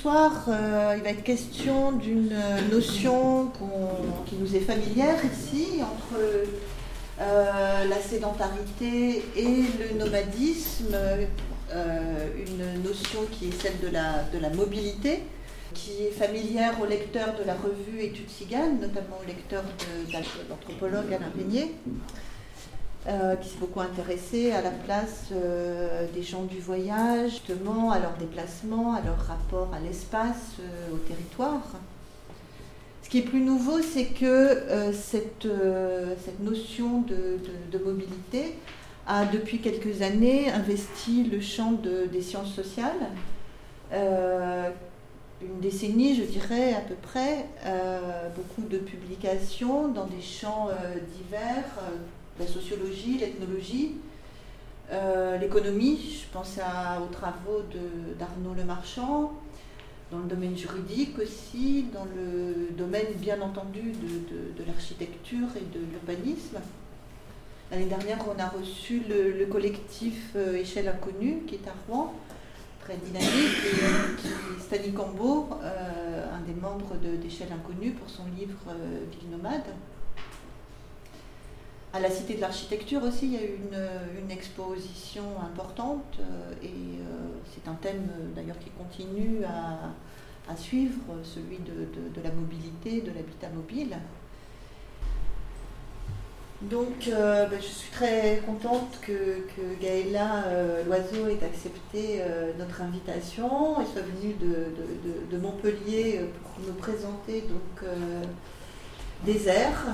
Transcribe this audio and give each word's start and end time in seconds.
soir, 0.00 0.32
euh, 0.48 0.94
il 0.96 1.02
va 1.02 1.10
être 1.10 1.22
question 1.22 1.92
d'une 1.92 2.34
notion 2.70 3.50
qui 4.24 4.36
nous 4.36 4.56
est 4.56 4.60
familière 4.60 5.18
ici, 5.24 5.82
entre 5.82 6.20
euh, 7.20 7.84
la 7.84 8.00
sédentarité 8.00 9.22
et 9.36 9.62
le 9.78 9.98
nomadisme, 9.98 10.96
une 11.72 12.82
notion 12.82 13.20
qui 13.30 13.48
est 13.48 13.62
celle 13.62 13.78
de 13.80 13.88
la, 14.38 14.50
mobilité, 14.50 15.22
qui 15.74 16.04
est 16.04 16.12
familière 16.12 16.80
aux 16.80 16.86
lecteurs 16.86 17.34
de 17.38 17.44
la 17.44 17.54
revue 17.54 18.00
Études 18.00 18.30
Ciganes, 18.30 18.80
notamment 18.80 19.18
aux 19.22 19.26
lecteurs 19.26 19.64
de, 19.64 20.12
l'anthropologue 20.48 21.12
Alain 21.12 21.30
Peigné. 21.36 21.74
Euh, 23.08 23.34
qui 23.36 23.48
s'est 23.48 23.56
beaucoup 23.58 23.80
intéressé 23.80 24.52
à 24.52 24.60
la 24.60 24.68
place 24.68 25.28
euh, 25.32 26.06
des 26.14 26.22
gens 26.22 26.42
du 26.42 26.58
voyage, 26.58 27.30
justement 27.30 27.90
à 27.92 27.98
leur 27.98 28.12
déplacement, 28.18 28.92
à 28.92 29.00
leur 29.00 29.16
rapport 29.16 29.70
à 29.72 29.80
l'espace, 29.80 30.58
euh, 30.60 30.94
au 30.94 30.98
territoire. 30.98 31.62
Ce 33.02 33.08
qui 33.08 33.20
est 33.20 33.22
plus 33.22 33.40
nouveau, 33.40 33.80
c'est 33.80 34.08
que 34.08 34.92
cette, 34.92 35.48
cette, 36.22 36.40
notion 36.40 37.00
de, 37.00 37.78
mobilité 37.82 38.56
a 39.06 39.24
depuis 39.24 39.60
quelques 39.60 40.02
années 40.02 40.50
investi 40.50 41.24
le 41.24 41.40
champ 41.40 41.72
de, 41.72 42.04
des 42.04 42.20
sciences 42.20 42.54
sociales. 42.54 43.08
une 43.92 45.60
décennie, 45.60 46.14
je 46.14 46.22
dirais 46.22 46.74
à 46.74 46.82
peu 46.82 46.94
près, 46.94 47.46
beaucoup 48.36 48.68
de 48.68 48.78
publications 48.78 49.88
dans 49.88 50.06
des 50.06 50.22
champs 50.22 50.68
divers 51.16 51.64
la 52.40 52.46
sociologie, 52.46 53.18
l'ethnologie, 53.18 53.92
euh, 54.92 55.36
l'économie, 55.36 55.98
je 56.20 56.32
pense 56.32 56.58
aux 57.00 57.12
travaux 57.12 57.62
d'Arnaud 58.18 58.54
Lemarchand, 58.54 59.32
dans 60.10 60.18
le 60.18 60.24
domaine 60.24 60.56
juridique 60.56 61.16
aussi, 61.18 61.86
dans 61.94 62.06
le 62.16 62.74
domaine 62.76 63.12
bien 63.16 63.40
entendu 63.40 63.92
de, 63.92 64.64
l'architecture 64.66 65.46
et 65.56 65.78
de 65.78 65.84
l'urbanisme. 65.84 66.58
L'année 67.70 67.86
dernière, 67.86 68.18
on 68.26 68.40
a 68.40 68.48
reçu 68.48 69.02
le, 69.08 69.46
collectif 69.46 70.32
euh, 70.34 70.56
Échelle 70.56 70.88
Inconnue 70.88 71.42
qui 71.46 71.54
est 71.54 71.68
à 71.68 71.74
Rouen, 71.86 72.14
très 72.80 72.96
dynamique, 72.96 73.58
et 73.64 74.20
qui, 74.20 74.60
Stanley 74.60 74.90
Cambo, 74.90 75.50
euh, 75.62 76.26
un 76.34 76.40
des 76.40 76.60
membres 76.60 76.96
d'Échelle 77.22 77.52
Inconnue, 77.52 77.92
pour 77.92 78.10
son 78.10 78.24
livre 78.36 78.74
Ville 79.12 79.30
nomade 79.30 79.62
à 81.92 82.00
la 82.00 82.10
Cité 82.10 82.34
de 82.34 82.40
l'Architecture 82.40 83.02
aussi, 83.02 83.26
il 83.26 83.32
y 83.32 83.36
a 83.36 83.42
eu 83.42 83.58
une, 84.22 84.30
exposition 84.30 85.24
importante 85.42 86.18
euh, 86.20 86.52
et 86.62 86.68
euh, 86.68 87.28
c'est 87.52 87.68
un 87.68 87.74
thème 87.74 88.08
euh, 88.12 88.34
d'ailleurs 88.34 88.58
qui 88.60 88.70
continue 88.70 89.44
à, 89.44 90.56
suivre, 90.56 91.00
celui 91.22 91.58
de, 91.58 92.22
la 92.22 92.30
mobilité, 92.32 93.02
de 93.02 93.12
l'habitat 93.12 93.48
mobile. 93.54 93.96
Donc 96.62 97.08
ben, 97.08 97.48
je 97.52 97.66
suis 97.66 97.90
très 97.92 98.42
contente 98.44 98.98
que, 99.00 99.46
Gaëla 99.80 100.82
Loiseau 100.84 101.28
ait 101.28 101.44
accepté 101.44 102.20
notre 102.58 102.82
invitation 102.82 103.80
et 103.80 103.86
soit 103.86 104.02
venue 104.02 104.34
de, 104.40 105.38
Montpellier 105.38 106.22
pour 106.42 106.66
nous 106.66 106.74
présenter 106.74 107.42
donc, 107.42 107.88
des 109.24 109.46
airs 109.46 109.86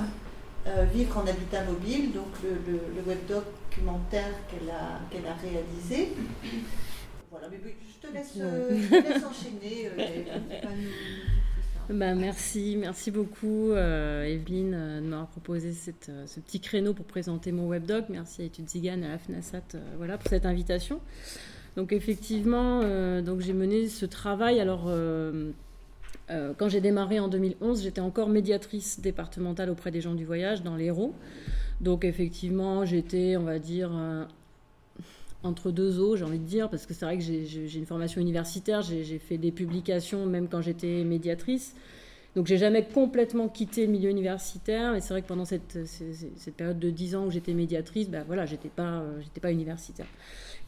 euh, 0.66 0.84
vivre 0.92 1.18
en 1.18 1.26
habitat 1.26 1.62
mobile, 1.64 2.12
donc 2.12 2.26
le, 2.42 3.02
web 3.08 3.18
documentaire 3.28 4.32
qu'elle 4.50 4.68
a, 4.68 4.98
qu'elle 5.10 5.24
a 5.24 5.34
réalisé. 5.34 6.08
Voilà, 7.30 7.48
mais 7.48 7.58
je 7.62 8.08
te 8.08 8.12
laisse, 8.12 8.32
euh, 8.40 9.24
enchaîner. 9.24 9.90
bah, 11.88 12.16
merci, 12.16 12.76
merci 12.80 13.12
beaucoup 13.12 13.70
euh, 13.70 14.24
Evelyne 14.24 14.72
de 15.02 15.06
m'avoir 15.06 15.28
proposé 15.28 15.72
cette, 15.72 16.10
ce 16.26 16.40
petit 16.40 16.58
créneau 16.58 16.94
pour 16.94 17.04
présenter 17.04 17.52
mon 17.52 17.68
webdoc. 17.68 18.06
Merci 18.08 18.42
à 18.42 18.44
Etudes 18.46 18.68
Zigane 18.68 19.04
et 19.04 19.06
à 19.06 19.10
la 19.10 19.18
FNASAT 19.18 19.76
voilà, 19.98 20.18
pour 20.18 20.28
cette 20.28 20.46
invitation. 20.46 21.00
Donc 21.76 21.92
effectivement, 21.92 22.80
donc 23.20 23.40
j'ai 23.40 23.52
mené 23.52 23.88
ce 23.88 24.06
travail. 24.06 24.58
Alors 24.58 24.90
euh, 26.30 26.52
quand 26.56 26.68
j'ai 26.68 26.80
démarré 26.80 27.20
en 27.20 27.28
2011, 27.28 27.82
j'étais 27.82 28.00
encore 28.00 28.28
médiatrice 28.28 29.00
départementale 29.00 29.70
auprès 29.70 29.90
des 29.90 30.00
gens 30.00 30.14
du 30.14 30.24
voyage 30.24 30.62
dans 30.62 30.76
l'Hérault. 30.76 31.14
Donc 31.80 32.04
effectivement, 32.04 32.84
j'étais, 32.84 33.36
on 33.36 33.44
va 33.44 33.58
dire, 33.58 33.90
euh, 33.94 34.24
entre 35.42 35.70
deux 35.70 36.00
eaux, 36.00 36.16
j'ai 36.16 36.24
envie 36.24 36.38
de 36.38 36.44
dire, 36.44 36.68
parce 36.68 36.86
que 36.86 36.94
c'est 36.94 37.04
vrai 37.04 37.18
que 37.18 37.22
j'ai 37.22 37.78
une 37.78 37.86
formation 37.86 38.20
universitaire, 38.20 38.82
j'ai 38.82 39.18
fait 39.18 39.38
des 39.38 39.52
publications 39.52 40.26
même 40.26 40.48
quand 40.48 40.62
j'étais 40.62 41.04
médiatrice. 41.04 41.74
Donc 42.36 42.46
j'ai 42.46 42.58
jamais 42.58 42.84
complètement 42.84 43.48
quitté 43.48 43.86
le 43.86 43.92
milieu 43.92 44.10
universitaire, 44.10 44.92
mais 44.92 45.00
c'est 45.00 45.14
vrai 45.14 45.22
que 45.22 45.26
pendant 45.26 45.46
cette, 45.46 45.78
période 46.54 46.78
de 46.78 46.90
dix 46.90 47.16
ans 47.16 47.24
où 47.24 47.30
j'étais 47.30 47.54
médiatrice, 47.54 48.10
ben 48.10 48.24
voilà, 48.26 48.44
j'étais 48.44 48.68
pas, 48.68 49.00
euh, 49.00 49.22
j'étais 49.22 49.40
pas 49.40 49.50
universitaire. 49.50 50.04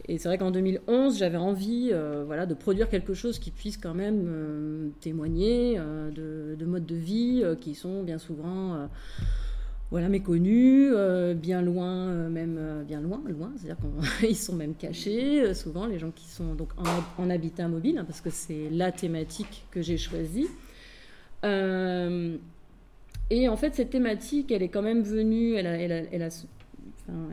Et 0.09 0.17
c'est 0.17 0.29
vrai 0.29 0.39
qu'en 0.39 0.51
2011, 0.51 1.19
j'avais 1.19 1.37
envie 1.37 1.91
euh, 1.93 2.25
voilà, 2.27 2.47
de 2.47 2.55
produire 2.55 2.89
quelque 2.89 3.13
chose 3.13 3.39
qui 3.39 3.51
puisse 3.51 3.77
quand 3.77 3.93
même 3.93 4.25
euh, 4.29 4.89
témoigner 5.01 5.77
de, 5.77 6.65
modes 6.65 6.87
de 6.87 6.97
vie 6.97 7.45
qui 7.61 7.75
sont 7.75 8.03
bien 8.03 8.17
souvent 8.17 8.89
voilà, 9.91 10.09
méconnus, 10.09 10.95
bien 11.37 11.61
loin, 11.61 12.31
même 12.31 12.83
bien 12.87 13.03
loin, 13.03 13.21
loin, 13.29 13.53
c'est-à-dire 13.57 13.77
qu'ils 14.21 14.37
sont 14.37 14.57
même 14.57 14.75
cachés, 14.75 15.53
souvent 15.53 15.85
les 15.85 15.99
gens 15.99 16.13
qui 16.13 16.29
sont 16.29 16.55
donc 16.55 16.71
en, 17.19 17.29
habitat 17.29 17.69
mobile, 17.69 17.99
hein, 17.99 18.05
parce 18.07 18.23
que 18.23 18.31
c'est 18.31 18.71
la 18.71 18.91
thématique 18.91 19.67
que 19.71 19.83
j'ai 19.83 19.99
choisie. 19.99 20.47
Et 21.43 23.49
en 23.49 23.57
fait, 23.57 23.75
cette 23.75 23.91
thématique, 23.91 24.53
elle 24.53 24.63
est 24.63 24.69
quand 24.69 24.83
même 24.83 25.03
venue, 25.03 25.55
elle 25.55 25.67
a, 25.67 25.77
elle 25.77 26.23
a 26.23 26.31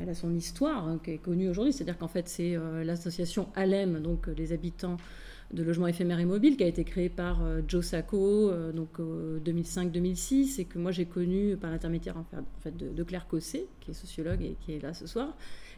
elle 0.02 0.10
a 0.10 0.14
son 0.14 0.34
histoire 0.34 0.88
hein, 0.88 1.00
qui 1.04 1.12
est 1.12 1.18
connue 1.18 1.50
aujourd'hui, 1.50 1.74
c'est-à-dire 1.74 1.98
qu'en 1.98 2.08
fait 2.08 2.28
c'est 2.28 2.56
euh, 2.56 2.84
l'association 2.84 3.50
ALEM, 3.56 4.02
donc 4.02 4.28
les 4.28 4.54
habitants 4.54 4.98
de 5.54 5.64
logements 5.64 5.88
éphémères 5.88 6.20
et 6.20 6.26
mobiles, 6.26 6.58
qui 6.58 6.64
a 6.64 6.68
été 6.68 6.84
créée 6.84 7.10
par 7.10 7.44
euh, 7.44 7.62
Joe 7.68 7.86
Sacco 7.86 8.50
euh, 8.50 8.72
donc 8.72 9.00
2005-2006 9.00 10.62
et 10.62 10.66
que 10.66 10.80
moi 10.80 10.92
j'ai 10.92 11.06
connu 11.06 11.58
par 11.58 11.72
l'intermédiaire 11.72 12.16
de, 12.66 13.04
Claire 13.04 13.28
Cossé, 13.28 13.68
qui 13.82 13.92
est 13.92 13.94
sociologue 13.94 14.42
et 14.42 14.56
qui 14.62 14.74
est 14.74 14.82
là 14.82 14.94
ce 14.94 15.08
soir. 15.08 15.36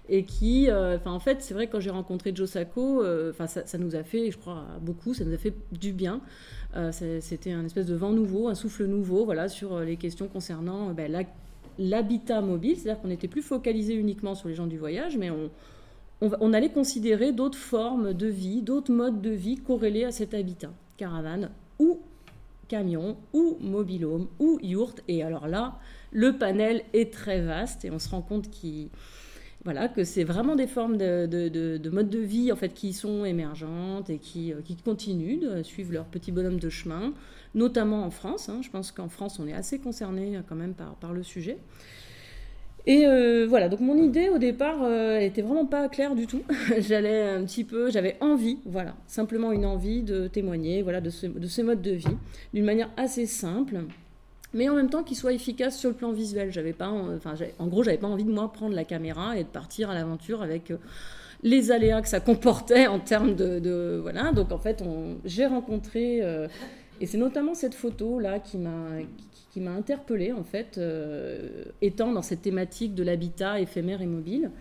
Et 0.10 0.24
qui, 0.24 0.70
enfin 0.72 1.12
en 1.12 1.20
fait, 1.20 1.42
c'est 1.42 1.54
vrai 1.54 1.68
que 1.68 1.74
quand 1.74 1.80
j'ai 1.80 1.90
rencontré 1.90 2.32
Joe 2.34 2.50
Sacco, 2.50 3.04
enfin 3.30 3.48
ça, 3.48 3.78
nous 3.78 3.96
a 3.96 4.04
fait, 4.04 4.32
je 4.32 4.38
crois, 4.38 4.64
beaucoup, 4.82 5.14
ça 5.14 5.26
nous 5.26 5.34
a 5.34 5.38
fait 5.38 5.54
du 5.72 5.92
bien. 5.92 6.22
C'était 6.92 7.52
un 7.52 7.66
espèce 7.66 7.88
de 7.88 7.96
vent 7.96 8.12
nouveau, 8.12 8.48
un 8.48 8.56
souffle 8.56 8.86
nouveau, 8.86 9.26
voilà, 9.26 9.50
sur 9.50 9.82
les 9.82 9.98
questions 9.98 10.28
concernant 10.28 10.94
ben, 10.94 11.26
l'habitat 11.78 12.42
mobile, 12.42 12.78
c'est-à-dire 12.78 13.02
qu'on 13.02 13.10
n'était 13.10 13.28
plus 13.28 13.42
focalisé 13.42 13.96
uniquement 13.96 14.34
sur 14.34 14.48
les 14.48 14.56
gens 14.56 14.68
du 14.68 14.78
voyage, 14.78 15.18
mais 15.18 15.30
on, 15.30 15.50
on, 16.22 16.54
allait 16.54 16.70
considérer 16.70 17.32
d'autres 17.32 17.58
formes 17.58 18.14
de 18.14 18.28
vie, 18.28 18.62
d'autres 18.62 18.92
modes 18.92 19.22
de 19.22 19.30
vie 19.30 19.58
corrélés 19.58 20.04
à 20.04 20.12
cet 20.12 20.34
habitat, 20.34 20.72
caravane 20.98 21.50
ou 21.80 22.00
camion 22.68 23.18
ou 23.34 23.58
mobilhome 23.62 24.28
ou 24.40 24.60
yourte. 24.62 25.04
Et 25.08 25.24
alors 25.24 25.48
là, 25.48 25.80
le 26.12 26.38
panel 26.38 26.84
est 26.94 27.14
très 27.14 27.42
vaste 27.42 27.86
et 27.86 27.92
on 27.92 28.00
se 28.00 28.10
rend 28.10 28.22
compte 28.22 28.50
qu'il 28.50 28.90
voilà, 29.64 29.90
que 29.90 30.04
c'est 30.04 30.24
vraiment 30.24 30.56
des 30.56 30.68
formes 30.68 30.98
de, 30.98 31.26
de, 31.26 31.90
modes 31.90 32.10
de 32.10 32.20
vie 32.20 32.52
en 32.52 32.56
fait, 32.56 32.74
qui 32.74 32.94
sont 32.94 33.26
émergentes 33.26 34.10
et 34.10 34.18
qui, 34.18 34.54
euh, 34.54 34.62
qui 34.64 34.76
continuent 34.76 35.40
de 35.40 35.64
suivre 35.64 35.92
leur 35.94 36.06
petit 36.06 36.32
bonhomme 36.32 36.60
de 36.60 36.70
chemin 36.70 37.14
notamment 37.56 38.04
en 38.04 38.12
France. 38.12 38.50
Hein. 38.50 38.60
Je 38.62 38.70
pense 38.70 38.92
qu'en 38.92 39.10
France, 39.10 39.40
on 39.40 39.48
est 39.48 39.54
assez 39.54 39.80
concerné 39.80 40.38
euh, 40.38 40.42
quand 40.48 40.56
même 40.56 40.74
par, 40.74 41.12
le 41.12 41.24
sujet. 41.24 41.58
Et 42.86 43.06
euh, 43.06 43.46
voilà, 43.50 43.68
donc 43.68 43.82
mon 43.82 43.98
idée 43.98 44.30
au 44.30 44.38
départ, 44.38 44.86
elle 44.90 45.24
était 45.24 45.42
vraiment 45.42 45.66
pas 45.66 45.90
claire 45.90 46.16
du 46.16 46.28
tout. 46.28 46.44
J'allais 46.80 47.24
un 47.24 47.44
petit 47.44 47.66
peu, 47.66 47.92
j'avais 47.92 48.16
envie, 48.22 48.60
voilà, 48.66 48.96
simplement 49.08 49.52
une 49.52 49.66
envie 49.66 50.04
de 50.04 50.28
témoigner, 50.28 50.82
voilà, 50.84 51.02
de 51.02 51.10
ce, 51.10 51.26
de 51.28 51.48
ce 51.48 51.62
mode 51.62 51.82
de 51.82 51.92
vie, 51.92 52.18
d'une 52.54 52.64
manière 52.64 52.90
assez 52.96 53.26
simple, 53.26 53.82
mais 54.54 54.70
en 54.70 54.76
même 54.76 54.90
temps 54.90 55.04
qu'il 55.04 55.18
soit 55.18 55.34
efficace 55.34 55.78
sur 55.78 55.90
le 55.90 55.96
plan 55.96 56.12
visuel. 56.12 56.52
J'avais 56.52 56.74
pas, 56.74 56.90
enfin, 56.90 57.36
en 57.60 57.68
gros, 57.68 57.84
j'avais 57.84 57.98
pas 57.98 58.08
envie 58.08 58.24
de 58.24 58.32
moi 58.32 58.52
prendre 58.52 58.76
la 58.76 58.86
caméra 58.86 59.38
et 59.38 59.44
de 59.44 59.50
partir 59.50 59.90
à 59.90 59.94
l'aventure 59.94 60.42
avec 60.42 60.74
les 61.44 61.72
aléas 61.72 62.02
que 62.02 62.08
ça 62.08 62.20
comportait 62.20 62.88
en 62.88 63.00
termes 63.00 63.36
de, 63.36 64.00
voilà. 64.02 64.32
Donc 64.32 64.52
en 64.52 64.58
fait, 64.58 64.84
j'ai 65.26 65.46
rencontré 65.46 66.22
et 67.00 67.06
c'est 67.06 67.18
notamment 67.18 67.54
cette 67.54 67.76
photo-là 67.76 68.40
qui 68.40 68.58
m'a 68.58 68.88
qui, 69.52 69.62
m'a 69.62 69.72
interpellée, 69.72 70.32
en 70.32 70.44
fait, 70.44 70.78
euh, 70.78 71.66
étant 71.82 72.12
dans 72.12 72.22
cette 72.22 72.44
thématique 72.44 72.94
de 72.94 73.02
l'habitat 73.02 73.60
éphémère 73.60 74.04
et 74.04 74.06
mobile. 74.06 74.52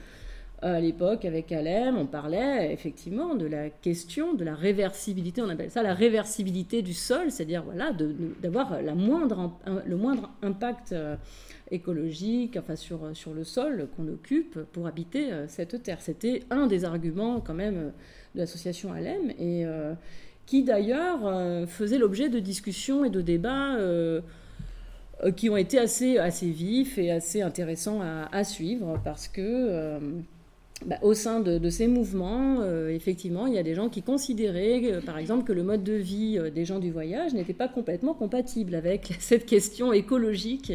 Euh, 0.62 0.76
à 0.76 0.80
l'époque, 0.80 1.26
avec 1.26 1.52
Alem, 1.52 1.98
on 1.98 2.06
parlait 2.06 2.72
effectivement 2.72 3.34
de 3.34 3.44
la 3.44 3.68
question 3.68 4.32
de 4.32 4.42
la 4.42 4.54
réversibilité, 4.54 5.42
on 5.42 5.50
appelle 5.50 5.70
ça 5.70 5.82
la 5.82 5.92
réversibilité 5.92 6.80
du 6.80 6.94
sol, 6.94 7.30
c'est-à-dire 7.30 7.62
voilà, 7.62 7.92
d'avoir 8.42 8.80
la 8.80 8.94
moindre, 8.94 9.52
le 9.84 9.96
moindre 9.96 10.30
impact 10.40 10.92
euh, 10.92 11.16
écologique 11.70 12.56
enfin, 12.56 12.74
sur, 12.74 13.14
sur 13.14 13.34
le 13.34 13.44
sol 13.44 13.88
qu'on 13.96 14.08
occupe 14.08 14.58
pour 14.72 14.86
habiter 14.86 15.30
cette 15.48 15.82
terre. 15.82 16.00
C'était 16.00 16.40
un 16.48 16.66
des 16.66 16.86
arguments 16.86 17.40
quand 17.40 17.54
même 17.54 17.92
de 18.34 18.40
l'association 18.40 18.92
Alem. 18.92 19.32
Et, 19.38 19.64
qui 20.46 20.62
d'ailleurs 20.62 21.68
faisait 21.68 21.98
l'objet 21.98 22.28
de 22.28 22.38
discussions 22.38 23.04
et 23.04 23.10
de 23.10 23.20
débats 23.20 23.76
qui 25.34 25.50
ont 25.50 25.56
été 25.56 25.76
assez, 25.80 26.18
assez 26.18 26.48
vifs 26.48 26.98
et 26.98 27.10
assez 27.10 27.42
intéressants 27.42 28.00
à, 28.00 28.44
suivre 28.44 29.00
parce 29.02 29.26
que 29.26 29.98
bah, 30.84 30.98
au 31.02 31.14
sein 31.14 31.40
de, 31.40 31.70
ces 31.70 31.88
mouvements, 31.88 32.62
effectivement, 32.88 33.46
il 33.46 33.54
y 33.54 33.58
a 33.58 33.62
des 33.62 33.74
gens 33.74 33.88
qui 33.88 34.02
considéraient, 34.02 35.00
par 35.06 35.16
exemple, 35.16 35.44
que 35.44 35.52
le 35.52 35.62
mode 35.62 35.82
de 35.82 35.94
vie 35.94 36.38
des 36.54 36.66
gens 36.66 36.78
du 36.78 36.90
voyage 36.90 37.32
n'était 37.32 37.54
pas 37.54 37.66
complètement 37.68 38.12
compatible 38.12 38.74
avec 38.74 39.14
cette 39.20 39.46
question 39.46 39.92
écologique 39.94 40.72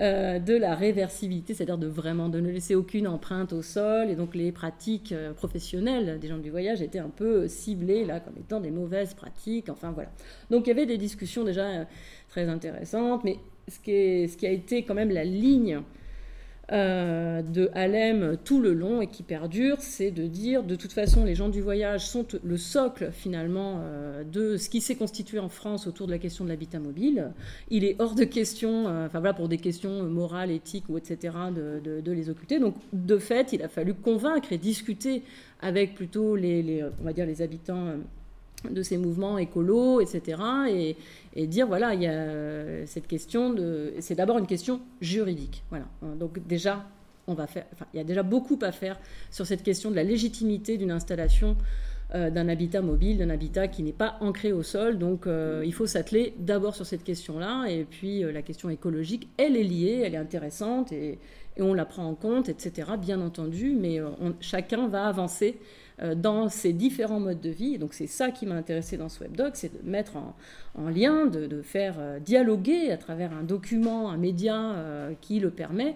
euh, 0.00 0.40
de 0.40 0.54
la 0.54 0.74
réversibilité, 0.74 1.54
c'est-à-dire 1.54 1.78
de 1.78 1.86
vraiment 1.86 2.28
de 2.28 2.40
ne 2.40 2.50
laisser 2.50 2.74
aucune 2.74 3.06
empreinte 3.06 3.52
au 3.52 3.62
sol. 3.62 4.10
Et 4.10 4.16
donc 4.16 4.34
les 4.34 4.50
pratiques 4.50 5.12
euh, 5.12 5.32
professionnelles 5.32 6.18
des 6.18 6.26
gens 6.26 6.38
du 6.38 6.50
voyage 6.50 6.82
étaient 6.82 6.98
un 6.98 7.10
peu 7.10 7.46
ciblées 7.46 8.04
là 8.04 8.18
comme 8.18 8.34
étant 8.36 8.58
des 8.58 8.72
mauvaises 8.72 9.14
pratiques. 9.14 9.68
Enfin 9.68 9.92
voilà. 9.92 10.10
Donc 10.50 10.66
il 10.66 10.70
y 10.70 10.72
avait 10.72 10.86
des 10.86 10.98
discussions 10.98 11.44
déjà 11.44 11.66
euh, 11.66 11.84
très 12.28 12.48
intéressantes, 12.48 13.22
mais 13.22 13.38
ce 13.68 13.78
qui 14.36 14.46
a 14.46 14.50
été 14.50 14.82
quand 14.82 14.94
même 14.94 15.12
la 15.12 15.22
ligne 15.22 15.80
euh, 16.72 17.42
de 17.42 17.68
Halem 17.74 18.38
tout 18.42 18.58
le 18.58 18.72
long 18.72 19.02
et 19.02 19.06
qui 19.06 19.22
perdure, 19.22 19.76
c'est 19.80 20.10
de 20.10 20.26
dire 20.26 20.62
de 20.62 20.76
toute 20.76 20.92
façon 20.92 21.24
les 21.24 21.34
gens 21.34 21.50
du 21.50 21.60
voyage 21.60 22.06
sont 22.06 22.26
le 22.42 22.56
socle 22.56 23.10
finalement 23.12 23.80
euh, 23.82 24.24
de 24.24 24.56
ce 24.56 24.70
qui 24.70 24.80
s'est 24.80 24.94
constitué 24.94 25.38
en 25.38 25.50
France 25.50 25.86
autour 25.86 26.06
de 26.06 26.12
la 26.12 26.18
question 26.18 26.42
de 26.44 26.48
l'habitat 26.48 26.78
mobile. 26.78 27.32
Il 27.68 27.84
est 27.84 27.96
hors 27.98 28.14
de 28.14 28.24
question, 28.24 28.88
euh, 28.88 29.06
enfin 29.06 29.20
voilà 29.20 29.34
pour 29.34 29.48
des 29.48 29.58
questions 29.58 30.04
morales, 30.04 30.50
éthiques 30.50 30.88
ou 30.88 30.96
etc. 30.96 31.34
De, 31.54 32.10
les 32.10 32.30
occulter. 32.30 32.58
Donc 32.58 32.76
de 32.92 33.18
fait, 33.18 33.52
il 33.52 33.62
a 33.62 33.68
fallu 33.68 33.92
convaincre 33.92 34.52
et 34.52 34.58
discuter 34.58 35.22
avec 35.60 35.94
plutôt 35.94 36.34
les 36.34 36.82
on 37.00 37.04
va 37.04 37.12
dire 37.12 37.26
les 37.26 37.42
habitants 37.42 37.96
de 38.70 38.82
ces 38.82 38.96
mouvements 38.96 39.38
écolos, 39.38 40.00
etc. 40.00 40.38
Et, 41.34 41.46
dire, 41.46 41.66
voilà, 41.66 41.94
il 41.94 42.02
y 42.02 42.06
a 42.06 42.86
cette 42.86 43.06
question 43.06 43.52
de... 43.52 43.92
C'est 44.00 44.14
d'abord 44.14 44.38
une 44.38 44.46
question 44.46 44.80
juridique. 45.00 45.64
Voilà. 45.70 45.86
Donc 46.18 46.46
déjà, 46.46 46.86
on 47.26 47.34
va 47.34 47.46
faire... 47.46 47.66
Enfin, 47.72 47.86
il 47.92 47.96
y 47.96 48.00
a 48.00 48.04
déjà 48.04 48.22
beaucoup 48.22 48.58
à 48.62 48.72
faire 48.72 48.98
sur 49.30 49.46
cette 49.46 49.62
question 49.62 49.90
de 49.90 49.96
la 49.96 50.04
légitimité 50.04 50.76
d'une 50.78 50.90
installation 50.90 51.56
euh, 52.14 52.30
d'un 52.30 52.48
habitat 52.48 52.80
mobile, 52.80 53.18
d'un 53.18 53.30
habitat 53.30 53.66
qui 53.66 53.82
n'est 53.82 53.92
pas 53.92 54.18
ancré 54.20 54.52
au 54.52 54.62
sol. 54.62 54.98
Donc 54.98 55.26
euh, 55.26 55.62
il 55.64 55.72
faut 55.72 55.86
s'atteler 55.86 56.34
d'abord 56.38 56.76
sur 56.76 56.86
cette 56.86 57.02
question-là. 57.02 57.64
Et 57.68 57.84
puis 57.84 58.22
euh, 58.22 58.30
la 58.30 58.42
question 58.42 58.70
écologique, 58.70 59.28
elle 59.36 59.56
est 59.56 59.64
liée, 59.64 60.02
elle 60.04 60.14
est 60.14 60.18
intéressante 60.18 60.92
et, 60.92 61.18
on 61.60 61.72
la 61.72 61.84
prend 61.84 62.04
en 62.04 62.16
compte, 62.16 62.48
etc. 62.48 62.88
Bien 62.98 63.20
entendu, 63.20 63.76
mais 63.78 64.00
chacun 64.40 64.88
va 64.88 65.06
avancer 65.06 65.56
dans 66.16 66.48
ces 66.48 66.72
différents 66.72 67.20
modes 67.20 67.40
de 67.40 67.50
vie. 67.50 67.78
donc 67.78 67.94
c'est 67.94 68.08
ça 68.08 68.30
qui 68.30 68.46
m'a 68.46 68.56
intéressé 68.56 68.96
dans 68.96 69.08
ce 69.08 69.20
webdoc, 69.20 69.52
c'est 69.54 69.84
de 69.84 69.88
mettre 69.88 70.16
en, 70.74 70.88
lien, 70.88 71.26
de, 71.26 71.62
faire 71.62 71.96
euh, 71.98 72.18
dialoguer 72.18 72.90
à 72.90 72.96
travers 72.96 73.32
un 73.32 73.42
document, 73.42 74.10
un 74.10 74.16
média 74.16 74.56
euh, 74.56 75.12
qui 75.20 75.40
le 75.40 75.50
permet, 75.50 75.94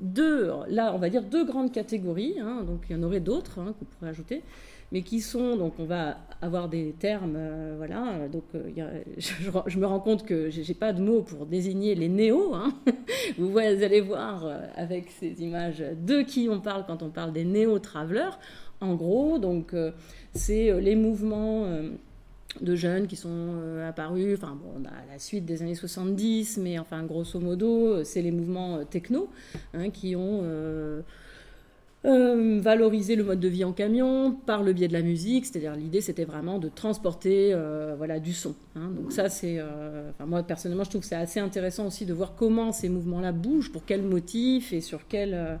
deux, 0.00 0.50
là 0.68 0.92
on 0.94 0.98
va 0.98 1.10
dire 1.10 1.22
deux 1.22 1.44
grandes 1.44 1.72
catégories, 1.72 2.36
hein. 2.40 2.62
donc 2.66 2.82
il 2.88 2.96
y 2.96 2.98
en 2.98 3.02
aurait 3.02 3.20
d'autres 3.20 3.58
hein, 3.58 3.74
qu'on 3.78 3.84
pourrait 3.84 4.10
ajouter, 4.10 4.42
mais 4.90 5.02
qui 5.02 5.20
sont, 5.20 5.56
donc 5.56 5.74
on 5.78 5.84
va 5.84 6.18
avoir 6.40 6.68
des 6.68 6.94
termes, 6.98 7.38
voilà, 7.78 8.28
donc 8.30 8.44
je, 9.18 9.78
me 9.78 9.86
rends 9.86 10.00
compte 10.00 10.24
que 10.24 10.50
j'ai 10.50 10.74
pas 10.74 10.92
de 10.92 11.00
mots 11.00 11.22
pour 11.22 11.46
désigner 11.46 11.94
les 11.94 12.08
néos, 12.08 12.54
hein. 12.54 12.74
vous, 13.38 13.56
allez 13.58 14.00
voir 14.00 14.46
avec 14.76 15.10
ces 15.10 15.42
images 15.42 15.82
de 16.04 16.22
qui 16.22 16.48
on 16.50 16.60
parle 16.60 16.84
quand 16.86 17.02
on 17.02 17.10
parle 17.10 17.32
des 17.32 17.44
néo-travelers, 17.44 18.38
en 18.82 18.94
gros. 18.94 19.38
Donc, 19.38 19.72
euh, 19.72 19.92
c'est 20.34 20.70
euh, 20.70 20.80
les 20.80 20.96
mouvements 20.96 21.64
euh, 21.64 21.90
de 22.60 22.74
jeunes 22.74 23.06
qui 23.06 23.16
sont 23.16 23.54
apparus, 23.88 24.36
enfin 24.36 24.58
bon, 24.60 24.86
à 24.86 25.10
la 25.10 25.18
suite 25.18 25.46
des 25.46 25.62
années 25.62 25.74
70, 25.74 26.58
mais 26.58 26.78
enfin 26.78 27.02
grosso 27.02 27.40
modo, 27.40 28.04
c'est 28.04 28.20
les 28.20 28.30
mouvements 28.30 28.84
techno 28.84 29.30
hein, 29.72 29.88
qui 29.88 30.14
ont 30.16 30.42
valorisé 32.04 33.16
le 33.16 33.24
mode 33.24 33.40
de 33.40 33.48
vie 33.48 33.64
en 33.64 33.72
camion 33.72 34.32
par 34.32 34.62
le 34.62 34.74
biais 34.74 34.88
de 34.88 34.92
la 34.92 35.00
musique, 35.00 35.46
c'est-à-dire 35.46 35.74
l'idée 35.76 36.02
c'était 36.02 36.26
vraiment 36.26 36.58
de 36.58 36.68
transporter 36.68 37.56
voilà 37.96 38.20
du 38.20 38.34
son. 38.34 38.54
Hein. 38.76 38.90
donc 38.94 39.12
ça 39.12 39.30
c'est, 39.30 39.58
moi 40.26 40.42
personnellement 40.42 40.84
je 40.84 40.90
trouve 40.90 41.00
que 41.00 41.08
c'est 41.08 41.14
assez 41.14 41.40
intéressant 41.40 41.86
aussi 41.86 42.04
de 42.04 42.12
voir 42.12 42.34
comment 42.34 42.70
ces 42.70 42.90
mouvements-là 42.90 43.32
bougent, 43.32 43.72
pour 43.72 43.86
quels 43.86 44.02
motifs 44.02 44.74
et 44.74 44.82
sur 44.82 45.08
quels 45.08 45.58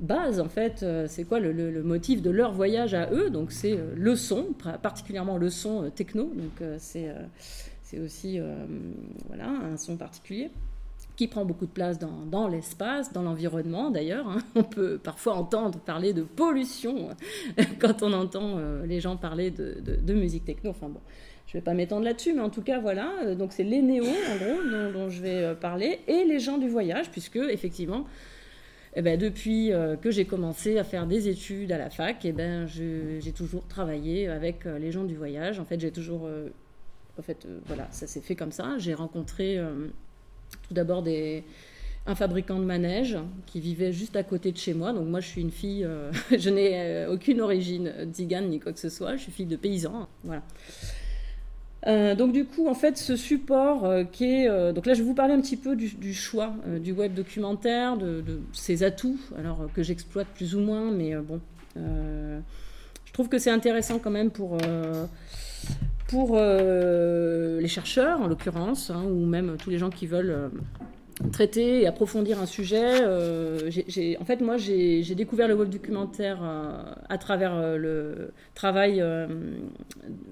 base, 0.00 0.40
en 0.40 0.48
fait, 0.48 0.82
euh, 0.82 1.06
c'est 1.08 1.24
quoi 1.24 1.40
le, 1.40 1.82
motif 1.82 2.22
de 2.22 2.30
leur 2.30 2.52
voyage 2.52 2.94
à 2.94 3.10
eux? 3.12 3.30
Donc, 3.30 3.52
c'est 3.52 3.72
euh, 3.72 3.94
le 3.96 4.16
son, 4.16 4.48
particulièrement 4.82 5.38
le 5.38 5.50
son 5.50 5.84
euh, 5.84 5.90
techno. 5.90 6.32
Donc, 6.34 6.68
c'est 6.78 8.00
aussi 8.00 8.40
voilà, 9.28 9.48
un 9.48 9.76
son 9.76 9.96
particulier 9.96 10.50
qui 11.14 11.28
prend 11.28 11.46
beaucoup 11.46 11.64
de 11.64 11.70
place 11.70 11.98
dans, 11.98 12.48
l'espace, 12.48 13.10
dans 13.12 13.22
l'environnement 13.22 13.90
d'ailleurs. 13.90 14.28
Hein. 14.28 14.38
On 14.54 14.64
peut 14.64 14.98
parfois 15.02 15.34
entendre 15.34 15.78
parler 15.78 16.12
de 16.12 16.22
pollution 16.22 17.08
quand 17.80 18.02
on 18.02 18.12
entend 18.12 18.58
les 18.84 19.00
gens 19.00 19.16
parler 19.16 19.50
de, 19.50 20.12
musique 20.12 20.44
techno. 20.44 20.70
Enfin 20.70 20.88
bon, 20.88 21.00
je 21.46 21.56
ne 21.56 21.60
vais 21.60 21.64
pas 21.64 21.72
m'étendre 21.72 22.04
là-dessus, 22.04 22.34
mais 22.34 22.42
en 22.42 22.50
tout 22.50 22.60
cas, 22.60 22.80
voilà. 22.80 23.34
Donc 23.34 23.52
c'est 23.52 23.64
les 23.64 23.80
néos, 23.80 24.04
en 24.04 24.36
gros, 24.36 24.92
dont, 24.92 25.08
je 25.08 25.22
vais 25.22 25.54
parler, 25.54 26.00
et 26.06 26.24
les 26.24 26.40
gens 26.40 26.58
du 26.58 26.68
voyage, 26.68 27.10
puisque 27.10 27.36
effectivement, 27.36 28.04
eh 28.98 29.02
ben, 29.02 29.18
depuis 29.18 29.72
euh, 29.72 29.94
que 29.94 30.10
j'ai 30.10 30.24
commencé 30.24 30.78
à 30.78 30.84
faire 30.84 31.06
des 31.06 31.28
études 31.28 31.70
à 31.70 31.76
la 31.76 31.90
fac, 31.90 32.24
eh 32.24 32.32
ben, 32.32 32.66
j'ai 32.66 33.32
toujours 33.32 33.66
travaillé 33.66 34.26
avec 34.26 34.64
euh, 34.64 34.78
les 34.78 34.90
gens 34.90 35.04
du 35.04 35.14
voyage. 35.14 35.60
En 35.60 35.66
fait, 35.66 35.78
j'ai 35.78 35.90
toujours. 35.90 36.22
Euh, 36.24 36.48
en 37.18 37.22
fait, 37.22 37.46
voilà, 37.66 37.88
ça 37.90 38.06
s'est 38.06 38.22
fait 38.22 38.34
comme 38.34 38.52
ça. 38.52 38.76
J'ai 38.78 38.94
rencontré 38.94 39.58
tout 40.68 40.74
d'abord 40.74 41.02
un 42.06 42.14
fabricant 42.14 42.58
de 42.58 42.64
manège 42.64 43.16
qui 43.46 43.58
vivait 43.58 43.90
juste 43.90 44.16
à 44.16 44.22
côté 44.22 44.52
de 44.52 44.58
chez 44.58 44.74
moi. 44.74 44.92
Donc 44.92 45.06
moi, 45.08 45.20
je 45.20 45.28
suis 45.28 45.40
une 45.40 45.50
fille, 45.50 45.88
je 46.36 46.50
n'ai 46.50 47.06
aucune 47.06 47.40
origine 47.40 47.90
tzigane 48.12 48.50
ni 48.50 48.60
quoi 48.60 48.70
que 48.74 48.78
ce 48.78 48.90
soit. 48.90 49.16
Je 49.16 49.22
suis 49.22 49.32
fille 49.32 49.46
de 49.46 49.56
paysan. 49.56 50.06
Voilà. 50.24 50.42
Euh, 51.86 52.16
donc 52.16 52.32
du 52.32 52.44
coup, 52.44 52.68
en 52.68 52.74
fait, 52.74 52.98
ce 52.98 53.16
support 53.16 53.84
euh, 53.84 54.04
qui 54.04 54.24
est... 54.24 54.48
Euh, 54.48 54.72
donc 54.72 54.86
là, 54.86 54.94
je 54.94 55.02
vais 55.02 55.06
vous 55.06 55.14
parler 55.14 55.34
un 55.34 55.40
petit 55.40 55.56
peu 55.56 55.76
du, 55.76 56.14
choix 56.14 56.54
du 56.80 56.92
web 56.92 57.14
documentaire, 57.14 57.96
de, 57.96 58.22
ses 58.52 58.82
atouts, 58.82 59.20
alors 59.38 59.68
que 59.74 59.82
j'exploite 59.82 60.26
plus 60.34 60.54
ou 60.54 60.60
moins, 60.60 60.90
mais 60.90 61.14
bon, 61.16 61.40
je 61.76 63.12
trouve 63.12 63.28
que 63.28 63.38
c'est 63.38 63.50
intéressant 63.50 63.98
quand 63.98 64.10
même 64.10 64.30
pour, 64.30 64.58
pour 66.08 66.36
les 66.38 67.68
chercheurs, 67.68 68.20
en 68.20 68.26
l'occurrence, 68.26 68.90
hein, 68.90 69.04
ou 69.04 69.26
même 69.26 69.56
tous 69.58 69.70
les 69.70 69.78
gens 69.78 69.90
qui 69.90 70.06
veulent 70.06 70.50
traiter 71.32 71.82
et 71.82 71.86
approfondir 71.86 72.40
un 72.40 72.46
sujet. 72.46 73.00
Euh, 73.02 73.70
en 74.20 74.24
fait, 74.24 74.40
moi, 74.40 74.56
j'ai 74.56 75.14
découvert 75.14 75.48
le 75.48 75.54
web 75.54 75.68
documentaire 75.68 76.38
euh, 76.42 76.82
à 77.08 77.18
travers 77.18 77.54
euh, 77.54 77.76
le 77.76 78.32
travail 78.54 79.02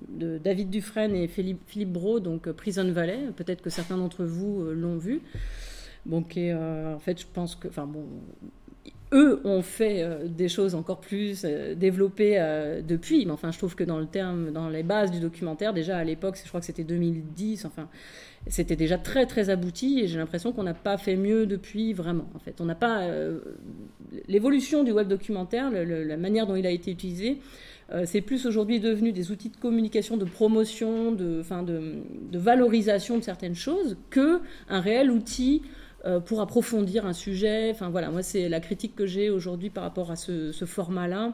de 0.08 0.38
David 0.38 0.70
Dufresne 0.70 1.14
et 1.14 1.26
Philippe, 1.28 1.62
Philippe 1.66 1.92
Bro, 1.92 2.20
donc 2.20 2.50
Prison 2.52 2.90
Valley. 2.90 3.18
Peut-être 3.36 3.62
que 3.62 3.70
certains 3.70 3.96
d'entre 3.96 4.24
vous 4.24 4.64
l'ont 4.64 4.98
vu. 4.98 5.20
En 6.10 6.22
fait, 7.00 7.20
je 7.20 7.26
pense 7.32 7.56
que, 7.56 7.68
enfin 7.68 7.86
bon, 7.86 8.04
eux 9.14 9.40
ont 9.44 9.62
fait 9.62 10.06
des 10.28 10.48
choses 10.48 10.74
encore 10.74 11.00
plus 11.00 11.46
développées 11.76 12.36
depuis, 12.86 13.24
mais 13.24 13.32
enfin, 13.32 13.50
je 13.50 13.58
trouve 13.58 13.74
que 13.74 13.84
dans 13.84 13.98
le 13.98 14.06
terme, 14.06 14.50
dans 14.50 14.68
les 14.68 14.82
bases 14.82 15.10
du 15.10 15.20
documentaire, 15.20 15.72
déjà 15.72 15.96
à 15.96 16.04
l'époque, 16.04 16.36
je 16.42 16.48
crois 16.48 16.60
que 16.60 16.66
c'était 16.66 16.84
2010, 16.84 17.64
enfin, 17.64 17.88
c'était 18.46 18.76
déjà 18.76 18.98
très 18.98 19.26
très 19.26 19.48
abouti 19.50 20.00
et 20.00 20.06
j'ai 20.06 20.18
l'impression 20.18 20.52
qu'on 20.52 20.64
n'a 20.64 20.74
pas 20.74 20.98
fait 20.98 21.16
mieux 21.16 21.46
depuis 21.46 21.92
vraiment. 21.92 22.28
En 22.34 22.38
fait, 22.38 22.60
on 22.60 22.66
n'a 22.66 22.74
pas 22.74 23.02
euh, 23.02 23.40
l'évolution 24.28 24.84
du 24.84 24.92
web 24.92 25.08
documentaire, 25.08 25.70
la 25.70 26.16
manière 26.16 26.46
dont 26.46 26.56
il 26.56 26.66
a 26.66 26.70
été 26.70 26.90
utilisé. 26.90 27.38
Euh, 27.92 28.04
c'est 28.06 28.22
plus 28.22 28.46
aujourd'hui 28.46 28.80
devenu 28.80 29.12
des 29.12 29.30
outils 29.30 29.50
de 29.50 29.56
communication, 29.56 30.16
de 30.16 30.24
promotion, 30.24 31.12
de, 31.12 31.42
fin 31.42 31.62
de, 31.62 32.02
valorisation 32.32 33.18
de 33.18 33.22
certaines 33.22 33.54
choses 33.54 33.96
que 34.10 34.40
un 34.68 34.80
réel 34.80 35.10
outil 35.10 35.62
euh, 35.62 35.68
pour 36.26 36.40
approfondir 36.40 37.06
un 37.06 37.12
sujet. 37.12 37.70
Enfin 37.70 37.88
voilà, 37.88 38.10
moi 38.10 38.22
c'est 38.22 38.48
la 38.48 38.60
critique 38.60 38.94
que 38.94 39.06
j'ai 39.06 39.30
aujourd'hui 39.30 39.70
par 39.70 39.84
rapport 39.84 40.10
à 40.10 40.16
ce, 40.16 40.52
format-là, 40.52 41.32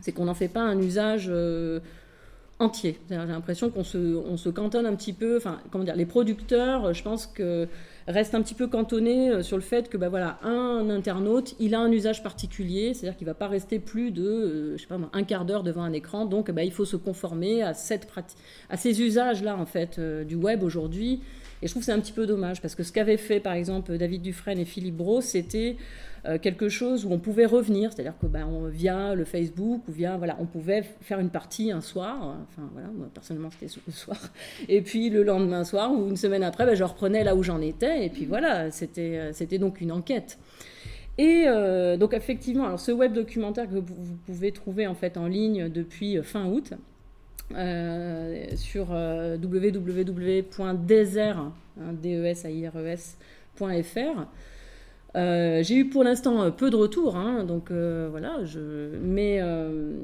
c'est 0.00 0.12
qu'on 0.12 0.24
n'en 0.24 0.34
fait 0.34 0.48
pas 0.48 0.62
un 0.62 0.80
usage 0.80 1.30
entier. 2.58 2.98
J'ai 3.10 3.16
l'impression 3.16 3.70
qu'on 3.70 3.84
se, 3.84 3.98
on 3.98 4.36
se 4.36 4.48
cantonne 4.48 4.86
un 4.86 4.94
petit 4.94 5.12
peu. 5.12 5.36
Enfin, 5.36 5.60
comment 5.70 5.84
dire, 5.84 5.96
les 5.96 6.06
producteurs, 6.06 6.94
je 6.94 7.02
pense 7.02 7.26
que 7.26 7.68
reste 8.08 8.34
un 8.34 8.42
petit 8.42 8.54
peu 8.54 8.66
cantonné 8.66 9.42
sur 9.42 9.56
le 9.56 9.62
fait 9.62 9.88
que 9.88 9.96
bah, 9.96 10.08
voilà, 10.08 10.38
un 10.42 10.90
internaute, 10.90 11.54
il 11.60 11.74
a 11.74 11.80
un 11.80 11.90
usage 11.90 12.22
particulier, 12.22 12.94
c'est-à-dire 12.94 13.16
qu'il 13.16 13.26
ne 13.26 13.30
va 13.30 13.34
pas 13.34 13.48
rester 13.48 13.78
plus 13.78 14.10
de 14.10 14.74
je 14.76 14.82
sais 14.82 14.88
pas, 14.88 14.98
un 15.12 15.22
quart 15.22 15.44
d'heure 15.44 15.62
devant 15.62 15.82
un 15.82 15.92
écran, 15.92 16.26
donc 16.26 16.50
bah, 16.50 16.64
il 16.64 16.72
faut 16.72 16.84
se 16.84 16.96
conformer 16.96 17.62
à, 17.62 17.74
cette 17.74 18.08
à 18.70 18.76
ces 18.76 19.02
usages-là 19.02 19.56
en 19.56 19.66
fait, 19.66 20.00
du 20.00 20.34
web 20.34 20.62
aujourd'hui. 20.62 21.20
Et 21.62 21.68
je 21.68 21.72
trouve 21.72 21.82
que 21.82 21.86
c'est 21.86 21.92
un 21.92 22.00
petit 22.00 22.12
peu 22.12 22.26
dommage, 22.26 22.60
parce 22.60 22.74
que 22.74 22.82
ce 22.82 22.92
qu'avaient 22.92 23.16
fait 23.16 23.38
par 23.38 23.52
exemple 23.52 23.96
David 23.96 24.22
Dufresne 24.22 24.58
et 24.58 24.64
Philippe 24.64 24.96
Bros, 24.96 25.20
c'était 25.20 25.76
euh, 26.24 26.38
quelque 26.38 26.68
chose 26.68 27.04
où 27.04 27.12
on 27.12 27.18
pouvait 27.18 27.46
revenir, 27.46 27.92
c'est-à-dire 27.92 28.14
que 28.20 28.26
ben, 28.26 28.48
via 28.68 29.14
le 29.14 29.24
Facebook 29.24 29.82
ou 29.88 29.92
via 29.92 30.16
voilà, 30.16 30.36
on 30.40 30.46
pouvait 30.46 30.82
faire 31.00 31.20
une 31.20 31.30
partie 31.30 31.70
un 31.70 31.80
soir. 31.80 32.36
Enfin 32.48 32.68
voilà, 32.72 32.88
moi 32.88 33.08
personnellement 33.14 33.50
c'était 33.50 33.72
le 33.86 33.92
soir. 33.92 34.18
Et 34.68 34.82
puis 34.82 35.08
le 35.08 35.22
lendemain 35.22 35.64
soir 35.64 35.92
ou 35.92 36.08
une 36.08 36.16
semaine 36.16 36.42
après, 36.42 36.66
ben, 36.66 36.74
je 36.74 36.84
reprenais 36.84 37.24
là 37.24 37.36
où 37.36 37.42
j'en 37.42 37.60
étais. 37.60 38.06
Et 38.06 38.08
puis 38.08 38.24
voilà, 38.24 38.70
c'était 38.70 39.32
euh, 39.32 39.58
donc 39.58 39.80
une 39.80 39.92
enquête. 39.92 40.38
Et 41.18 41.44
euh, 41.46 41.96
donc 41.96 42.14
effectivement, 42.14 42.66
alors 42.66 42.80
ce 42.80 42.90
web 42.90 43.12
documentaire 43.12 43.68
que 43.68 43.74
vous, 43.74 44.16
pouvez 44.26 44.50
trouver 44.50 44.86
en 44.86 44.94
fait 44.94 45.16
en 45.16 45.26
ligne 45.26 45.68
depuis 45.68 46.22
fin 46.22 46.46
août. 46.46 46.72
Sur 48.56 48.90
www.desert, 48.90 50.52
hein, 51.38 51.52
D-E-S-A-I-R-E-S.fr. 52.02 53.06
Euh, 55.14 55.62
j'ai 55.62 55.76
eu 55.76 55.88
pour 55.90 56.04
l'instant 56.04 56.42
euh, 56.42 56.50
peu 56.50 56.70
de 56.70 56.76
retours, 56.76 57.16
hein, 57.16 57.44
donc 57.44 57.70
euh, 57.70 58.08
voilà, 58.10 58.38
mais 59.02 59.40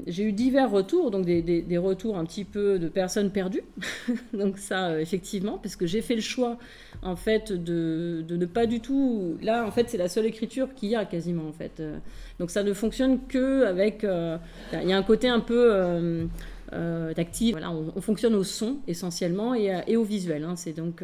j'ai 0.05 0.23
eu 0.23 0.31
divers 0.31 0.69
retours, 0.69 1.09
donc 1.09 1.25
des, 1.25 1.77
retours 1.77 2.17
un 2.17 2.25
petit 2.25 2.45
peu 2.45 2.77
de 2.77 2.87
personnes 2.89 3.31
perdues, 3.31 3.63
donc 4.33 4.57
ça 4.57 4.99
effectivement, 5.01 5.57
parce 5.57 5.75
que 5.75 5.87
j'ai 5.87 6.01
fait 6.01 6.15
le 6.15 6.21
choix 6.21 6.57
en 7.01 7.15
fait 7.15 7.51
de, 7.51 8.23
de, 8.27 8.35
ne 8.35 8.45
pas 8.45 8.65
du 8.65 8.81
tout. 8.81 9.37
Là, 9.41 9.65
en 9.65 9.71
fait, 9.71 9.89
c'est 9.89 9.97
la 9.97 10.09
seule 10.09 10.25
écriture 10.25 10.73
qu'il 10.75 10.89
y 10.89 10.95
a 10.95 11.05
quasiment 11.05 11.47
en 11.47 11.53
fait, 11.53 11.81
donc 12.39 12.51
ça 12.51 12.61
ne 12.61 12.73
fonctionne 12.73 13.25
que 13.27 13.63
avec. 13.65 14.03
Il 14.03 14.89
y 14.89 14.93
a 14.93 14.97
un 14.97 15.03
côté 15.03 15.27
un 15.27 15.39
peu 15.39 16.27
Voilà, 16.71 17.71
on, 17.71 18.01
fonctionne 18.01 18.35
au 18.35 18.43
son 18.43 18.77
essentiellement 18.87 19.55
et, 19.55 19.81
et 19.87 19.97
au 19.97 20.03
visuel. 20.03 20.43
Hein, 20.43 20.55
c'est 20.55 20.73
donc 20.73 21.03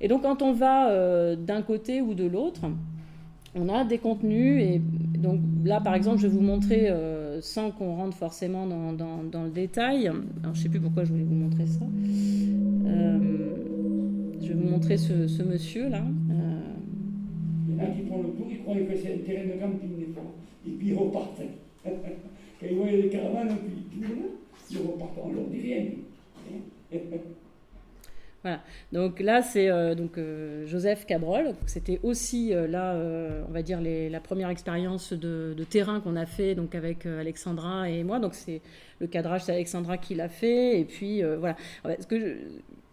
et 0.00 0.08
donc 0.08 0.22
quand 0.22 0.42
on 0.42 0.52
va 0.52 0.90
euh, 0.90 1.36
d'un 1.36 1.62
côté 1.62 2.00
ou 2.00 2.14
de 2.14 2.24
l'autre, 2.24 2.62
on 3.54 3.68
a 3.68 3.84
des 3.84 3.98
contenus. 3.98 4.62
Et 4.62 4.80
donc 5.18 5.40
là, 5.64 5.80
par 5.80 5.94
exemple, 5.94 6.18
je 6.18 6.26
vais 6.26 6.32
vous 6.32 6.40
montrer, 6.40 6.88
euh, 6.88 7.40
sans 7.42 7.70
qu'on 7.70 7.96
rentre 7.96 8.16
forcément 8.16 8.66
dans, 8.66 9.44
le 9.44 9.50
détail, 9.50 10.10
je 10.42 10.48
ne 10.48 10.54
sais 10.54 10.68
plus 10.68 10.80
pourquoi 10.80 11.04
je 11.04 11.12
voulais 11.12 11.24
vous 11.24 11.34
montrer 11.34 11.66
ça. 11.66 11.84
Euh, 12.86 13.18
je 14.40 14.48
vais 14.48 14.54
vous 14.54 14.68
montrer 14.68 14.96
ce, 14.96 15.12
qui 15.12 15.36
prennent 18.64 18.78
le 18.78 18.84
que 18.84 18.96
c'est 18.96 19.12
un 19.12 19.44
de 19.46 19.60
camping. 19.60 19.90
Et 20.66 20.70
puis. 20.70 20.94
Quand 22.60 22.66
ils 22.70 22.76
voient 22.76 22.90
les 22.90 23.08
caravanes, 23.08 23.56
puis 23.56 24.00
ils 24.70 24.78
repartent. 24.78 25.18
On 25.22 25.32
leur 25.32 25.44
dit 25.46 25.60
rien. 25.60 25.84
Voilà. 28.42 28.62
Donc 28.92 29.20
là, 29.20 29.42
c'est 29.42 29.70
euh, 29.70 29.94
donc 29.94 30.16
euh, 30.16 30.66
Joseph 30.66 31.06
Cabrol. 31.06 31.54
C'était 31.66 32.00
aussi 32.02 32.54
euh, 32.54 32.66
là, 32.66 32.96
on 33.48 33.52
va 33.52 33.62
dire 33.62 33.80
la 33.82 34.20
première 34.20 34.48
expérience 34.48 35.12
de, 35.12 35.54
terrain 35.68 36.00
qu'on 36.00 36.16
a 36.16 36.26
fait 36.26 36.54
donc 36.54 36.74
avec 36.74 37.06
Alexandra 37.06 37.90
et 37.90 38.02
moi. 38.02 38.18
Donc 38.18 38.34
c'est 38.34 38.62
le 39.00 39.06
cadrage, 39.06 39.44
c'est 39.44 39.52
Alexandra 39.52 39.98
qui 39.98 40.14
l'a 40.14 40.28
fait. 40.28 40.78
Et 40.78 40.84
puis 40.84 41.22
voilà. 41.22 41.56
Ce 41.84 42.06
que 42.06 42.36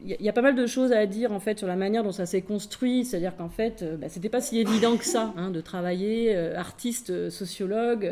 il 0.06 0.16
y, 0.22 0.30
a 0.30 0.34
pas 0.34 0.44
mal 0.44 0.56
de 0.56 0.68
choses 0.68 0.92
à 0.92 1.08
dire 1.08 1.32
en 1.32 1.40
fait 1.40 1.58
sur 1.58 1.68
la 1.68 1.76
manière 1.76 2.04
dont 2.04 2.12
ça 2.12 2.28
s'est 2.28 2.44
construit, 2.44 3.04
c'est-à-dire 3.04 3.36
qu'en 3.36 3.50
fait, 3.50 3.82
euh, 3.82 3.98
bah, 3.98 4.10
c'était 4.10 4.30
pas 4.30 4.42
si 4.42 4.60
évident 4.60 4.96
que 4.96 5.04
ça 5.04 5.34
hein, 5.38 5.50
de 5.50 5.60
travailler 5.60 6.36
euh, 6.36 6.56
artiste, 6.56 7.10
euh, 7.10 7.32
sociologue 7.32 8.08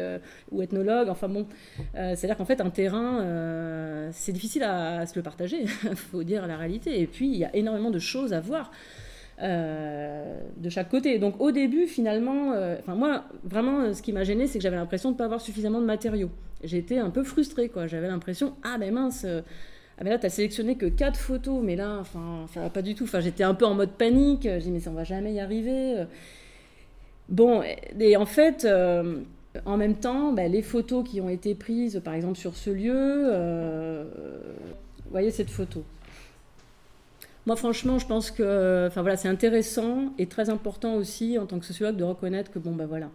ou 0.52 0.64
ethnologue. 0.64 1.10
Enfin 1.10 1.30
bon, 1.30 1.46
c'est-à-dire 1.94 2.38
qu'en 2.38 2.46
fait, 2.46 2.60
un 2.60 2.72
terrain, 2.72 4.10
c'est 4.12 4.32
difficile 4.32 4.64
à, 4.64 5.06
se 5.06 5.16
le 5.16 5.22
partager, 5.22 5.66
faut 5.96 6.24
dire 6.24 6.48
la 6.48 6.58
réalité. 6.58 7.00
Et 7.00 7.08
puis, 7.08 7.28
il 7.28 7.38
y 7.38 7.46
a 7.46 7.56
énormément 7.56 7.92
de 7.92 8.00
choses 8.00 8.34
à 8.34 8.40
voir. 8.40 8.72
De 9.42 10.70
chaque 10.70 10.90
côté. 10.90 11.20
Donc 11.20 11.42
au 11.42 11.52
début, 11.52 11.88
finalement, 11.88 12.54
enfin 12.80 12.96
moi, 12.96 13.26
vraiment, 13.44 13.94
ce 13.94 14.02
qui 14.02 14.14
m'a 14.14 14.24
gêné, 14.24 14.48
c'est 14.48 14.60
que 14.60 14.64
j'avais 14.64 14.78
l'impression 14.78 15.10
de 15.10 15.16
ne 15.16 15.18
pas 15.18 15.26
avoir 15.26 15.42
suffisamment 15.42 15.82
de 15.82 15.86
matériaux. 15.86 16.32
J'étais 16.64 16.98
un 16.98 17.10
peu 17.10 17.24
frustrée, 17.24 17.70
quoi. 17.70 17.88
J'avais 17.88 18.08
l'impression, 18.08 18.56
ah 18.64 18.78
ben 18.80 18.94
mince, 18.94 19.26
ah 19.26 20.04
mais 20.04 20.10
là 20.10 20.18
t'as 20.18 20.30
sélectionné 20.30 20.76
que 20.76 20.86
quatre 20.86 21.20
photos, 21.20 21.62
mais 21.64 21.76
là, 21.76 21.98
enfin, 22.00 22.46
ça 22.54 22.62
va 22.62 22.70
pas 22.70 22.82
du 22.82 22.96
tout. 22.96 23.04
Enfin, 23.04 23.20
j'étais 23.20 23.44
un 23.44 23.54
peu 23.54 23.66
en 23.66 23.74
mode 23.76 23.92
panique. 23.92 24.44
J'ai 24.44 24.60
dit 24.60 24.72
mais 24.72 24.80
ça 24.80 24.90
on 24.90 24.94
va 24.94 25.04
jamais 25.04 25.34
y 25.34 25.40
arriver. 25.40 26.06
Bon, 27.30 27.64
et 28.00 28.18
en 28.18 28.26
fait, 28.26 28.66
euh, 28.66 29.22
en 29.66 29.78
même 29.78 29.96
temps, 29.96 30.32
bah, 30.32 30.48
les 30.48 30.62
photos 30.62 31.08
qui 31.08 31.22
ont 31.22 31.30
été 31.30 31.56
prises, 31.56 32.02
par 32.04 32.14
exemple 32.14 32.38
sur 32.38 32.56
ce 32.56 32.70
lieu, 32.70 32.94
euh, 32.94 34.04
voyez 35.10 35.32
cette 35.32 35.50
photo. 35.50 35.84
Moi, 37.46 37.56
franchement, 37.56 38.00
je 38.00 38.08
pense 38.08 38.32
que, 38.32 38.88
enfin 38.88 39.02
voilà, 39.02 39.18
c'est 39.18 39.28
intéressant 39.28 40.14
et 40.18 40.28
très 40.28 40.50
important 40.50 40.96
aussi 40.96 41.38
en 41.38 41.46
tant 41.46 41.60
que 41.60 41.66
sociologue 41.66 41.96
de 41.96 42.04
reconnaître 42.04 42.52
que 42.52 42.58
bon, 42.60 42.74
ben 42.76 42.88
voilà, 42.88 43.12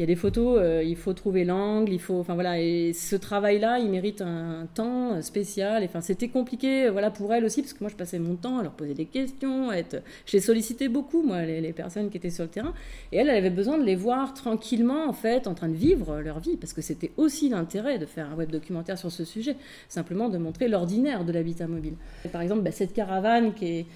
il 0.00 0.04
y 0.04 0.04
a 0.04 0.06
des 0.06 0.16
photos, 0.16 0.58
euh, 0.58 0.82
il 0.82 0.96
faut 0.96 1.12
trouver 1.12 1.44
l'angle, 1.44 1.92
il 1.92 2.00
faut, 2.00 2.18
enfin 2.18 2.32
voilà, 2.32 2.58
et 2.58 2.94
ce 2.94 3.16
travail-là, 3.16 3.80
il 3.80 3.90
mérite 3.90 4.22
un 4.22 4.66
temps 4.74 5.20
spécial. 5.20 5.84
Enfin, 5.84 6.00
c'était 6.00 6.28
compliqué, 6.28 6.88
voilà, 6.88 7.10
pour 7.10 7.34
elle 7.34 7.44
aussi, 7.44 7.60
parce 7.60 7.74
que 7.74 7.80
moi, 7.84 7.90
je 7.90 7.96
passais 7.96 8.18
mon 8.18 8.34
temps 8.36 8.60
à 8.60 8.62
leur 8.62 8.72
poser 8.72 8.94
des 8.94 9.04
questions, 9.04 9.70
être, 9.70 10.02
j'ai 10.24 10.40
sollicité 10.40 10.88
beaucoup, 10.88 11.22
moi, 11.22 11.42
les, 11.42 11.74
personnes 11.74 12.08
qui 12.08 12.16
étaient 12.16 12.30
sur 12.30 12.44
le 12.44 12.48
terrain, 12.48 12.72
et 13.12 13.18
elle, 13.18 13.28
elle 13.28 13.36
avait 13.36 13.50
besoin 13.50 13.76
de 13.76 13.84
les 13.84 13.94
voir 13.94 14.32
tranquillement, 14.32 15.06
en 15.06 15.12
fait, 15.12 15.46
en 15.46 15.52
train 15.52 15.68
de 15.68 15.76
vivre 15.76 16.18
leur 16.20 16.40
vie, 16.40 16.56
parce 16.56 16.72
que 16.72 16.80
c'était 16.80 17.12
aussi 17.18 17.50
l'intérêt 17.50 17.98
de 17.98 18.06
faire 18.06 18.30
un 18.30 18.36
web 18.36 18.50
documentaire 18.50 18.96
sur 18.96 19.12
ce 19.12 19.26
sujet, 19.26 19.54
simplement 19.90 20.30
de 20.30 20.38
montrer 20.38 20.68
l'ordinaire 20.68 21.26
de 21.26 21.32
l'habitat 21.32 21.66
mobile. 21.66 21.96
par 22.32 22.40
exemple, 22.40 22.62
bah, 22.62 22.72
cette 22.72 22.94
caravane 22.94 23.52
qui 23.52 23.66
est 23.66 23.86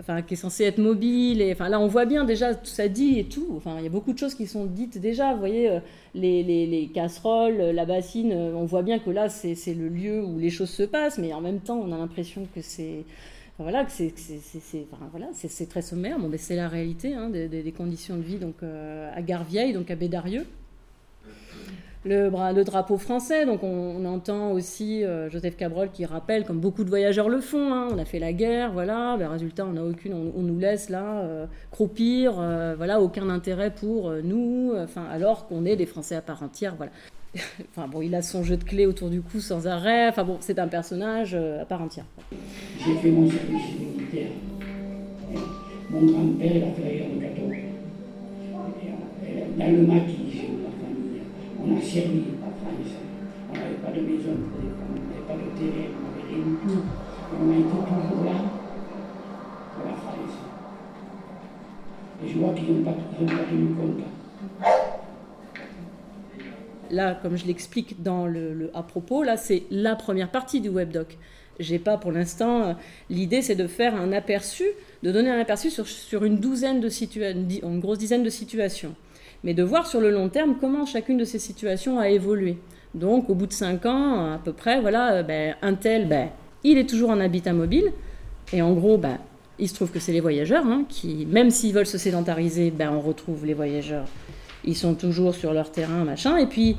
enfin, 0.00 0.22
qui 0.22 0.34
est 0.34 0.36
censé 0.36 0.64
être 0.64 0.78
mobile. 0.78 1.42
Enfin, 1.52 1.68
là, 1.68 1.80
on 1.80 1.86
voit 1.86 2.04
bien 2.04 2.24
déjà 2.24 2.54
tout 2.54 2.66
ça 2.66 2.88
dit 2.88 3.18
et 3.18 3.24
tout. 3.24 3.48
Enfin, 3.56 3.76
il 3.78 3.84
y 3.84 3.86
a 3.86 3.90
beaucoup 3.90 4.12
de 4.12 4.18
choses 4.18 4.34
qui 4.34 4.46
sont 4.46 4.64
dites 4.66 4.98
déjà. 4.98 5.32
Vous 5.32 5.38
voyez, 5.38 5.70
euh, 5.70 5.80
les, 6.14 6.42
les, 6.42 6.66
les, 6.66 6.86
casseroles, 6.88 7.56
la 7.56 7.84
bassine, 7.84 8.32
euh, 8.32 8.52
on 8.54 8.64
voit 8.64 8.82
bien 8.82 8.98
que 8.98 9.10
là, 9.10 9.28
c'est 9.28 9.54
le 9.74 9.88
lieu 9.88 10.22
où 10.22 10.38
les 10.38 10.50
choses 10.50 10.70
se 10.70 10.82
passent, 10.82 11.18
mais 11.18 11.32
en 11.32 11.40
même 11.40 11.60
temps, 11.60 11.78
on 11.78 11.92
a 11.92 11.98
l'impression 11.98 12.46
que 12.54 12.60
c'est. 12.62 13.04
voilà, 13.58 13.84
que 13.84 13.90
c'est 13.90 14.12
enfin, 14.92 15.08
voilà, 15.10 15.28
très 15.68 15.82
sommaire. 15.82 16.18
Bon, 16.18 16.30
c'est 16.36 16.56
la 16.56 16.68
réalité 16.68 17.14
hein, 17.14 17.28
des, 17.30 17.48
des, 17.48 17.72
conditions 17.72 18.16
de 18.16 18.22
vie 18.22 18.38
donc, 18.38 18.56
euh, 18.62 19.10
à 19.14 19.22
Garvieille, 19.22 19.72
donc 19.72 19.90
à 19.90 19.96
Bédarieux 19.96 20.46
le, 22.04 22.62
drapeau 22.64 22.98
français. 22.98 23.46
Donc 23.46 23.62
on, 23.62 24.04
entend 24.04 24.52
aussi 24.52 25.04
euh, 25.04 25.28
Joseph 25.28 25.56
Cabrol 25.56 25.90
qui 25.90 26.04
rappelle, 26.04 26.44
comme 26.44 26.60
beaucoup 26.60 26.84
de 26.84 26.88
voyageurs 26.88 27.28
le 27.28 27.40
font, 27.40 27.72
hein, 27.72 27.88
on 27.92 27.98
a 27.98 28.04
fait 28.04 28.18
la 28.18 28.32
guerre, 28.32 28.72
voilà, 28.72 29.16
ben, 29.18 29.28
résultat 29.28 29.66
on 29.66 29.72
n'a 29.72 29.84
aucune, 29.84 30.14
on, 30.14 30.42
nous 30.42 30.58
laisse 30.58 30.88
là 30.88 31.20
euh, 31.20 31.46
croupir, 31.70 32.36
euh, 32.38 32.74
voilà, 32.76 33.00
aucun 33.00 33.28
intérêt 33.28 33.70
pour 33.70 34.12
nous, 34.24 34.72
enfin 34.76 35.04
alors 35.10 35.46
qu'on 35.46 35.64
est 35.64 35.76
des 35.76 35.86
Français 35.86 36.16
à 36.16 36.22
part 36.22 36.42
entière, 36.42 36.74
voilà. 36.76 36.92
enfin 37.70 37.86
bon, 37.88 38.00
il 38.00 38.14
a 38.14 38.22
son 38.22 38.42
jeu 38.42 38.56
de 38.56 38.64
clés 38.64 38.86
autour 38.86 39.10
du 39.10 39.20
cou 39.20 39.40
sans 39.40 39.66
arrêt, 39.66 40.08
enfin 40.08 40.24
bon, 40.24 40.38
c'est 40.40 40.58
un 40.58 40.68
personnage 40.68 41.34
à 41.34 41.64
part 41.66 41.82
entière. 41.82 42.06
J'ai 42.78 42.94
fait 42.94 43.10
mon 43.10 43.28
service 43.28 43.78
militaire. 43.78 44.30
Mon 45.90 46.06
grand-père, 46.06 46.68
a 46.68 46.72
fait 46.72 46.82
la 46.82 46.90
guerre 46.90 47.08
de 47.14 47.20
14. 47.20 47.52
Dans 49.58 49.70
le 49.70 49.86
maquis, 49.86 50.47
on 51.68 51.76
a 51.76 51.80
servi 51.80 52.22
France. 52.22 52.92
On 53.50 53.54
n'avait 53.54 53.74
pas 53.76 53.90
de 53.90 54.00
maison 54.00 54.36
pour 54.36 54.60
les 54.62 54.70
femmes, 54.70 54.94
on 54.94 55.08
n'avait 55.08 55.26
pas 55.26 55.34
de 55.34 55.58
terrain, 55.58 55.88
on 55.94 56.18
n'avait 56.18 56.28
rien 56.28 56.44
du 56.44 56.56
tout. 56.56 56.82
On 57.40 57.50
a 57.50 57.54
été 57.54 57.62
toujours 57.62 58.24
là 58.24 58.38
pour 59.74 59.86
la 59.86 59.96
France. 59.96 60.36
Et 62.24 62.28
je 62.28 62.38
vois 62.38 62.54
qu'ils 62.54 62.72
n'ont 62.72 62.84
pas, 62.84 62.92
pas 62.92 63.44
tenu 63.50 63.74
compte. 63.74 64.04
Là, 66.90 67.14
comme 67.20 67.36
je 67.36 67.46
l'explique 67.46 68.02
dans 68.02 68.26
le, 68.26 68.70
à 68.74 68.82
propos, 68.82 69.22
là, 69.22 69.36
c'est 69.36 69.64
la 69.70 69.94
première 69.94 70.30
partie 70.30 70.60
du 70.60 70.70
webdoc. 70.70 71.18
J'ai 71.60 71.78
pas 71.78 71.98
pour 71.98 72.12
l'instant. 72.12 72.76
L'idée, 73.10 73.42
c'est 73.42 73.56
de 73.56 73.66
faire 73.66 73.94
un 73.94 74.12
aperçu, 74.12 74.64
de 75.02 75.12
donner 75.12 75.30
un 75.30 75.38
aperçu 75.38 75.70
sur, 75.70 75.86
sur 75.86 76.24
une 76.24 76.38
douzaine 76.38 76.80
de 76.80 76.88
situations, 76.88 77.44
une 77.62 77.80
grosse 77.80 77.98
dizaine 77.98 78.22
de 78.22 78.30
situations 78.30 78.94
mais 79.44 79.54
de 79.54 79.62
voir 79.62 79.86
sur 79.86 80.00
le 80.00 80.10
long 80.10 80.28
terme 80.28 80.56
comment 80.60 80.86
chacune 80.86 81.16
de 81.16 81.24
ces 81.24 81.38
situations 81.38 81.98
a 81.98 82.08
évolué. 82.08 82.58
Donc, 82.94 83.28
au 83.30 83.34
bout 83.34 83.46
de 83.46 83.52
cinq 83.52 83.86
ans, 83.86 84.32
à 84.34 84.38
peu 84.38 84.52
près, 84.52 84.80
voilà, 84.80 85.14
euh, 85.14 85.22
ben, 85.22 85.54
un 85.62 85.74
tel, 85.74 86.08
ben, 86.08 86.28
il 86.64 86.78
est 86.78 86.88
toujours 86.88 87.10
en 87.10 87.20
habitat 87.20 87.52
mobile. 87.52 87.92
Et 88.52 88.62
en 88.62 88.72
gros, 88.72 88.98
ben, 88.98 89.18
il 89.58 89.68
se 89.68 89.74
trouve 89.74 89.90
que 89.90 90.00
c'est 90.00 90.12
les 90.12 90.20
voyageurs 90.20 90.66
hein, 90.66 90.84
qui, 90.88 91.26
même 91.26 91.50
s'ils 91.50 91.74
veulent 91.74 91.86
se 91.86 91.98
sédentariser, 91.98 92.70
ben, 92.70 92.90
on 92.92 93.00
retrouve 93.00 93.44
les 93.44 93.54
voyageurs. 93.54 94.06
Ils 94.64 94.76
sont 94.76 94.94
toujours 94.94 95.34
sur 95.34 95.52
leur 95.52 95.70
terrain, 95.70 96.04
machin. 96.04 96.36
Et 96.38 96.46
puis, 96.46 96.76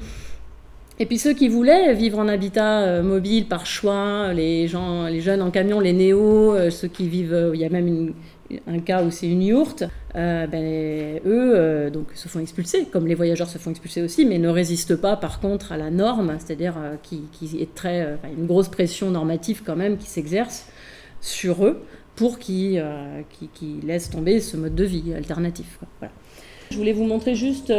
et 0.97 1.05
puis 1.05 1.17
ceux 1.17 1.33
qui 1.33 1.47
voulaient 1.47 1.93
vivre 1.93 2.19
en 2.19 2.27
habitat 2.27 2.81
euh, 2.81 3.03
mobile 3.03 3.47
par 3.47 3.65
choix, 3.65 4.33
les 4.33 4.67
gens, 4.67 5.05
les 5.05 5.21
jeunes 5.21 5.41
en 5.41 5.51
camion, 5.51 5.79
les 5.79 5.93
néos, 5.93 6.53
euh, 6.53 6.69
ceux 6.71 6.89
qui 6.89 7.07
vivent, 7.07 7.51
il 7.53 7.59
y 7.59 7.65
a 7.65 7.69
même 7.69 7.87
une, 7.87 8.13
un 8.67 8.79
cas 8.79 9.03
où 9.03 9.11
c'est 9.11 9.27
une 9.27 9.41
yourte, 9.41 9.83
ben, 10.13 11.19
eux 11.25 11.89
donc, 11.91 12.07
se 12.15 12.27
font 12.27 12.39
expulser, 12.39 12.85
comme 12.85 13.07
les 13.07 13.15
voyageurs 13.15 13.47
se 13.47 13.57
font 13.57 13.71
expulser 13.71 14.01
aussi, 14.01 14.25
mais 14.25 14.39
ne 14.39 14.49
résistent 14.49 14.95
pas 14.95 15.15
par 15.15 15.39
contre 15.39 15.71
à 15.71 15.77
la 15.77 15.91
norme, 15.91 16.35
c'est-à-dire 16.39 16.75
qui, 17.03 17.27
est 17.59 17.75
très, 17.75 18.17
une 18.37 18.47
grosse 18.47 18.69
pression 18.69 19.11
normative 19.11 19.61
quand 19.65 19.75
même 19.75 19.97
qui 19.97 20.07
s'exerce 20.07 20.67
sur 21.21 21.65
eux 21.65 21.83
pour 22.15 22.39
qu'ils 22.39 22.83
qui, 23.53 23.79
laissent 23.83 24.09
tomber 24.09 24.39
ce 24.39 24.57
mode 24.57 24.75
de 24.75 24.83
vie 24.83 25.13
alternatif. 25.13 25.79
Voilà. 25.99 26.13
Je 26.71 26.77
voulais 26.77 26.93
vous 26.93 27.05
montrer 27.05 27.35
juste 27.35 27.71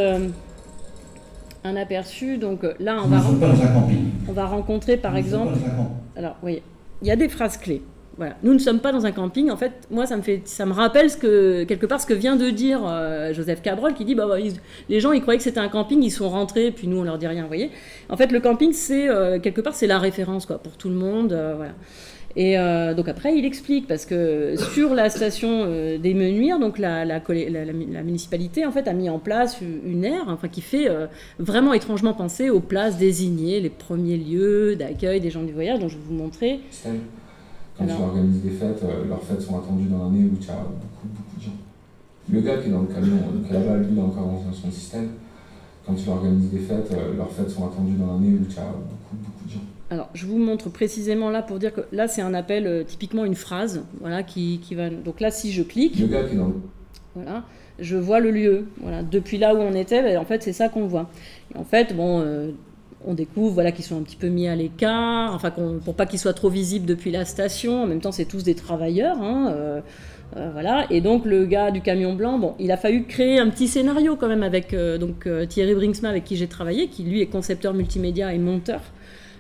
un 1.64 1.76
aperçu. 1.76 2.38
Donc 2.38 2.64
euh, 2.64 2.74
là, 2.80 3.00
on 3.02 3.08
va, 3.08 3.22
on 4.28 4.32
va 4.32 4.46
rencontrer 4.46 4.96
par 4.96 5.16
exemple. 5.16 5.54
Alors, 6.16 6.36
oui, 6.42 6.62
il 7.02 7.08
y 7.08 7.10
a 7.10 7.16
des 7.16 7.28
phrases 7.28 7.56
clés. 7.56 7.82
Nous 8.42 8.54
ne 8.54 8.58
sommes 8.58 8.80
pas 8.80 8.92
dans 8.92 9.06
un 9.06 9.12
camping. 9.12 9.50
En 9.50 9.56
fait, 9.56 9.72
moi, 9.90 10.06
ça 10.06 10.16
me, 10.16 10.22
fait, 10.22 10.42
ça 10.44 10.66
me 10.66 10.72
rappelle 10.72 11.10
quelque 11.10 11.86
part 11.86 12.00
ce 12.00 12.06
que 12.06 12.14
vient 12.14 12.36
de 12.36 12.50
dire 12.50 12.80
euh, 12.86 13.32
Joseph 13.32 13.62
Cabrol, 13.62 13.94
qui 13.94 14.04
dit 14.04 14.14
bah, 14.14 14.26
bah 14.26 14.36
les 14.88 15.00
gens, 15.00 15.12
ils 15.12 15.20
croyaient 15.20 15.38
que 15.38 15.44
c'était 15.44 15.60
un 15.60 15.68
camping, 15.68 16.02
ils 16.02 16.10
sont 16.10 16.28
rentrés, 16.28 16.70
puis 16.70 16.86
nous, 16.86 16.98
on 16.98 17.02
leur 17.02 17.18
dit 17.18 17.26
rien. 17.26 17.42
Vous 17.42 17.48
voyez 17.48 17.70
En 18.08 18.16
fait, 18.16 18.32
le 18.32 18.40
camping, 18.40 18.72
c'est 18.72 19.08
euh, 19.08 19.38
quelque 19.38 19.60
part, 19.60 19.74
c'est 19.74 19.86
la 19.86 19.98
référence 19.98 20.46
pour 20.46 20.76
tout 20.76 20.88
le 20.88 20.96
monde. 20.96 21.28
voilà. 21.56 21.72
Et 22.36 22.58
euh, 22.58 22.94
donc 22.94 23.08
après, 23.08 23.36
il 23.36 23.44
explique, 23.44 23.86
parce 23.86 24.06
que 24.06 24.54
sur 24.72 24.94
la 24.94 25.10
station 25.10 25.64
euh, 25.66 25.98
des 25.98 26.14
Menuires, 26.14 26.60
donc 26.60 26.78
la, 26.78 27.04
municipalité 28.04 28.64
a 28.64 28.92
mis 28.92 29.10
en 29.10 29.18
place 29.18 29.58
une 29.60 30.04
aire 30.04 30.24
enfin, 30.28 30.48
qui 30.48 30.60
fait 30.60 30.88
euh, 30.88 31.06
vraiment 31.38 31.72
étrangement 31.72 32.14
penser 32.14 32.50
aux 32.50 32.60
places 32.60 32.98
désignées, 32.98 33.60
les 33.60 33.70
premiers 33.70 34.16
lieux 34.16 34.76
d'accueil 34.76 35.20
des 35.20 35.30
gens 35.30 35.42
du 35.42 35.52
voyage, 35.52 35.80
dont 35.80 35.88
je 35.88 35.96
vais 35.96 36.04
vous 36.06 36.14
montrer. 36.14 36.60
Quand 37.80 37.86
tu 37.86 38.02
organises 38.02 38.42
des 38.42 38.50
fêtes, 38.50 38.84
leurs 39.08 39.22
fêtes 39.22 39.40
sont 39.40 39.58
attendues 39.58 39.88
dans 39.88 40.04
l'année 40.04 40.28
où 40.30 40.36
tu 40.36 40.50
as 40.50 40.54
beaucoup, 40.54 41.08
beaucoup 41.08 41.36
de 41.38 41.42
gens. 41.42 41.56
Le 42.30 42.40
gars 42.42 42.58
qui 42.58 42.68
est 42.68 42.72
dans 42.72 42.82
le 42.82 42.88
camion, 42.88 43.16
donc 43.16 43.50
là-bas, 43.50 43.78
lui, 43.78 43.86
il 43.92 43.98
a 43.98 44.02
encore 44.02 44.26
dans 44.26 44.52
son 44.52 44.70
système. 44.70 45.08
Quand 45.86 45.94
tu 45.94 46.08
organises 46.10 46.50
des 46.50 46.58
fêtes, 46.58 46.94
leurs 47.16 47.30
fêtes 47.30 47.48
sont 47.48 47.66
attendues 47.66 47.96
dans 47.96 48.12
l'année 48.12 48.38
où 48.38 48.44
tu 48.44 48.58
as 48.58 48.64
beaucoup, 48.64 49.16
beaucoup 49.16 49.46
de 49.46 49.50
gens. 49.50 49.60
Alors, 49.88 50.10
je 50.12 50.26
vous 50.26 50.36
montre 50.36 50.68
précisément 50.68 51.30
là 51.30 51.40
pour 51.40 51.58
dire 51.58 51.72
que 51.72 51.80
là, 51.90 52.06
c'est 52.06 52.20
un 52.22 52.34
appel, 52.34 52.66
euh, 52.66 52.84
typiquement 52.84 53.24
une 53.24 53.34
phrase, 53.34 53.82
voilà, 53.98 54.22
qui, 54.22 54.60
qui, 54.62 54.74
va. 54.74 54.90
Donc 54.90 55.20
là, 55.20 55.30
si 55.30 55.50
je 55.50 55.62
clique. 55.62 55.98
Le 55.98 56.06
gars 56.06 56.24
qui 56.24 56.34
est 56.34 56.38
dans 56.38 56.52
Voilà, 57.14 57.44
je 57.78 57.96
vois 57.96 58.20
le 58.20 58.30
lieu. 58.30 58.66
Voilà, 58.82 59.02
depuis 59.02 59.38
là 59.38 59.54
où 59.54 59.58
on 59.58 59.72
était, 59.72 60.02
ben, 60.02 60.18
en 60.18 60.26
fait, 60.26 60.42
c'est 60.42 60.52
ça 60.52 60.68
qu'on 60.68 60.86
voit. 60.86 61.08
Et 61.54 61.58
en 61.58 61.64
fait, 61.64 61.96
bon. 61.96 62.20
Euh, 62.20 62.50
on 63.06 63.14
découvre 63.14 63.54
voilà, 63.54 63.72
qu'ils 63.72 63.84
sont 63.84 63.98
un 63.98 64.02
petit 64.02 64.16
peu 64.16 64.28
mis 64.28 64.48
à 64.48 64.54
l'écart, 64.54 65.34
enfin 65.34 65.52
pour 65.84 65.94
pas 65.94 66.06
qu'ils 66.06 66.18
soient 66.18 66.34
trop 66.34 66.50
visibles 66.50 66.86
depuis 66.86 67.10
la 67.10 67.24
station. 67.24 67.82
En 67.82 67.86
même 67.86 68.00
temps, 68.00 68.12
c'est 68.12 68.26
tous 68.26 68.44
des 68.44 68.54
travailleurs. 68.54 69.20
Hein, 69.22 69.52
euh, 69.52 69.80
voilà. 70.52 70.86
Et 70.90 71.00
donc 71.00 71.24
le 71.24 71.46
gars 71.46 71.70
du 71.70 71.80
camion 71.80 72.14
blanc, 72.14 72.38
bon, 72.38 72.54
il 72.58 72.70
a 72.70 72.76
fallu 72.76 73.04
créer 73.04 73.38
un 73.38 73.48
petit 73.48 73.68
scénario 73.68 74.16
quand 74.16 74.28
même 74.28 74.42
avec 74.42 74.74
donc 75.00 75.28
Thierry 75.48 75.74
Brinksma 75.74 76.08
avec 76.08 76.24
qui 76.24 76.36
j'ai 76.36 76.46
travaillé, 76.46 76.88
qui 76.88 77.02
lui 77.02 77.20
est 77.20 77.26
concepteur 77.26 77.74
multimédia 77.74 78.32
et 78.32 78.38
monteur. 78.38 78.80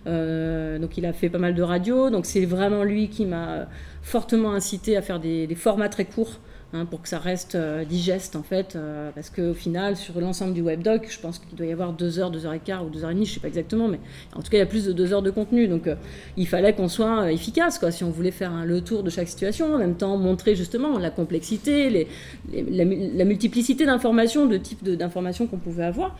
Euh, 0.06 0.78
donc 0.78 0.96
il 0.96 1.04
a 1.04 1.12
fait 1.12 1.28
pas 1.28 1.38
mal 1.38 1.54
de 1.54 1.62
radio. 1.62 2.10
Donc 2.10 2.26
c'est 2.26 2.44
vraiment 2.44 2.84
lui 2.84 3.08
qui 3.08 3.26
m'a 3.26 3.66
fortement 4.02 4.52
incité 4.52 4.96
à 4.96 5.02
faire 5.02 5.20
des, 5.20 5.54
formats 5.54 5.88
très 5.88 6.04
courts. 6.04 6.38
Hein, 6.72 6.84
pour 6.84 7.02
que 7.02 7.08
ça 7.08 7.18
reste 7.18 7.56
euh, 7.56 7.84
digeste 7.84 8.36
en 8.36 8.44
fait, 8.44 8.76
euh, 8.76 9.10
parce 9.12 9.28
qu'au 9.28 9.54
final, 9.54 9.96
sur 9.96 10.20
l'ensemble 10.20 10.54
du 10.54 10.62
webdoc, 10.62 11.08
je 11.10 11.18
pense 11.18 11.40
qu'il 11.40 11.58
doit 11.58 11.66
y 11.66 11.72
avoir 11.72 11.92
2 11.92 12.20
heures, 12.20 12.30
2 12.30 12.46
heures 12.46 12.52
et 12.52 12.60
quart 12.60 12.86
ou 12.86 12.90
2 12.90 13.02
heures 13.02 13.10
et 13.10 13.14
demie, 13.14 13.26
je 13.26 13.34
sais 13.34 13.40
pas 13.40 13.48
exactement, 13.48 13.88
mais 13.88 13.98
en 14.36 14.40
tout 14.40 14.50
cas, 14.50 14.58
il 14.58 14.60
y 14.60 14.62
a 14.62 14.66
plus 14.66 14.84
de 14.84 14.92
2 14.92 15.12
heures 15.12 15.22
de 15.22 15.32
contenu, 15.32 15.66
donc 15.66 15.90
il 16.36 16.46
fallait 16.46 16.72
qu'on 16.72 16.86
soit 16.86 17.32
efficace, 17.32 17.80
quoi, 17.80 17.90
si 17.90 18.04
on 18.04 18.10
voulait 18.10 18.30
faire 18.30 18.64
le 18.64 18.82
tour 18.82 19.02
de 19.02 19.10
chaque 19.10 19.26
situation, 19.26 19.74
en 19.74 19.78
même 19.78 19.96
temps 19.96 20.16
montrer 20.16 20.54
justement 20.54 20.96
la 20.96 21.10
complexité, 21.10 22.06
la, 22.52 22.84
multiplicité 23.24 23.84
d'informations, 23.84 24.46
de 24.46 24.56
types 24.56 24.88
d'informations 24.88 25.48
qu'on 25.48 25.58
pouvait 25.58 25.84
avoir. 25.84 26.16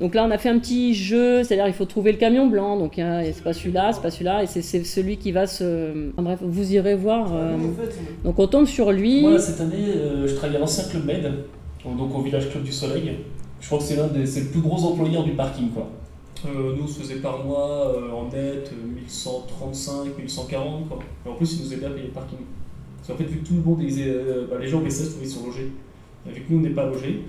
Donc 0.00 0.14
là, 0.14 0.24
on 0.26 0.30
a 0.30 0.38
fait 0.38 0.48
un 0.48 0.58
petit 0.58 0.94
jeu, 0.94 1.44
c'est-à-dire 1.44 1.66
il 1.66 1.74
faut 1.74 1.84
trouver 1.84 2.12
le 2.12 2.18
camion 2.18 2.46
blanc. 2.46 2.78
Donc 2.78 2.94
c'est 2.96 3.42
pas 3.42 3.52
celui-là, 3.52 3.92
c'est 3.92 4.02
pas 4.02 4.10
celui-là, 4.10 4.42
et 4.42 4.46
c'est 4.46 4.62
celui 4.62 5.16
qui 5.16 5.32
va 5.32 5.46
se. 5.46 6.10
bref, 6.16 6.38
vous 6.42 6.72
irez 6.74 6.94
voir. 6.94 7.32
Euh, 7.34 7.56
donc 8.24 8.38
on 8.38 8.46
tombe 8.46 8.66
sur 8.66 8.92
lui. 8.92 9.22
Moi, 9.22 9.38
cette 9.38 9.60
année, 9.60 9.88
euh, 9.96 10.26
je 10.26 10.34
travaille 10.34 10.56
à 10.56 10.60
l'ancien 10.60 10.84
Club 10.84 11.04
Med, 11.04 11.32
donc 11.84 12.14
au 12.14 12.22
village 12.22 12.50
Club 12.50 12.62
du 12.62 12.72
Soleil. 12.72 13.16
Je 13.60 13.66
crois 13.66 13.78
que 13.78 13.84
c'est 13.84 13.96
l'un 13.96 14.08
des 14.08 14.26
c'est 14.26 14.40
le 14.40 14.46
plus 14.46 14.60
gros 14.60 14.82
employeur 14.84 15.24
du 15.24 15.32
parking, 15.32 15.70
quoi. 15.70 15.88
Euh, 16.46 16.74
nous, 16.76 16.82
on 16.82 16.86
se 16.88 16.98
faisait 16.98 17.20
par 17.20 17.44
mois 17.44 17.94
en 18.12 18.24
net 18.34 18.72
1135, 18.96 20.18
1140, 20.18 20.88
quoi. 20.88 20.98
Et 21.24 21.28
en 21.28 21.34
plus, 21.34 21.58
ils 21.58 21.64
nous 21.64 21.74
aidaient 21.74 21.86
à 21.86 21.90
payer 21.90 22.06
le 22.06 22.12
parking. 22.12 22.38
Parce 22.96 23.08
qu'en 23.08 23.24
fait, 23.24 23.30
vu 23.30 23.38
que 23.38 23.46
tout 23.46 23.54
le 23.54 23.62
monde, 23.62 23.78
bah, 24.50 24.56
les 24.60 24.66
gens 24.66 24.78
au 24.78 24.82
BSS, 24.82 25.16
ils 25.22 25.28
sont 25.28 25.46
logés. 25.46 25.70
Et 26.26 26.32
vu 26.32 26.40
que 26.40 26.52
nous, 26.52 26.58
on 26.58 26.62
n'est 26.62 26.70
pas 26.70 26.86
logés, 26.86 27.22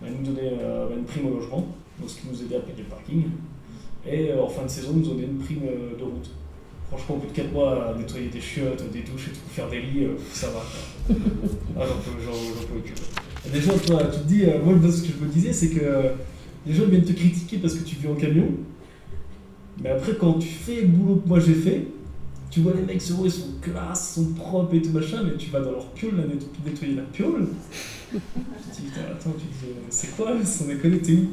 bah, 0.00 0.06
ils 0.10 0.18
nous 0.18 0.32
donnaient 0.32 0.52
bah, 0.56 0.94
une 0.96 1.04
prime 1.04 1.26
au 1.26 1.34
logement 1.34 1.66
donc 1.98 2.10
ce 2.10 2.20
qui 2.20 2.28
nous 2.30 2.42
aidait 2.42 2.56
à 2.56 2.60
payer 2.60 2.78
le 2.78 2.84
parking. 2.84 3.24
Et 4.08 4.30
euh, 4.30 4.42
en 4.42 4.48
fin 4.48 4.64
de 4.64 4.68
saison, 4.68 4.92
nous 4.94 5.02
donné 5.02 5.24
une 5.24 5.38
prime 5.38 5.62
euh, 5.64 5.98
de 5.98 6.04
route. 6.04 6.30
Franchement, 6.88 7.16
au 7.16 7.18
bout 7.18 7.26
de 7.26 7.32
4 7.32 7.52
mois, 7.52 7.88
à 7.88 7.94
nettoyer 7.94 8.28
des 8.28 8.40
chiottes, 8.40 8.90
des 8.92 9.00
douches 9.00 9.28
et 9.28 9.30
tout, 9.30 9.48
faire 9.50 9.68
des 9.68 9.80
lits, 9.80 10.04
euh, 10.04 10.14
ça 10.32 10.48
va. 10.48 10.62
ah, 11.78 11.82
j'en 11.84 11.94
peux, 11.96 12.80
plus. 12.80 13.62
Gens, 13.62 13.78
toi, 13.78 14.04
tu 14.04 14.20
te 14.20 14.24
dis, 14.24 14.44
moi, 14.64 14.74
ce 14.90 15.02
que 15.02 15.08
je 15.08 15.24
me 15.24 15.30
disais, 15.30 15.52
c'est 15.52 15.70
que 15.70 16.12
les 16.66 16.74
gens 16.74 16.86
viennent 16.86 17.04
te 17.04 17.12
critiquer 17.12 17.58
parce 17.58 17.74
que 17.74 17.84
tu 17.84 17.96
vis 17.96 18.08
en 18.08 18.14
camion. 18.14 18.48
Mais 19.82 19.90
après, 19.90 20.14
quand 20.18 20.34
tu 20.34 20.48
fais 20.48 20.82
le 20.82 20.88
boulot 20.88 21.16
que 21.16 21.28
moi 21.28 21.38
j'ai 21.38 21.54
fait, 21.54 21.86
tu 22.50 22.60
vois 22.60 22.74
les 22.74 22.82
mecs 22.82 22.96
ils 22.96 23.30
sont 23.30 23.42
classe, 23.60 24.14
sont 24.14 24.34
propres 24.34 24.74
et 24.74 24.82
tout 24.82 24.90
machin, 24.90 25.22
mais 25.24 25.36
tu 25.36 25.50
vas 25.50 25.60
dans 25.60 25.72
leur 25.72 25.86
piole, 25.90 26.14
nettoyer 26.64 26.94
la 26.94 27.02
piole. 27.02 27.48
tu 28.12 28.18
te 28.18 28.80
dis, 28.82 28.90
attends, 29.10 29.34
c'est 29.90 30.16
quoi 30.16 30.32
Sans 30.44 30.66
déconner, 30.66 30.98
t'es 30.98 31.12
où 31.12 31.28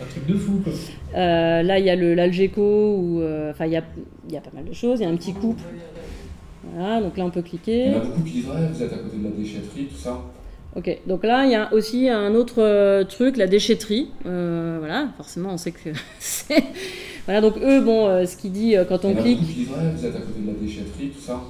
un 0.00 0.06
truc 0.06 0.26
de 0.26 0.34
fou, 0.34 0.60
quoi. 0.62 0.72
Euh, 1.16 1.62
là, 1.62 1.78
il 1.78 1.84
y 1.84 1.90
a 1.90 1.96
l'Algeco, 1.96 2.96
où 2.96 3.20
euh, 3.20 3.50
enfin, 3.50 3.66
il 3.66 3.72
y, 3.72 3.76
a, 3.76 3.82
y 4.30 4.36
a 4.36 4.40
pas 4.40 4.50
mal 4.54 4.64
de 4.64 4.72
choses. 4.72 5.00
Il 5.00 5.02
y 5.02 5.06
a 5.06 5.08
un 5.08 5.16
petit 5.16 5.32
couple. 5.32 5.62
Voilà, 6.74 7.00
donc 7.00 7.16
là, 7.16 7.24
on 7.24 7.30
peut 7.30 7.42
cliquer. 7.42 7.86
Il 7.86 7.92
y 7.92 7.94
en 7.94 7.98
a 7.98 8.04
beaucoup 8.04 8.22
qui 8.22 8.32
disent, 8.32 8.46
ouais, 8.46 8.68
vous 8.72 8.82
êtes 8.82 8.92
à 8.92 8.98
côté 8.98 9.16
de 9.16 9.24
la 9.24 9.30
déchetterie, 9.30 9.86
tout 9.86 9.96
ça. 9.96 10.20
Ok, 10.76 10.98
donc 11.06 11.24
là, 11.24 11.44
il 11.44 11.52
y 11.52 11.54
a 11.54 11.72
aussi 11.72 12.08
un 12.08 12.34
autre 12.34 12.62
euh, 12.62 13.04
truc, 13.04 13.36
la 13.36 13.46
déchetterie. 13.46 14.10
voilà, 14.24 15.08
forcément, 15.16 15.50
on 15.52 15.56
sait 15.56 15.72
que 15.72 15.90
c'est. 16.18 16.62
Voilà, 17.24 17.40
donc 17.40 17.54
eux, 17.58 17.80
bon, 17.80 18.26
ce 18.26 18.36
qu'il 18.36 18.52
dit 18.52 18.74
quand 18.88 19.04
on 19.04 19.14
clique. 19.14 19.40
Disent, 19.40 19.68
ouais, 19.68 19.92
vous 19.94 20.06
êtes 20.06 20.16
à 20.16 20.20
côté 20.20 20.40
de 20.40 20.46
la 20.46 20.52
déchetterie, 20.54 21.08
tout 21.08 21.20
ça 21.20 21.42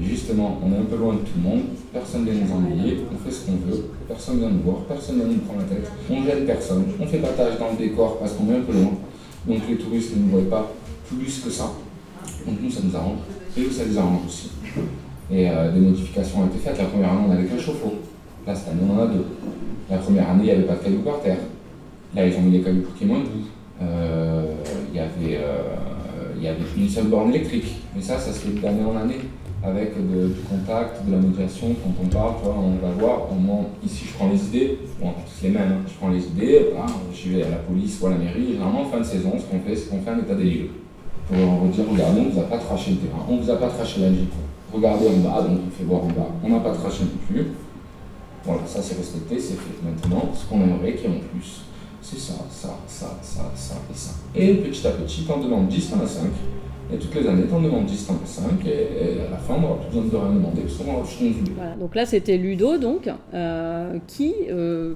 justement, 0.00 0.60
on 0.62 0.72
est 0.72 0.78
un 0.78 0.84
peu 0.84 0.96
loin 0.96 1.14
de 1.14 1.18
tout 1.18 1.32
le 1.36 1.42
monde, 1.42 1.62
personne 1.92 2.24
ne 2.24 2.30
vient 2.30 2.40
nous 2.44 2.52
ennuyer, 2.52 3.00
on 3.12 3.24
fait 3.24 3.34
ce 3.34 3.46
qu'on 3.46 3.52
veut, 3.52 3.90
personne 4.08 4.36
ne 4.36 4.40
vient 4.40 4.50
nous 4.50 4.62
voir, 4.62 4.78
personne 4.88 5.18
ne 5.18 5.24
nous 5.24 5.38
prend 5.38 5.56
la 5.56 5.64
tête, 5.64 5.88
on 6.10 6.20
ne 6.20 6.26
gêne 6.26 6.46
personne, 6.46 6.84
on 7.00 7.06
fait 7.06 7.18
partage 7.18 7.58
dans 7.58 7.70
le 7.70 7.76
décor 7.76 8.18
parce 8.18 8.32
qu'on 8.32 8.50
est 8.50 8.56
un 8.56 8.62
peu 8.62 8.72
loin, 8.72 8.92
donc 9.46 9.58
les 9.68 9.76
touristes 9.76 10.16
ne 10.16 10.22
nous 10.22 10.28
voient 10.28 10.50
pas 10.50 10.72
plus 11.08 11.40
que 11.44 11.50
ça. 11.50 11.72
Donc 12.46 12.56
nous, 12.60 12.70
ça 12.70 12.80
nous 12.82 12.96
arrange, 12.96 13.18
et 13.56 13.60
eux, 13.60 13.70
ça 13.70 13.84
les 13.84 13.96
arrange 13.96 14.26
aussi. 14.26 14.50
Et 15.30 15.48
euh, 15.48 15.72
des 15.72 15.80
modifications 15.80 16.42
ont 16.42 16.46
été 16.46 16.58
faites. 16.58 16.76
La 16.76 16.84
première 16.84 17.12
année, 17.12 17.22
on 17.26 17.28
n'avait 17.28 17.46
qu'un 17.46 17.58
chauffe-eau. 17.58 17.94
Là, 18.46 18.54
cette 18.54 18.68
année, 18.68 18.82
on 18.88 18.98
en 18.98 19.02
a 19.02 19.06
deux. 19.06 19.24
La 19.90 19.98
première 19.98 20.30
année, 20.30 20.42
il 20.42 20.46
n'y 20.46 20.50
avait 20.50 20.62
pas 20.62 20.74
de 20.74 20.84
cailloux 20.84 21.02
par 21.02 21.20
terre. 21.20 21.38
Là, 22.14 22.26
ils 22.26 22.36
ont 22.36 22.42
mis 22.42 22.58
des 22.58 22.60
cailloux 22.60 22.82
pour 22.82 22.94
qu'il 22.94 23.06
moins 23.06 23.20
de. 23.20 23.26
Euh, 23.82 24.54
il 24.92 24.96
y 24.96 25.00
avait, 25.00 25.38
euh, 25.42 26.32
il 26.36 26.42
y 26.42 26.48
avait 26.48 26.58
une 26.76 26.88
seule 26.88 27.06
borne 27.06 27.30
électrique. 27.30 27.82
Mais 27.94 28.02
ça, 28.02 28.18
ça 28.18 28.32
se 28.32 28.40
fait 28.40 28.60
d'année 28.60 28.84
en 28.84 28.96
année 28.96 29.20
avec 29.64 29.94
du 29.96 30.40
contact, 30.42 31.06
de 31.06 31.12
la 31.12 31.18
médiation, 31.18 31.68
quand 31.68 31.94
on 32.02 32.06
parle, 32.06 32.34
tu 32.38 32.44
vois, 32.44 32.54
on 32.58 32.86
va 32.86 32.92
voir, 32.98 33.32
au 33.32 33.34
moins, 33.34 33.64
ici 33.82 34.04
je 34.06 34.12
prends 34.12 34.28
les 34.28 34.44
idées, 34.44 34.78
bon, 35.00 35.12
c'est 35.26 35.46
les 35.48 35.54
mêmes, 35.54 35.72
hein. 35.72 35.84
je 35.88 35.94
prends 35.94 36.10
les 36.10 36.22
idées, 36.22 36.66
voilà, 36.74 36.92
je 37.14 37.30
vais 37.30 37.42
à 37.44 37.48
la 37.48 37.56
police 37.56 37.98
ou 38.02 38.06
à 38.08 38.10
la 38.10 38.16
mairie, 38.16 38.52
généralement 38.52 38.82
en 38.82 38.84
fin 38.84 38.98
de 38.98 39.04
saison, 39.04 39.32
ce 39.38 39.44
qu'on 39.44 39.60
fait, 39.66 39.74
c'est 39.74 39.88
qu'on 39.88 40.02
fait 40.02 40.10
un 40.10 40.18
état 40.18 40.34
des 40.34 40.44
lieux. 40.44 40.70
Pour 41.26 41.38
leur 41.38 41.64
dire, 41.72 41.84
regardez, 41.90 42.20
on 42.20 42.24
ne 42.24 42.30
vous 42.30 42.40
a 42.40 42.44
pas 42.44 42.58
traché 42.58 42.90
le 42.90 42.96
terrain, 42.98 43.24
on 43.26 43.36
ne 43.36 43.40
vous 43.40 43.50
a 43.50 43.56
pas 43.56 43.68
traché 43.68 44.00
la. 44.02 44.08
Regardez 44.70 45.06
en 45.06 45.18
bas, 45.20 45.40
donc 45.42 45.60
on 45.66 45.70
fait 45.70 45.84
voir 45.84 46.02
en 46.02 46.08
bas, 46.08 46.28
on 46.42 46.48
n'a 46.50 46.58
pas 46.58 46.72
traché 46.72 47.04
non 47.04 47.18
plus. 47.26 47.46
Voilà, 48.44 48.66
ça 48.66 48.82
c'est 48.82 48.96
respecté, 48.96 49.38
c'est 49.38 49.54
fait. 49.54 49.82
Maintenant, 49.82 50.30
ce 50.34 50.46
qu'on 50.46 50.60
aimerait 50.60 50.94
qu'il 50.94 51.10
y 51.10 51.16
en 51.16 51.20
plus, 51.20 51.62
c'est 52.02 52.18
ça, 52.18 52.34
ça, 52.50 52.78
ça, 52.86 53.18
ça, 53.22 53.50
ça 53.54 53.74
et 53.90 53.96
ça. 53.96 54.10
Et 54.34 54.54
petit 54.56 54.86
à 54.86 54.90
petit, 54.90 55.26
on 55.34 55.40
demande 55.40 55.68
10, 55.68 55.92
on 55.96 56.04
a 56.04 56.06
5. 56.06 56.24
Et 56.92 56.98
toutes 56.98 57.14
les 57.14 57.26
années, 57.26 57.44
tu 57.48 57.54
en 57.54 57.60
demandes 57.60 57.86
10, 57.86 58.08
5, 58.24 58.66
et, 58.66 59.26
à 59.26 59.30
la 59.30 59.36
fin, 59.38 59.54
on 59.54 59.60
n'aura 59.60 59.80
plus 59.80 60.00
besoin 60.00 60.20
de 60.20 60.26
rien 60.26 60.34
demander, 60.34 60.60
parce 60.62 60.74
qu'on 60.74 60.92
aura 60.92 61.04
Voilà, 61.56 61.76
donc 61.76 61.94
là, 61.94 62.04
c'était 62.04 62.36
Ludo, 62.36 62.76
donc, 62.76 63.10
euh, 63.32 63.98
qui 64.06 64.34
euh, 64.50 64.94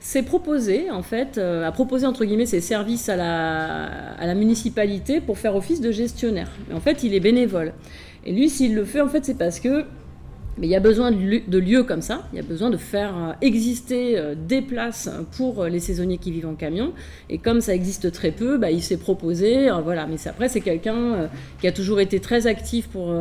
s'est 0.00 0.24
proposé, 0.24 0.90
en 0.90 1.02
fait, 1.02 1.38
euh, 1.38 1.66
a 1.66 1.70
proposé, 1.70 2.06
entre 2.06 2.24
guillemets, 2.24 2.46
ses 2.46 2.60
services 2.60 3.08
à 3.08 3.14
la, 3.14 3.84
à 4.18 4.26
la 4.26 4.34
municipalité 4.34 5.20
pour 5.20 5.38
faire 5.38 5.54
office 5.54 5.80
de 5.80 5.92
gestionnaire. 5.92 6.50
En 6.74 6.80
fait, 6.80 7.04
il 7.04 7.14
est 7.14 7.20
bénévole. 7.20 7.72
Et 8.26 8.32
lui, 8.32 8.48
s'il 8.48 8.74
le 8.74 8.84
fait, 8.84 9.00
en 9.00 9.08
fait, 9.08 9.24
c'est 9.24 9.38
parce 9.38 9.60
que 9.60 9.84
mais 10.58 10.66
il 10.66 10.70
y 10.70 10.76
a 10.76 10.80
besoin 10.80 11.12
de 11.12 11.58
lieux 11.58 11.84
comme 11.84 12.02
ça, 12.02 12.22
il 12.32 12.36
y 12.36 12.40
a 12.40 12.42
besoin 12.44 12.70
de 12.70 12.76
faire 12.76 13.14
euh, 13.16 13.32
exister 13.42 14.18
euh, 14.18 14.34
des 14.34 14.60
places 14.60 15.08
pour 15.36 15.62
euh, 15.62 15.68
les 15.68 15.78
saisonniers 15.78 16.18
qui 16.18 16.32
vivent 16.32 16.48
en 16.48 16.54
camion. 16.54 16.92
Et 17.30 17.38
comme 17.38 17.60
ça 17.60 17.74
existe 17.74 18.10
très 18.10 18.32
peu, 18.32 18.58
bah, 18.58 18.70
il 18.70 18.82
s'est 18.82 18.96
proposé. 18.96 19.70
Voilà. 19.84 20.06
Mais 20.06 20.16
après, 20.26 20.48
c'est 20.48 20.60
quelqu'un 20.60 21.28
qui 21.60 21.68
a 21.68 21.72
toujours 21.72 22.00
été 22.00 22.20
très 22.20 22.46
actif 22.46 22.88
pour 22.88 23.14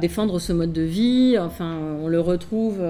défendre 0.00 0.38
ce 0.38 0.52
mode 0.52 0.72
de 0.72 0.82
vie. 0.82 1.36
Enfin, 1.38 1.78
on 2.02 2.08
le 2.08 2.20
retrouve. 2.20 2.80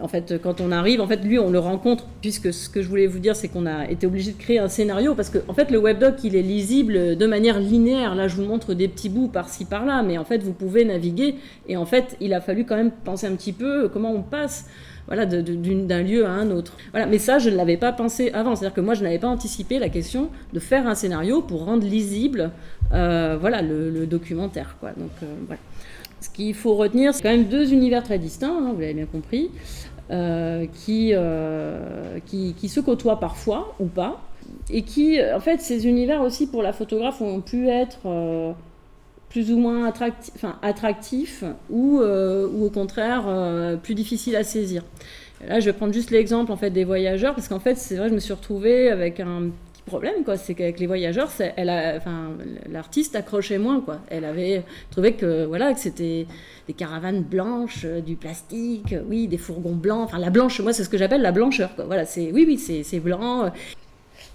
En 0.00 0.08
fait, 0.08 0.40
quand 0.42 0.60
on 0.60 0.72
arrive, 0.72 1.00
en 1.00 1.06
fait, 1.06 1.24
lui, 1.24 1.38
on 1.38 1.50
le 1.50 1.58
rencontre, 1.58 2.06
puisque 2.20 2.52
ce 2.52 2.68
que 2.68 2.82
je 2.82 2.88
voulais 2.88 3.06
vous 3.06 3.18
dire, 3.18 3.36
c'est 3.36 3.48
qu'on 3.48 3.66
a 3.66 3.88
été 3.88 4.06
obligé 4.06 4.32
de 4.32 4.38
créer 4.38 4.58
un 4.58 4.68
scénario, 4.68 5.14
parce 5.14 5.30
que, 5.30 5.38
en 5.48 5.54
fait, 5.54 5.70
le 5.70 5.78
webdoc, 5.78 6.24
il 6.24 6.36
est 6.36 6.42
lisible 6.42 7.16
de 7.16 7.26
manière 7.26 7.60
linéaire. 7.60 8.14
Là, 8.14 8.28
je 8.28 8.36
vous 8.36 8.44
montre 8.44 8.74
des 8.74 8.88
petits 8.88 9.08
bouts 9.08 9.28
par-ci, 9.28 9.64
par-là, 9.64 10.02
mais 10.02 10.18
en 10.18 10.24
fait, 10.24 10.42
vous 10.42 10.52
pouvez 10.52 10.84
naviguer. 10.84 11.36
Et 11.68 11.76
en 11.76 11.86
fait, 11.86 12.16
il 12.20 12.34
a 12.34 12.40
fallu 12.40 12.64
quand 12.64 12.76
même 12.76 12.90
penser 12.90 13.26
un 13.26 13.34
petit 13.36 13.52
peu 13.52 13.88
comment 13.88 14.12
on 14.12 14.22
passe 14.22 14.66
voilà, 15.06 15.26
d'un 15.26 16.02
lieu 16.02 16.26
à 16.26 16.30
un 16.30 16.50
autre. 16.50 16.76
Voilà, 16.92 17.06
mais 17.06 17.18
ça, 17.18 17.38
je 17.38 17.50
ne 17.50 17.56
l'avais 17.56 17.76
pas 17.76 17.92
pensé 17.92 18.30
avant. 18.32 18.54
C'est-à-dire 18.54 18.74
que 18.74 18.80
moi, 18.80 18.94
je 18.94 19.02
n'avais 19.02 19.18
pas 19.18 19.28
anticipé 19.28 19.78
la 19.78 19.88
question 19.88 20.30
de 20.52 20.60
faire 20.60 20.86
un 20.86 20.94
scénario 20.94 21.42
pour 21.42 21.64
rendre 21.64 21.86
lisible 21.86 22.50
euh, 22.92 23.36
voilà, 23.40 23.62
le, 23.62 24.06
documentaire. 24.06 24.76
Donc, 24.96 25.10
euh, 25.22 25.26
voilà. 25.46 25.60
Ce 26.20 26.30
qu'il 26.30 26.54
faut 26.54 26.74
retenir, 26.74 27.14
c'est 27.14 27.22
quand 27.22 27.30
même 27.30 27.48
deux 27.48 27.72
univers 27.72 28.02
très 28.04 28.18
distincts, 28.18 28.56
hein, 28.56 28.72
vous 28.74 28.80
l'avez 28.80 28.94
bien 28.94 29.06
compris, 29.06 29.50
euh, 30.10 30.66
qui, 30.72 31.14
qui, 32.26 32.54
qui, 32.54 32.68
se 32.68 32.78
côtoient 32.78 33.18
parfois 33.18 33.74
ou 33.80 33.86
pas, 33.86 34.20
et 34.70 34.82
qui, 34.82 35.18
en 35.34 35.40
fait, 35.40 35.60
ces 35.60 35.88
univers 35.88 36.22
aussi 36.22 36.46
pour 36.46 36.62
la 36.62 36.72
photographe 36.72 37.20
ont 37.20 37.40
pu 37.40 37.68
être 37.68 38.54
plus 39.32 39.50
ou 39.50 39.56
moins 39.56 39.86
attractif, 39.86 40.34
enfin, 40.36 40.58
attractif 40.60 41.42
ou, 41.70 42.00
euh, 42.00 42.46
ou 42.46 42.66
au 42.66 42.70
contraire 42.70 43.24
euh, 43.26 43.76
plus 43.76 43.94
difficile 43.94 44.36
à 44.36 44.44
saisir. 44.44 44.82
Là, 45.48 45.58
je 45.58 45.64
vais 45.64 45.72
prendre 45.72 45.94
juste 45.94 46.10
l'exemple 46.10 46.52
en 46.52 46.56
fait 46.56 46.70
des 46.70 46.84
voyageurs 46.84 47.34
parce 47.34 47.48
qu'en 47.48 47.58
fait, 47.58 47.76
c'est 47.76 47.96
vrai, 47.96 48.10
je 48.10 48.14
me 48.14 48.20
suis 48.20 48.34
retrouvée 48.34 48.90
avec 48.90 49.20
un 49.20 49.48
petit 49.72 49.82
problème 49.86 50.22
quoi. 50.24 50.36
C'est 50.36 50.52
qu'avec 50.52 50.78
les 50.78 50.86
voyageurs, 50.86 51.30
elle 51.56 51.70
enfin, 51.96 52.32
l'artiste 52.70 53.16
accrochait 53.16 53.56
moins 53.56 53.80
quoi. 53.80 54.00
Elle 54.10 54.26
avait 54.26 54.64
trouvé 54.90 55.14
que 55.14 55.46
voilà 55.46 55.72
que 55.72 55.80
c'était 55.80 56.26
des 56.68 56.74
caravanes 56.74 57.22
blanches, 57.22 57.86
euh, 57.86 58.02
du 58.02 58.16
plastique, 58.16 58.94
oui, 59.08 59.28
des 59.28 59.38
fourgons 59.38 59.74
blancs. 59.74 60.04
Enfin, 60.04 60.18
la 60.18 60.30
blanche, 60.30 60.60
moi, 60.60 60.74
c'est 60.74 60.84
ce 60.84 60.90
que 60.90 60.98
j'appelle 60.98 61.22
la 61.22 61.32
blancheur. 61.32 61.74
Quoi. 61.74 61.86
Voilà, 61.86 62.04
c'est 62.04 62.30
oui, 62.32 62.44
oui, 62.46 62.58
c'est 62.58 63.00
blanc. 63.00 63.50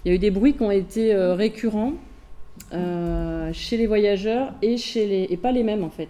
Il 0.04 0.08
y 0.08 0.12
a 0.12 0.14
eu 0.16 0.18
des 0.18 0.32
bruits 0.32 0.54
qui 0.54 0.62
ont 0.62 0.72
été 0.72 1.14
récurrents. 1.14 1.92
Euh, 2.72 3.50
chez 3.54 3.78
les 3.78 3.86
voyageurs 3.86 4.52
et 4.60 4.76
chez 4.76 5.06
les 5.06 5.26
et 5.30 5.36
pas 5.38 5.52
les 5.52 5.62
mêmes 5.62 5.84
en 5.84 5.90
fait. 5.90 6.08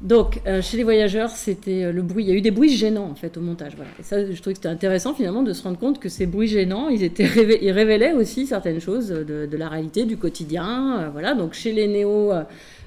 Donc 0.00 0.40
euh, 0.48 0.60
chez 0.60 0.76
les 0.76 0.82
voyageurs, 0.82 1.30
c'était 1.30 1.84
euh, 1.84 1.92
le 1.92 2.02
bruit. 2.02 2.24
Il 2.24 2.28
y 2.28 2.32
a 2.32 2.34
eu 2.34 2.40
des 2.40 2.50
bruits 2.50 2.76
gênants 2.76 3.08
en 3.08 3.14
fait 3.14 3.36
au 3.36 3.40
montage. 3.40 3.74
Voilà. 3.76 3.90
Et 4.00 4.02
ça, 4.02 4.24
je 4.24 4.40
trouvais 4.40 4.54
que 4.54 4.58
c'était 4.58 4.68
intéressant 4.68 5.14
finalement 5.14 5.44
de 5.44 5.52
se 5.52 5.62
rendre 5.62 5.78
compte 5.78 6.00
que 6.00 6.08
ces 6.08 6.26
bruits 6.26 6.48
gênants, 6.48 6.88
ils 6.88 7.04
étaient 7.04 7.28
ils 7.62 7.70
révélaient 7.70 8.12
aussi 8.12 8.46
certaines 8.46 8.80
choses 8.80 9.08
de, 9.08 9.56
la 9.56 9.68
réalité 9.68 10.04
du 10.04 10.16
quotidien. 10.16 11.08
voilà. 11.12 11.34
Donc 11.34 11.52
chez 11.52 11.72
les 11.72 11.86
néos, 11.86 12.32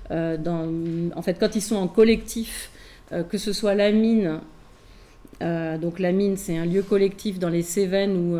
dans, 0.10 0.70
en 1.16 1.22
fait, 1.22 1.38
quand 1.40 1.56
ils 1.56 1.62
sont 1.62 1.78
en 1.78 1.88
collectif, 1.88 2.70
que 3.30 3.38
ce 3.38 3.54
soit 3.54 3.76
la 3.76 3.94
mine. 3.94 4.42
donc 5.40 6.00
la 6.00 6.12
mine, 6.12 6.36
c'est 6.36 6.58
un 6.58 6.66
lieu 6.66 6.82
collectif 6.82 7.40
dans 7.40 7.50
les 7.50 7.62
Cévennes 7.62 8.18
où, 8.18 8.38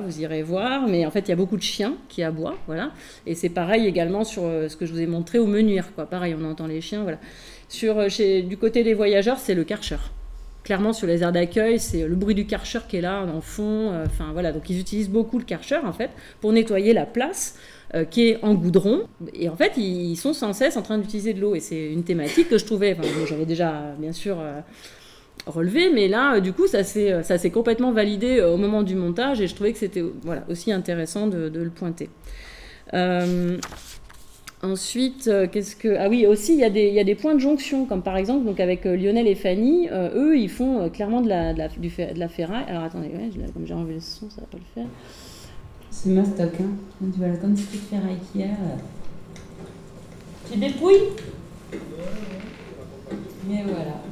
Vous 0.00 0.20
irez 0.20 0.42
voir, 0.42 0.86
mais 0.86 1.06
en 1.06 1.10
fait, 1.10 1.20
il 1.20 1.28
y 1.28 1.32
a 1.32 1.36
beaucoup 1.36 1.56
de 1.56 1.62
chiens 1.62 1.94
qui 2.08 2.22
aboient, 2.22 2.58
voilà. 2.66 2.92
Et 3.26 3.34
c'est 3.34 3.48
pareil 3.48 3.86
également 3.86 4.24
sur 4.24 4.44
euh, 4.44 4.68
ce 4.68 4.76
que 4.76 4.84
je 4.84 4.92
vous 4.92 5.00
ai 5.00 5.06
montré 5.06 5.38
au 5.38 5.46
Menuire, 5.46 5.94
quoi. 5.94 6.06
Pareil, 6.06 6.34
on 6.38 6.44
entend 6.44 6.66
les 6.66 6.80
chiens, 6.80 7.02
voilà. 7.02 7.18
Sur, 7.68 7.98
euh, 7.98 8.08
du 8.42 8.56
côté 8.56 8.82
des 8.82 8.94
voyageurs, 8.94 9.38
c'est 9.38 9.54
le 9.54 9.64
karcher. 9.64 9.98
Clairement, 10.64 10.92
sur 10.92 11.06
les 11.06 11.22
aires 11.22 11.32
d'accueil, 11.32 11.78
c'est 11.78 12.06
le 12.06 12.16
bruit 12.16 12.34
du 12.34 12.46
karcher 12.46 12.80
qui 12.88 12.96
est 12.96 13.00
là, 13.00 13.24
en 13.24 13.40
fond. 13.40 13.92
Euh, 13.92 14.04
enfin, 14.06 14.30
voilà. 14.32 14.52
Donc, 14.52 14.68
ils 14.68 14.80
utilisent 14.80 15.10
beaucoup 15.10 15.38
le 15.38 15.44
karcher, 15.44 15.78
en 15.84 15.92
fait, 15.92 16.10
pour 16.40 16.52
nettoyer 16.52 16.92
la 16.92 17.06
place. 17.06 17.56
qui 18.10 18.28
est 18.28 18.42
en 18.42 18.54
goudron. 18.54 19.04
Et 19.32 19.48
en 19.48 19.56
fait, 19.56 19.76
ils 19.76 20.16
sont 20.16 20.34
sans 20.34 20.52
cesse 20.52 20.76
en 20.76 20.82
train 20.82 20.98
d'utiliser 20.98 21.32
de 21.32 21.40
l'eau. 21.40 21.54
Et 21.54 21.60
c'est 21.60 21.92
une 21.92 22.02
thématique 22.02 22.48
que 22.48 22.58
je 22.58 22.64
trouvais, 22.64 22.96
enfin, 22.98 23.08
j'avais 23.26 23.46
déjà, 23.46 23.94
bien 23.96 24.12
sûr, 24.12 24.36
relevé, 25.46 25.90
mais 25.92 26.08
là, 26.08 26.34
euh, 26.34 26.40
du 26.40 26.52
coup, 26.52 26.66
ça 26.66 26.84
s'est, 26.84 27.12
euh, 27.12 27.22
ça 27.22 27.38
s'est 27.38 27.50
complètement 27.50 27.92
validé 27.92 28.38
euh, 28.38 28.52
au 28.52 28.56
moment 28.56 28.82
du 28.82 28.94
montage 28.94 29.40
et 29.40 29.46
je 29.46 29.54
trouvais 29.54 29.72
que 29.72 29.78
c'était 29.78 30.04
voilà, 30.22 30.44
aussi 30.50 30.72
intéressant 30.72 31.26
de, 31.26 31.50
le 31.54 31.70
pointer. 31.70 32.10
ensuite, 34.62 35.30
qu'est-ce 35.52 35.76
que. 35.76 35.96
Ah 35.98 36.08
oui, 36.08 36.26
aussi, 36.26 36.54
il 36.54 36.60
y, 36.60 36.64
a 36.64 36.70
des, 36.70 36.88
il 36.88 36.94
y 36.94 37.00
a 37.00 37.04
des 37.04 37.14
points 37.14 37.34
de 37.34 37.40
jonction, 37.40 37.86
comme 37.86 38.02
par 38.02 38.16
exemple, 38.16 38.44
donc 38.44 38.58
avec 38.58 38.84
Lionel 38.84 39.28
et 39.28 39.34
Fanny, 39.34 39.88
eux, 39.92 40.36
ils 40.36 40.50
font 40.50 40.88
clairement 40.90 41.20
de 41.20 41.28
la, 41.28 41.52
de 41.52 41.58
la, 41.58 41.68
du, 41.68 41.88
de 41.88 42.18
la 42.18 42.28
ferraille. 42.28 42.64
Alors 42.68 42.82
attendez, 42.82 43.10
comme 43.54 43.66
j'ai 43.66 43.74
enlevé 43.74 43.94
le 43.94 44.00
son, 44.00 44.28
ça 44.30 44.40
va 44.40 44.46
pas 44.46 44.58
le 44.58 44.64
faire. 44.74 44.90
C'est 45.90 46.10
mastoc, 46.10 46.52
hein. 46.60 47.06
Tu 47.12 47.18
vois, 47.18 47.36
comme 47.36 47.56
ce 47.56 47.62
de 47.62 47.78
ferraille 47.78 48.18
qu'il 48.32 48.40
y 48.42 48.44
a. 48.44 48.48
Tu 50.50 50.58
dépouilles? 50.58 51.08
Mais 53.48 53.62
voilà, 53.62 54.02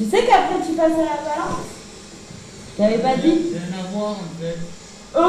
Tu 0.00 0.06
sais 0.08 0.24
qu'après 0.24 0.66
tu 0.66 0.72
passes 0.72 0.94
à 0.94 0.96
la 0.96 1.20
balance 1.20 1.66
T'avais 2.74 2.98
pas 3.00 3.18
dit 3.18 3.52
Rien 3.52 3.78
à 3.78 3.92
voir 3.92 4.12
en 4.12 4.40
fait. 4.40 4.56
Oh 5.14 5.20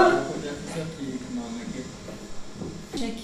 Check. 2.98 3.18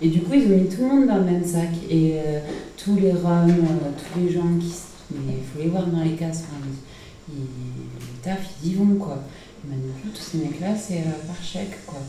Et 0.00 0.08
du 0.08 0.22
coup, 0.22 0.34
ils 0.34 0.52
ont 0.52 0.56
mis 0.56 0.68
tout 0.68 0.80
le 0.82 0.88
monde 0.88 1.06
dans 1.06 1.18
le 1.18 1.24
même 1.24 1.44
sac. 1.44 1.68
Et 1.88 2.14
euh, 2.16 2.40
tous 2.76 2.96
les 2.96 3.12
roms, 3.12 3.50
euh, 3.50 3.90
tous 3.96 4.18
les 4.18 4.32
gens 4.32 4.58
qui. 4.58 4.72
Mais 5.12 5.34
il 5.38 5.44
faut 5.44 5.62
les 5.62 5.68
voir 5.68 5.86
dans 5.86 6.02
les 6.02 6.16
cases. 6.16 6.42
Enfin, 6.48 6.66
ils, 7.28 7.34
ils, 7.36 8.20
taf, 8.20 8.40
ils 8.64 8.72
y 8.72 8.74
vont 8.74 8.96
quoi. 8.96 9.22
Et 9.64 9.70
maintenant, 9.70 10.10
tous 10.12 10.20
ces 10.20 10.38
mecs-là, 10.38 10.74
c'est 10.76 11.02
euh, 11.02 11.24
par 11.24 11.40
chèque 11.40 11.86
quoi. 11.86 12.00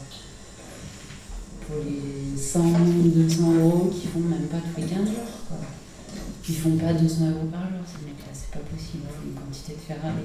Pour 1.68 1.76
les 1.86 2.42
100, 2.42 2.60
200 3.06 3.54
euros 3.60 3.92
qui 3.94 4.08
font 4.08 4.22
même 4.22 4.48
pas 4.48 4.58
tous 4.58 4.82
les 4.82 4.88
15 4.88 5.06
jours 5.06 5.32
quoi. 5.48 5.58
Ils 6.50 6.56
font 6.56 6.78
pas 6.78 6.94
200 6.94 7.26
euros 7.30 7.48
par 7.52 7.62
jour 7.70 7.86
ces 7.86 8.06
mecs-là 8.06 8.31
pas 8.52 8.60
possible, 8.60 9.04
une 9.26 9.34
quantité 9.34 9.74
de 9.74 9.80
Ferrari. 9.80 10.24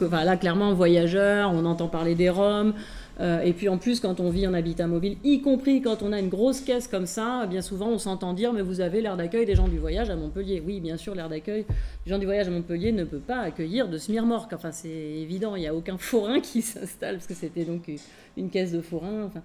Euh. 0.00 0.24
là, 0.24 0.36
clairement, 0.36 0.72
voyageur, 0.74 1.52
on 1.52 1.64
entend 1.64 1.88
parler 1.88 2.14
des 2.14 2.30
Roms. 2.30 2.74
Euh, 3.18 3.40
et 3.40 3.54
puis 3.54 3.68
en 3.70 3.78
plus, 3.78 4.00
quand 4.00 4.20
on 4.20 4.28
vit 4.28 4.46
en 4.46 4.52
habitat 4.52 4.86
mobile, 4.86 5.16
y 5.24 5.40
compris 5.40 5.80
quand 5.80 6.02
on 6.02 6.12
a 6.12 6.20
une 6.20 6.28
grosse 6.28 6.60
caisse 6.60 6.86
comme 6.86 7.06
ça, 7.06 7.46
bien 7.48 7.62
souvent 7.62 7.88
on 7.88 7.98
s'entend 7.98 8.34
dire 8.34 8.52
Mais 8.52 8.60
vous 8.60 8.82
avez 8.82 9.00
l'air 9.00 9.16
d'accueil 9.16 9.46
des 9.46 9.54
gens 9.54 9.68
du 9.68 9.78
voyage 9.78 10.10
à 10.10 10.16
Montpellier. 10.16 10.62
Oui, 10.64 10.80
bien 10.80 10.98
sûr, 10.98 11.14
l'air 11.14 11.30
d'accueil 11.30 11.64
des 12.04 12.10
gens 12.10 12.18
du 12.18 12.26
voyage 12.26 12.48
à 12.48 12.50
Montpellier 12.50 12.92
ne 12.92 13.04
peut 13.04 13.18
pas 13.18 13.40
accueillir 13.40 13.88
de 13.88 13.96
smirmorque. 13.96 14.52
Enfin, 14.52 14.70
c'est 14.70 14.88
évident, 14.88 15.56
il 15.56 15.60
n'y 15.60 15.66
a 15.66 15.74
aucun 15.74 15.96
forain 15.98 16.40
qui 16.40 16.60
s'installe, 16.60 17.16
parce 17.16 17.26
que 17.26 17.34
c'était 17.34 17.64
donc 17.64 17.90
une 18.36 18.50
caisse 18.50 18.72
de 18.72 18.82
forain. 18.82 19.24
Enfin, 19.24 19.40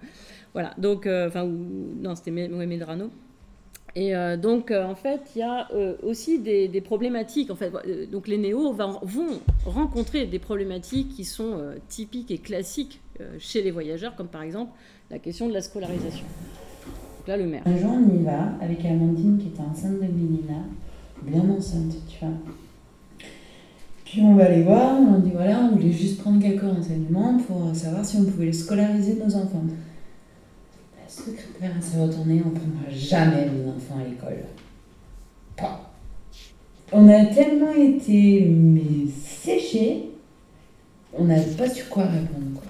voilà, 0.52 0.74
donc, 0.76 1.06
euh, 1.06 1.28
enfin, 1.28 1.46
non, 1.46 2.14
c'était 2.14 2.30
Medrano. 2.30 3.10
Et 3.94 4.14
euh, 4.14 4.36
donc, 4.36 4.70
euh, 4.70 4.84
en 4.84 4.94
fait, 4.94 5.20
il 5.36 5.40
y 5.40 5.42
a 5.42 5.68
euh, 5.74 5.94
aussi 6.02 6.38
des, 6.38 6.68
problématiques. 6.80 7.50
En 7.50 7.56
fait, 7.56 7.72
donc, 8.10 8.26
les 8.26 8.38
néos 8.38 8.72
vont, 8.72 9.40
rencontrer 9.66 10.26
des 10.26 10.38
problématiques 10.38 11.10
qui 11.10 11.24
sont 11.24 11.58
typiques 11.88 12.30
et 12.30 12.38
classiques 12.38 13.00
chez 13.38 13.62
les 13.62 13.70
voyageurs, 13.70 14.16
comme 14.16 14.28
par 14.28 14.42
exemple 14.42 14.72
la 15.10 15.18
question 15.18 15.48
de 15.48 15.52
la 15.52 15.60
scolarisation. 15.60 16.24
Donc 17.18 17.28
là, 17.28 17.36
le 17.36 17.46
maire. 17.46 17.62
Un 17.66 17.76
jour, 17.76 17.92
on 17.92 18.18
y 18.18 18.22
va 18.22 18.54
avec 18.60 18.84
Amandine 18.84 19.38
qui 19.38 19.48
était 19.48 19.60
enceinte 19.60 19.94
de 19.94 20.06
Mélina, 20.06 20.64
bien 21.22 21.48
enceinte, 21.48 21.94
tu 22.08 22.18
vois. 22.20 22.34
Puis 24.04 24.20
on 24.22 24.34
va 24.34 24.48
les 24.48 24.62
voir, 24.62 24.98
on 25.00 25.20
dit 25.20 25.30
voilà, 25.30 25.60
on 25.60 25.76
voulait 25.76 25.92
juste 25.92 26.20
prendre 26.20 26.42
quelques 26.42 26.62
renseignements 26.62 27.38
pour 27.46 27.74
savoir 27.74 28.04
si 28.04 28.16
on 28.16 28.24
pouvait 28.24 28.52
scolariser 28.52 29.14
nos 29.14 29.36
enfants 29.36 29.64
secrétaire 31.12 31.72
à 31.76 31.80
se 31.80 31.98
retourner, 31.98 32.42
on 32.44 32.50
ne 32.50 32.54
prendra 32.54 32.90
jamais 32.90 33.46
nos 33.46 33.70
enfants 33.70 33.98
à 34.00 34.08
l'école. 34.08 34.44
Pas. 35.56 35.92
On 36.92 37.08
a 37.08 37.26
tellement 37.26 37.72
été 37.72 38.50
séchés, 39.14 40.10
on 41.12 41.24
n'avait 41.24 41.54
pas 41.54 41.68
su 41.68 41.84
quoi 41.84 42.04
répondre. 42.04 42.60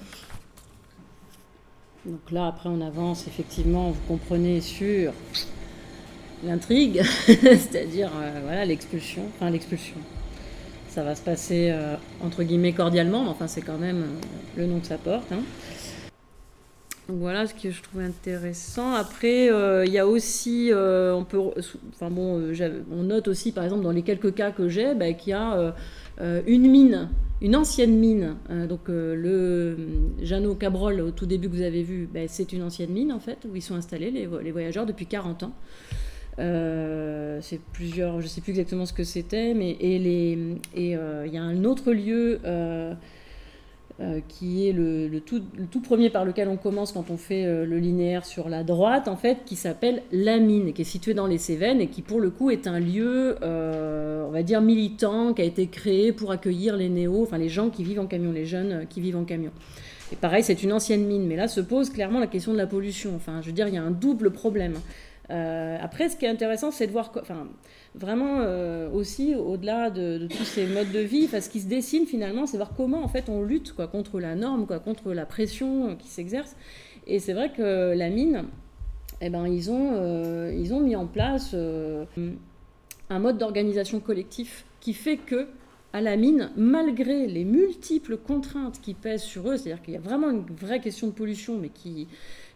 Donc 2.05 2.31
là, 2.33 2.49
après, 2.49 2.69
on 2.69 2.81
avance, 2.81 3.27
effectivement, 3.29 3.91
vous 3.91 4.01
comprenez 4.09 4.61
sur 4.61 5.13
l'intrigue, 6.45 7.03
c'est-à-dire 7.27 8.11
euh, 8.21 8.65
l'expulsion, 8.65 9.23
enfin 9.37 9.51
l'expulsion. 9.51 9.97
Ça 10.89 11.03
va 11.05 11.15
se 11.15 11.23
passer 11.23 11.71
euh, 11.71 11.97
entre 12.23 12.43
guillemets 12.43 12.73
cordialement, 12.73 13.23
mais 13.23 13.31
enfin 13.31 13.47
c'est 13.47 13.63
quand 13.63 13.79
même 13.79 14.05
le 14.57 14.67
nom 14.67 14.81
que 14.81 14.87
ça 14.87 14.99
porte. 14.99 15.31
Hein. 15.33 15.43
Voilà 17.09 17.47
ce 17.47 17.55
que 17.55 17.71
je 17.71 17.83
trouve 17.83 18.01
intéressant. 18.01 18.93
Après, 18.93 19.51
euh, 19.51 19.85
il 19.85 19.93
y 19.93 19.99
a 19.99 20.07
aussi, 20.07 20.71
euh, 20.73 21.13
on 21.15 21.27
enfin 21.93 22.11
bon, 22.11 22.39
euh, 22.39 22.83
on 22.93 23.03
note 23.03 23.27
aussi 23.27 23.51
par 23.51 23.65
exemple 23.65 23.83
dans 23.83 23.91
les 23.91 24.03
quelques 24.03 24.35
cas 24.35 24.53
que 24.53 24.69
j'ai, 24.69 24.95
bah, 24.95 25.13
qu'il 25.13 25.31
y 25.31 25.35
a 25.35 25.75
une 26.47 26.71
mine, 26.71 27.09
une 27.41 27.57
ancienne 27.57 27.99
mine. 27.99 28.37
donc 28.69 28.83
le 28.87 29.77
Jeannot 30.23 30.55
Cabrol 30.55 31.01
au 31.01 31.11
tout 31.11 31.27
début 31.27 31.49
que 31.49 31.57
vous 31.57 31.63
avez 31.63 31.83
vu, 31.83 32.09
bah, 32.13 32.21
c'est 32.29 32.53
une 32.53 32.63
ancienne 32.63 32.91
mine 32.91 33.13
en 33.13 33.19
fait 33.19 33.39
où 33.51 33.57
ils 33.57 33.63
sont 33.63 33.75
installés 33.75 34.13
les, 34.13 34.27
voyageurs 34.53 34.87
depuis 34.87 35.07
40 35.07 35.43
ans. 35.43 35.53
c'est 36.39 37.61
plusieurs, 37.73 38.21
je 38.21 38.27
ne 38.27 38.29
sais 38.29 38.41
plus 38.41 38.51
exactement 38.51 38.87
ce 38.87 38.93
que 38.93 39.05
c'était, 39.05 39.55
mais 39.55 39.71
et 39.71 39.97
il 40.77 41.33
y 41.33 41.37
a 41.37 41.43
un 41.43 41.65
autre 41.65 41.93
lieu 41.93 42.39
qui 44.29 44.69
est 44.69 44.73
le, 44.73 45.21
tout, 45.21 45.81
premier 45.81 46.11
par 46.11 46.25
lequel 46.25 46.49
on 46.49 46.57
commence 46.57 46.93
quand 46.93 47.11
on 47.11 47.17
fait 47.17 47.45
euh, 47.45 47.65
le 47.65 47.79
linéaire 47.79 48.25
sur 48.25 48.49
la 48.49 48.65
droite, 48.65 49.09
en 49.09 49.17
fait, 49.17 49.39
qui 49.45 49.57
s'appelle 49.57 50.03
La 50.13 50.39
Mine, 50.39 50.73
qui 50.73 50.83
est 50.83 50.87
situé 50.87 51.15
dans 51.15 51.27
les 51.27 51.39
Cévennes 51.39 51.81
et 51.81 51.89
qui, 51.89 52.03
pour 52.03 52.21
le 52.21 52.31
coup, 52.31 52.51
est 52.51 52.67
un 52.67 52.81
lieu, 52.81 53.37
euh, 53.43 54.27
on 54.27 54.31
va 54.31 54.43
dire, 54.43 54.61
militant, 54.61 55.35
qui 55.35 55.43
a 55.43 55.45
été 55.45 55.67
créé 55.67 56.13
pour 56.13 56.33
accueillir 56.33 56.77
les 56.77 56.89
néos, 56.89 57.23
enfin 57.23 57.39
les 57.39 57.49
gens 57.49 57.71
qui 57.71 57.85
vivent 57.85 58.01
en 58.01 58.07
camion, 58.07 58.33
les 58.33 58.47
jeunes 58.47 58.87
qui 58.89 59.01
vivent 59.01 59.17
en 59.17 59.25
camion. 59.25 59.53
Et 60.13 60.17
pareil, 60.17 60.43
c'est 60.43 60.63
une 60.63 60.73
ancienne 60.73 61.07
mine, 61.07 61.27
mais 61.27 61.37
là 61.37 61.49
se 61.49 61.61
pose 61.61 61.91
clairement 61.91 62.21
la 62.21 62.27
question 62.27 62.53
de 62.53 62.59
la 62.59 62.67
pollution. 62.67 63.13
Enfin, 63.17 63.41
je 63.41 63.47
veux 63.47 63.53
dire, 63.53 63.69
il 63.69 63.75
y 63.75 63.79
a 63.79 63.83
un 63.83 63.91
double 63.91 64.31
problème. 64.31 64.75
Après, 65.81 66.09
ce 66.09 66.17
qui 66.17 66.25
est 66.25 66.29
intéressant, 66.29 66.71
c'est 66.71 66.87
de 66.87 66.93
voir, 66.93 67.13
enfin, 67.21 67.49
vraiment 67.95 68.41
euh, 68.41 68.91
aussi 68.91 69.35
au-delà 69.35 69.91
de, 69.91 70.27
tous 70.27 70.45
ces 70.45 70.67
modes 70.67 70.91
de 70.93 71.01
vie, 71.01 71.29
ce 71.29 71.49
qui 71.49 71.61
se 71.61 71.69
dessine 71.69 72.07
finalement, 72.07 72.47
c'est 72.47 72.57
voir 72.57 72.73
comment 72.77 73.03
en 73.03 73.09
fait 73.09 73.29
on 73.29 73.43
lutte 73.43 73.73
contre 73.73 74.21
la 74.21 74.35
norme, 74.35 74.67
contre 74.67 75.13
la 75.13 75.27
pression 75.27 75.97
qui 75.97 76.09
s'exerce. 76.09 76.57
Et 77.07 77.19
c'est 77.19 77.33
vrai 77.33 77.53
que 77.53 77.95
la 77.97 78.11
mine, 78.11 78.45
eh 79.21 79.31
ben, 79.31 79.47
ils, 79.47 79.71
ont, 79.71 79.93
euh, 79.95 80.55
ils 80.57 80.73
ont 80.73 80.81
mis 80.81 80.97
en 80.97 81.07
place 81.07 81.51
euh, 81.55 82.05
un 83.11 83.19
mode 83.19 83.39
d'organisation 83.39 84.01
collectif 84.01 84.65
qui 84.81 84.95
fait 84.95 85.17
que 85.17 85.49
à 85.93 86.01
la 86.01 86.17
mine, 86.17 86.51
malgré 86.57 87.27
les 87.27 87.45
multiples 87.45 88.17
contraintes 88.17 88.81
qui 88.81 88.95
pèsent 88.95 89.25
sur 89.25 89.51
eux, 89.51 89.59
c'est-à-dire 89.59 89.83
qu'il 89.83 89.93
y 89.93 89.97
a 89.99 90.01
vraiment 90.01 90.31
une 90.31 90.45
vraie 90.59 90.81
question 90.81 91.09
de 91.09 91.13
pollution, 91.13 91.59
mais 91.59 91.69
qui, 91.69 92.09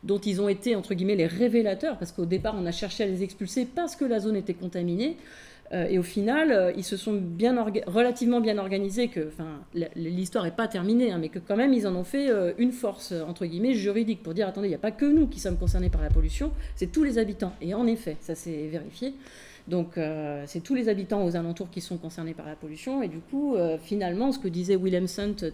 dont 0.06 0.18
ils 0.18 0.40
ont 0.40 0.48
été, 0.48 0.74
entre 0.76 0.94
guillemets, 0.94 1.16
les 1.16 1.26
révélateurs, 1.26 1.98
parce 1.98 2.12
qu'au 2.12 2.26
départ, 2.26 2.54
on 2.58 2.64
a 2.66 2.72
cherché 2.72 3.04
à 3.04 3.06
les 3.06 3.22
expulser 3.22 3.66
parce 3.66 3.96
que 3.96 4.04
la 4.04 4.20
zone 4.20 4.36
était 4.36 4.54
contaminée. 4.54 5.16
Euh, 5.72 5.88
et 5.88 5.98
au 5.98 6.02
final, 6.02 6.52
euh, 6.52 6.72
ils 6.76 6.84
se 6.84 6.96
sont 6.96 7.14
bien 7.14 7.60
relativement 7.86 8.40
bien 8.40 8.56
organisés, 8.58 9.08
que 9.08 9.30
l'histoire 9.96 10.44
n'est 10.44 10.52
pas 10.52 10.68
terminée, 10.68 11.10
hein, 11.10 11.18
mais 11.20 11.28
que 11.28 11.40
quand 11.40 11.56
même, 11.56 11.72
ils 11.72 11.88
en 11.88 11.96
ont 11.96 12.04
fait 12.04 12.30
euh, 12.30 12.52
une 12.58 12.70
force, 12.70 13.12
entre 13.26 13.46
guillemets, 13.46 13.74
juridique, 13.74 14.22
pour 14.22 14.32
dire, 14.32 14.46
attendez, 14.46 14.68
il 14.68 14.70
n'y 14.70 14.76
a 14.76 14.78
pas 14.78 14.92
que 14.92 15.06
nous 15.06 15.26
qui 15.26 15.40
sommes 15.40 15.58
concernés 15.58 15.90
par 15.90 16.02
la 16.02 16.10
pollution, 16.10 16.52
c'est 16.76 16.92
tous 16.92 17.02
les 17.02 17.18
habitants. 17.18 17.52
Et 17.60 17.74
en 17.74 17.86
effet, 17.86 18.16
ça 18.20 18.36
s'est 18.36 18.68
vérifié. 18.68 19.14
Donc 19.68 19.98
euh, 19.98 20.44
c'est 20.46 20.60
tous 20.60 20.74
les 20.74 20.88
habitants 20.88 21.24
aux 21.24 21.34
alentours 21.34 21.70
qui 21.70 21.80
sont 21.80 21.96
concernés 21.96 22.34
par 22.34 22.46
la 22.46 22.54
pollution. 22.54 23.02
Et 23.02 23.08
du 23.08 23.18
coup, 23.18 23.56
euh, 23.56 23.78
finalement, 23.78 24.30
ce 24.30 24.38
que 24.38 24.48
disait 24.48 24.76
Willem 24.76 25.08
Sunt, 25.08 25.44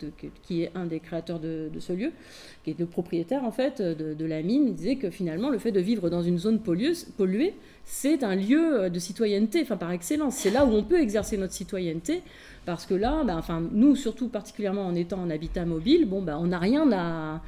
qui 0.43 0.63
est 0.63 0.71
un 0.75 0.87
des 0.87 1.01
créateurs 1.01 1.41
de, 1.41 1.71
ce 1.79 1.93
lieu, 1.93 2.13
qui 2.65 2.71
est 2.71 2.79
le 2.79 2.87
propriétaire 2.87 3.45
en 3.45 3.53
fait 3.53 3.81
de, 3.81 4.25
la 4.25 4.43
mine, 4.43 4.75
disait 4.75 4.97
que 4.97 5.11
finalement 5.11 5.49
le 5.49 5.59
fait 5.59 5.73
de 5.73 5.81
vivre 5.81 6.11
dans 6.11 6.23
une 6.23 6.39
zone 6.39 6.61
polluée, 6.61 7.55
c'est 7.85 8.23
un 8.23 8.37
lieu 8.37 8.91
de 8.91 8.99
citoyenneté, 8.99 9.63
enfin 9.63 9.77
par 9.77 9.91
excellence. 9.93 10.37
C'est 10.37 10.51
là 10.51 10.65
où 10.67 10.73
on 10.73 10.85
peut 10.85 11.01
exercer 11.01 11.37
notre 11.37 11.55
citoyenneté. 11.55 12.23
Parce 12.65 12.87
que 12.87 12.95
là, 12.95 13.25
ben, 13.25 13.37
enfin, 13.37 13.63
nous, 13.73 13.97
surtout 13.97 14.29
particulièrement 14.29 14.87
en 14.87 14.95
étant 14.95 15.21
en 15.21 15.31
habitat 15.31 15.65
mobile, 15.65 16.07
bon, 16.07 16.23
ben, 16.23 16.39
on 16.41 16.49
n'a 16.49 16.59
rien 16.59 16.91
à, 16.93 17.41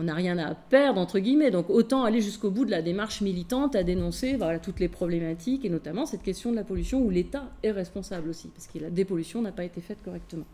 on 0.00 0.04
n'a 0.04 0.14
rien 0.14 0.38
à 0.38 0.54
perdre, 0.54 0.98
entre 1.00 1.18
guillemets. 1.18 1.50
Donc 1.50 1.68
autant 1.68 2.04
aller 2.04 2.20
jusqu'au 2.20 2.50
bout 2.50 2.64
de 2.64 2.70
la 2.70 2.82
démarche 2.82 3.20
militante 3.20 3.76
à 3.76 3.82
dénoncer 3.82 4.38
toutes 4.62 4.80
les 4.80 4.88
problématiques, 4.88 5.64
et 5.64 5.68
notamment 5.68 6.06
cette 6.06 6.22
question 6.22 6.50
de 6.50 6.56
la 6.56 6.64
pollution 6.64 7.00
où 7.00 7.10
l'État 7.10 7.44
est 7.62 7.70
responsable 7.70 8.30
aussi, 8.30 8.48
parce 8.48 8.66
que 8.66 8.78
la 8.78 8.90
dépollution 8.90 9.42
n'a 9.42 9.52
pas 9.52 9.64
été 9.64 9.80
faite 9.80 9.98
correctement. 10.02 10.46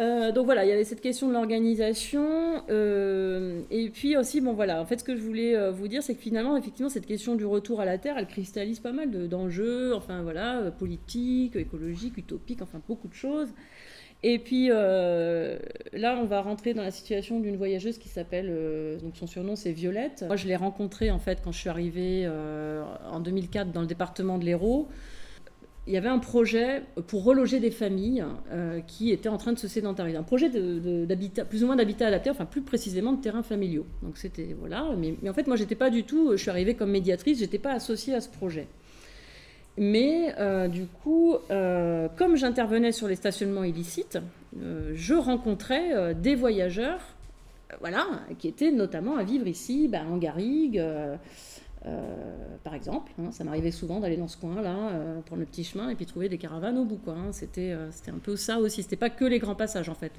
Euh, 0.00 0.32
donc 0.32 0.46
voilà, 0.46 0.64
il 0.64 0.68
y 0.68 0.72
avait 0.72 0.84
cette 0.84 1.00
question 1.00 1.28
de 1.28 1.32
l'organisation. 1.32 2.62
Euh, 2.70 3.60
et 3.70 3.90
puis 3.90 4.16
aussi, 4.16 4.40
bon 4.40 4.52
voilà, 4.52 4.80
en 4.80 4.86
fait, 4.86 4.98
ce 4.98 5.04
que 5.04 5.16
je 5.16 5.22
voulais 5.22 5.56
euh, 5.56 5.70
vous 5.70 5.88
dire, 5.88 6.02
c'est 6.02 6.14
que 6.14 6.20
finalement, 6.20 6.56
effectivement, 6.56 6.88
cette 6.88 7.06
question 7.06 7.36
du 7.36 7.44
retour 7.44 7.80
à 7.80 7.84
la 7.84 7.98
Terre, 7.98 8.16
elle 8.18 8.26
cristallise 8.26 8.80
pas 8.80 8.92
mal 8.92 9.28
d'enjeux, 9.28 9.94
enfin 9.94 10.22
voilà, 10.22 10.72
politiques, 10.78 11.56
écologiques, 11.56 12.16
utopiques, 12.16 12.62
enfin 12.62 12.80
beaucoup 12.88 13.08
de 13.08 13.14
choses. 13.14 13.48
Et 14.26 14.38
puis 14.38 14.68
euh, 14.70 15.58
là, 15.92 16.18
on 16.18 16.24
va 16.24 16.40
rentrer 16.40 16.72
dans 16.72 16.82
la 16.82 16.90
situation 16.90 17.40
d'une 17.40 17.58
voyageuse 17.58 17.98
qui 17.98 18.08
s'appelle, 18.08 18.48
euh, 18.48 18.98
donc 18.98 19.18
son 19.18 19.26
surnom 19.26 19.54
c'est 19.54 19.70
Violette. 19.70 20.24
Moi, 20.26 20.36
je 20.36 20.48
l'ai 20.48 20.56
rencontrée 20.56 21.10
en 21.10 21.18
fait 21.18 21.42
quand 21.44 21.52
je 21.52 21.58
suis 21.58 21.68
arrivée 21.68 22.22
euh, 22.24 22.82
en 23.12 23.20
2004 23.20 23.70
dans 23.70 23.82
le 23.82 23.86
département 23.86 24.38
de 24.38 24.46
l'Hérault. 24.46 24.88
Il 25.86 25.92
y 25.92 25.98
avait 25.98 26.08
un 26.08 26.20
projet 26.20 26.82
pour 27.06 27.24
reloger 27.24 27.60
des 27.60 27.70
familles 27.70 28.24
qui 28.86 29.10
étaient 29.10 29.28
en 29.28 29.36
train 29.36 29.52
de 29.52 29.58
se 29.58 29.68
sédentariser. 29.68 30.16
Un 30.16 30.22
projet 30.22 30.48
d'habitat, 30.48 31.44
plus 31.44 31.62
ou 31.62 31.66
moins 31.66 31.76
d'habitat 31.76 32.06
adapté, 32.06 32.30
enfin 32.30 32.46
plus 32.46 32.62
précisément 32.62 33.12
de 33.12 33.20
terrains 33.20 33.42
familiaux. 33.42 33.84
Donc 34.02 34.16
c'était 34.16 34.56
voilà. 34.58 34.88
Mais, 34.96 35.14
mais 35.20 35.28
en 35.28 35.34
fait, 35.34 35.46
moi, 35.46 35.56
j'étais 35.56 35.74
pas 35.74 35.90
du 35.90 36.04
tout. 36.04 36.30
Je 36.32 36.36
suis 36.38 36.48
arrivée 36.48 36.72
comme 36.72 36.90
médiatrice, 36.90 37.38
j'étais 37.40 37.58
pas 37.58 37.72
associée 37.72 38.14
à 38.14 38.22
ce 38.22 38.30
projet. 38.30 38.66
Mais 39.76 40.34
euh, 40.38 40.68
du 40.68 40.86
coup, 40.86 41.36
euh, 41.50 42.08
comme 42.16 42.36
j'intervenais 42.36 42.92
sur 42.92 43.08
les 43.08 43.16
stationnements 43.16 43.64
illicites, 43.64 44.18
euh, 44.60 44.92
je 44.94 45.14
rencontrais 45.14 46.14
des 46.14 46.36
voyageurs 46.36 47.00
voilà, 47.80 48.06
qui 48.38 48.46
étaient 48.46 48.70
notamment 48.70 49.16
à 49.16 49.24
vivre 49.24 49.48
ici, 49.48 49.88
bah, 49.88 50.02
en 50.08 50.16
Garrigue, 50.16 50.80
euh, 51.86 52.56
par 52.62 52.74
exemple. 52.74 53.12
Hein, 53.18 53.30
ça 53.30 53.44
m'arrivait 53.44 53.70
souvent 53.70 54.00
d'aller 54.00 54.16
dans 54.16 54.28
ce 54.28 54.38
coin-là, 54.38 54.90
euh, 54.92 55.20
prendre 55.20 55.40
le 55.40 55.46
petit 55.46 55.64
chemin 55.64 55.90
et 55.90 55.94
puis 55.94 56.06
trouver 56.06 56.30
des 56.30 56.38
caravanes 56.38 56.78
au 56.78 56.84
bout. 56.86 57.00
Hein. 57.08 57.28
c'était, 57.32 57.72
euh, 57.72 57.90
c'était 57.90 58.10
un 58.10 58.18
peu 58.18 58.36
ça 58.36 58.58
aussi. 58.58 58.82
C'était 58.82 58.96
pas 58.96 59.10
que 59.10 59.26
les 59.26 59.38
grands 59.38 59.54
passages 59.54 59.90
en 59.90 59.94
fait. 59.94 60.12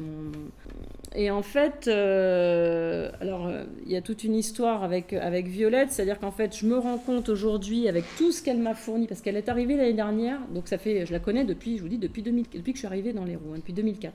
Et 1.15 1.31
en 1.31 1.41
fait, 1.41 1.87
alors 1.87 3.51
il 3.85 3.91
y 3.91 3.95
a 3.95 4.01
toute 4.01 4.23
une 4.23 4.35
histoire 4.35 4.83
avec, 4.83 5.13
avec 5.13 5.47
Violette, 5.47 5.91
c'est-à-dire 5.91 6.19
qu'en 6.19 6.31
fait, 6.31 6.55
je 6.55 6.67
me 6.67 6.77
rends 6.77 6.99
compte 6.99 7.29
aujourd'hui 7.29 7.87
avec 7.87 8.03
tout 8.17 8.31
ce 8.31 8.43
qu'elle 8.43 8.59
m'a 8.59 8.75
fourni, 8.75 9.07
parce 9.07 9.21
qu'elle 9.21 9.37
est 9.37 9.49
arrivée 9.49 9.75
l'année 9.75 9.93
dernière, 9.93 10.39
donc 10.53 10.67
ça 10.67 10.77
fait, 10.77 11.05
je 11.05 11.13
la 11.13 11.19
connais 11.19 11.45
depuis, 11.45 11.77
je 11.77 11.81
vous 11.81 11.89
dis, 11.89 11.97
depuis, 11.97 12.21
2000, 12.21 12.45
depuis 12.53 12.73
que 12.73 12.77
je 12.77 12.81
suis 12.81 12.87
arrivée 12.87 13.13
dans 13.13 13.25
les 13.25 13.35
roues, 13.35 13.53
hein, 13.53 13.57
depuis 13.57 13.73
2004. 13.73 14.13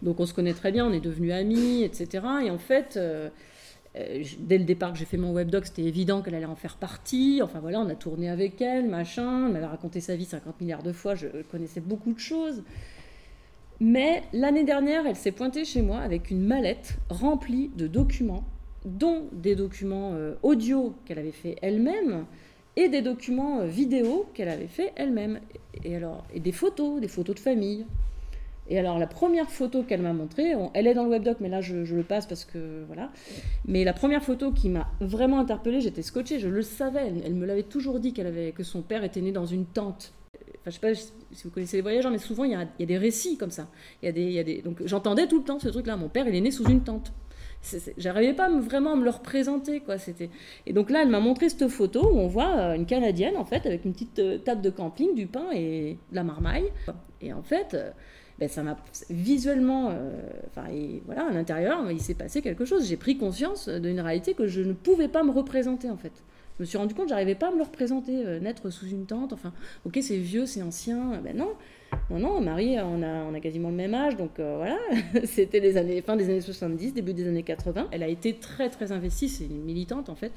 Donc 0.00 0.20
on 0.20 0.26
se 0.26 0.32
connaît 0.32 0.54
très 0.54 0.72
bien, 0.72 0.86
on 0.86 0.92
est 0.92 1.00
devenus 1.00 1.32
amis, 1.32 1.82
etc. 1.82 2.24
Et 2.46 2.50
en 2.50 2.58
fait, 2.58 2.98
euh, 3.98 4.22
dès 4.38 4.58
le 4.58 4.64
départ 4.64 4.92
que 4.92 4.98
j'ai 4.98 5.04
fait 5.04 5.16
mon 5.16 5.32
webdoc, 5.32 5.66
c'était 5.66 5.82
évident 5.82 6.22
qu'elle 6.22 6.34
allait 6.34 6.44
en 6.44 6.56
faire 6.56 6.76
partie. 6.76 7.40
Enfin 7.42 7.60
voilà, 7.60 7.80
on 7.80 7.88
a 7.88 7.94
tourné 7.94 8.28
avec 8.28 8.60
elle, 8.60 8.88
machin. 8.88 9.46
Elle 9.46 9.52
m'avait 9.52 9.66
raconté 9.66 10.00
sa 10.00 10.16
vie 10.16 10.24
50 10.24 10.60
milliards 10.60 10.82
de 10.82 10.92
fois, 10.92 11.14
je 11.14 11.26
connaissais 11.50 11.80
beaucoup 11.80 12.12
de 12.12 12.18
choses. 12.18 12.62
Mais 13.80 14.22
l'année 14.32 14.64
dernière, 14.64 15.06
elle 15.06 15.16
s'est 15.16 15.32
pointée 15.32 15.64
chez 15.64 15.82
moi 15.82 15.98
avec 15.98 16.30
une 16.30 16.44
mallette 16.44 16.98
remplie 17.08 17.70
de 17.76 17.86
documents, 17.86 18.44
dont 18.84 19.26
des 19.32 19.54
documents 19.54 20.12
euh, 20.14 20.34
audio 20.42 20.94
qu'elle 21.04 21.18
avait 21.18 21.30
fait 21.30 21.56
elle-même 21.62 22.24
et 22.74 22.88
des 22.88 23.02
documents 23.02 23.60
euh, 23.60 23.66
vidéo 23.66 24.26
qu'elle 24.34 24.48
avait 24.48 24.66
fait 24.66 24.92
elle-même. 24.96 25.40
Et, 25.84 25.94
alors, 25.94 26.24
et 26.34 26.40
des 26.40 26.52
photos, 26.52 27.00
des 27.00 27.08
photos 27.08 27.36
de 27.36 27.40
famille, 27.40 27.86
et 28.70 28.78
alors, 28.78 28.98
la 28.98 29.06
première 29.06 29.50
photo 29.50 29.82
qu'elle 29.82 30.02
m'a 30.02 30.12
montrée, 30.12 30.52
elle 30.74 30.86
est 30.86 30.94
dans 30.94 31.04
le 31.04 31.10
webdoc, 31.10 31.38
mais 31.40 31.48
là, 31.48 31.60
je, 31.62 31.76
le 31.76 32.02
passe 32.02 32.26
parce 32.26 32.44
que 32.44 32.84
voilà. 32.86 33.10
Mais 33.66 33.82
la 33.82 33.94
première 33.94 34.22
photo 34.22 34.52
qui 34.52 34.68
m'a 34.68 34.88
vraiment 35.00 35.38
interpellée, 35.38 35.80
j'étais 35.80 36.02
scotchée, 36.02 36.38
je 36.38 36.48
le 36.48 36.62
savais. 36.62 37.12
Elle, 37.24 37.34
me 37.34 37.46
l'avait 37.46 37.62
toujours 37.62 37.98
dit 37.98 38.12
qu'elle 38.12 38.26
avait, 38.26 38.52
que 38.52 38.62
son 38.62 38.82
père 38.82 39.04
était 39.04 39.22
né 39.22 39.32
dans 39.32 39.46
une 39.46 39.64
tente. 39.64 40.12
Enfin, 40.34 40.66
je 40.66 40.70
sais 40.72 40.80
pas 40.80 40.94
si 40.94 41.44
vous 41.44 41.50
connaissez 41.50 41.78
les 41.78 41.82
voyageurs, 41.82 42.12
mais 42.12 42.18
souvent, 42.18 42.44
il 42.44 42.52
y 42.52 42.54
a, 42.54 42.86
des 42.86 42.98
récits 42.98 43.38
comme 43.38 43.50
ça. 43.50 43.68
Y 44.02 44.08
a 44.08 44.12
des, 44.12 44.30
y 44.30 44.38
a 44.38 44.44
des... 44.44 44.60
Donc, 44.60 44.82
j'entendais 44.84 45.26
tout 45.26 45.38
le 45.38 45.44
temps 45.44 45.58
ce 45.58 45.68
truc-là. 45.68 45.96
Mon 45.96 46.08
père, 46.08 46.28
il 46.28 46.34
est 46.34 46.40
né 46.40 46.50
sous 46.50 46.68
une 46.68 46.82
tente. 46.82 47.12
J'arrivais 47.96 48.34
pas 48.34 48.48
vraiment 48.50 48.92
à 48.92 48.96
me 48.96 49.04
le 49.04 49.10
représenter, 49.10 49.80
quoi. 49.80 49.96
Et 50.66 50.72
donc 50.72 50.90
là, 50.90 51.02
elle 51.02 51.08
m'a 51.08 51.20
montré 51.20 51.48
cette 51.48 51.68
photo 51.68 52.08
où 52.12 52.18
on 52.18 52.28
voit 52.28 52.56
euh, 52.56 52.74
une 52.74 52.86
canadienne 52.86 53.36
en 53.36 53.44
fait 53.44 53.66
avec 53.66 53.84
une 53.84 53.92
petite 53.92 54.18
euh, 54.20 54.38
table 54.38 54.62
de 54.62 54.70
camping, 54.70 55.14
du 55.14 55.26
pain 55.26 55.46
et 55.52 55.98
de 56.10 56.16
la 56.16 56.22
marmaille. 56.22 56.70
Et 57.20 57.32
en 57.32 57.42
fait, 57.42 57.74
euh, 57.74 57.90
ben, 58.38 58.48
ça 58.48 58.62
m'a 58.62 58.76
visuellement, 59.10 59.90
euh, 59.90 60.20
enfin, 60.48 60.68
et 60.72 61.02
voilà, 61.06 61.26
à 61.26 61.32
l'intérieur, 61.32 61.90
il 61.90 62.00
s'est 62.00 62.14
passé 62.14 62.40
quelque 62.40 62.64
chose. 62.64 62.86
J'ai 62.86 62.96
pris 62.96 63.18
conscience 63.18 63.68
d'une 63.68 64.00
réalité 64.00 64.34
que 64.34 64.46
je 64.46 64.60
ne 64.60 64.72
pouvais 64.72 65.08
pas 65.08 65.24
me 65.24 65.32
représenter 65.32 65.90
en 65.90 65.96
fait. 65.96 66.12
Je 66.56 66.62
me 66.62 66.66
suis 66.66 66.78
rendu 66.78 66.94
compte 66.94 67.08
j'arrivais 67.08 67.36
pas 67.36 67.48
à 67.48 67.50
me 67.52 67.56
le 67.56 67.62
représenter, 67.64 68.24
euh, 68.26 68.38
naître 68.38 68.70
sous 68.70 68.86
une 68.86 69.06
tente. 69.06 69.32
Enfin, 69.32 69.52
ok, 69.84 69.98
c'est 70.00 70.16
vieux, 70.16 70.46
c'est 70.46 70.62
ancien. 70.62 71.20
Ben 71.22 71.36
non, 71.36 71.50
non, 72.10 72.18
non, 72.18 72.40
Marie, 72.40 72.76
on 72.80 73.02
a, 73.02 73.24
on 73.24 73.34
a 73.34 73.40
quasiment 73.40 73.70
le 73.70 73.76
même 73.76 73.94
âge, 73.94 74.16
donc 74.16 74.38
euh, 74.38 74.56
voilà. 74.56 74.78
C'était 75.24 75.58
les 75.58 75.76
années, 75.76 76.00
fin 76.00 76.14
des 76.14 76.26
années 76.26 76.40
70, 76.40 76.94
début 76.94 77.14
des 77.14 77.26
années 77.26 77.42
80. 77.42 77.88
Elle 77.90 78.04
a 78.04 78.08
été 78.08 78.34
très, 78.34 78.70
très 78.70 78.92
investie, 78.92 79.28
c'est 79.28 79.46
une 79.46 79.64
militante 79.64 80.08
en 80.08 80.14
fait, 80.14 80.32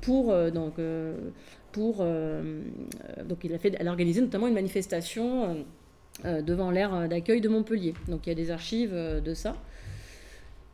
pour 0.00 0.34
donc 0.52 0.74
pour 1.72 2.04
donc 3.24 3.44
il 3.44 3.52
a 3.52 3.58
fait, 3.58 3.74
elle 3.78 3.88
a 3.88 3.90
organisé 3.90 4.20
notamment 4.20 4.46
une 4.46 4.54
manifestation 4.54 5.44
euh, 5.44 5.54
devant 6.24 6.70
l'aire 6.70 7.08
d'accueil 7.08 7.40
de 7.40 7.48
Montpellier. 7.48 7.94
Donc 8.08 8.26
il 8.26 8.30
y 8.30 8.32
a 8.32 8.34
des 8.34 8.50
archives 8.50 8.92
euh, 8.92 9.20
de 9.20 9.34
ça. 9.34 9.56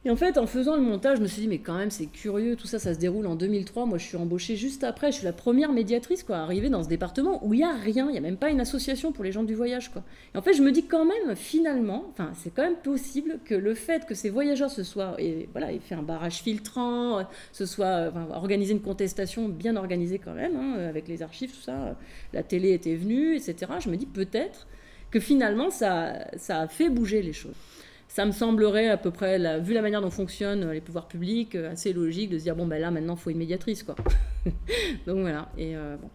Et 0.04 0.10
en 0.10 0.16
fait, 0.16 0.36
en 0.36 0.48
faisant 0.48 0.74
le 0.74 0.82
montage, 0.82 1.18
je 1.18 1.22
me 1.22 1.28
suis 1.28 1.42
dit, 1.42 1.46
mais 1.46 1.60
quand 1.60 1.76
même, 1.76 1.92
c'est 1.92 2.06
curieux, 2.06 2.56
tout 2.56 2.66
ça, 2.66 2.80
ça 2.80 2.92
se 2.92 2.98
déroule 2.98 3.24
en 3.28 3.36
2003. 3.36 3.86
Moi, 3.86 3.98
je 3.98 4.04
suis 4.04 4.16
embauchée 4.16 4.56
juste 4.56 4.82
après, 4.82 5.12
je 5.12 5.18
suis 5.18 5.24
la 5.24 5.32
première 5.32 5.72
médiatrice, 5.72 6.24
quoi, 6.24 6.38
arrivée 6.38 6.70
dans 6.70 6.82
ce 6.82 6.88
département 6.88 7.38
où 7.46 7.54
il 7.54 7.58
n'y 7.58 7.62
a 7.62 7.72
rien, 7.72 8.08
il 8.08 8.12
n'y 8.12 8.18
a 8.18 8.20
même 8.20 8.36
pas 8.36 8.50
une 8.50 8.60
association 8.60 9.12
pour 9.12 9.22
les 9.22 9.30
gens 9.30 9.44
du 9.44 9.54
voyage, 9.54 9.92
quoi. 9.92 10.02
Et 10.34 10.38
en 10.38 10.42
fait, 10.42 10.54
je 10.54 10.62
me 10.62 10.72
dis 10.72 10.86
quand 10.86 11.04
même, 11.04 11.36
finalement, 11.36 12.04
enfin, 12.10 12.32
c'est 12.34 12.52
quand 12.52 12.64
même 12.64 12.78
possible 12.82 13.38
que 13.44 13.54
le 13.54 13.74
fait 13.76 14.04
que 14.04 14.16
ces 14.16 14.28
voyageurs 14.28 14.72
se 14.72 14.82
soient, 14.82 15.14
et 15.20 15.48
voilà, 15.52 15.72
aient 15.72 15.78
fait 15.78 15.94
un 15.94 16.02
barrage 16.02 16.42
filtrant, 16.42 17.24
se 17.52 17.64
soient, 17.64 18.08
enfin, 18.08 18.26
organisé 18.32 18.72
une 18.72 18.82
contestation 18.82 19.48
bien 19.48 19.76
organisée 19.76 20.18
quand 20.18 20.34
même, 20.34 20.56
hein, 20.56 20.78
avec 20.88 21.06
les 21.06 21.22
archives, 21.22 21.52
tout 21.52 21.62
ça, 21.62 21.96
la 22.32 22.42
télé 22.42 22.72
était 22.72 22.96
venue, 22.96 23.36
etc. 23.36 23.70
Je 23.78 23.88
me 23.88 23.96
dis 23.96 24.06
peut-être 24.06 24.66
que 25.12 25.20
finalement, 25.20 25.70
ça, 25.70 26.26
ça 26.36 26.60
a 26.60 26.68
fait 26.68 26.88
bouger 26.88 27.22
les 27.22 27.32
choses 27.32 27.54
ça 28.12 28.26
me 28.26 28.32
semblerait 28.32 28.88
à 28.88 28.98
peu 28.98 29.10
près, 29.10 29.38
vu 29.60 29.72
la 29.72 29.80
manière 29.80 30.02
dont 30.02 30.10
fonctionnent 30.10 30.70
les 30.70 30.82
pouvoirs 30.82 31.08
publics, 31.08 31.54
euh, 31.54 31.72
assez 31.72 31.94
logique 31.94 32.28
de 32.28 32.38
se 32.38 32.42
dire 32.42 32.54
bon 32.54 32.66
ben 32.66 32.78
là 32.78 32.90
maintenant 32.90 33.14
il 33.14 33.18
faut 33.18 33.30
une 33.30 33.38
médiatrice 33.38 33.82
quoi. 33.82 33.96
Donc 35.06 35.20
voilà 35.20 35.48
et 35.56 35.74
euh, 35.76 35.96
bon. 35.96 36.10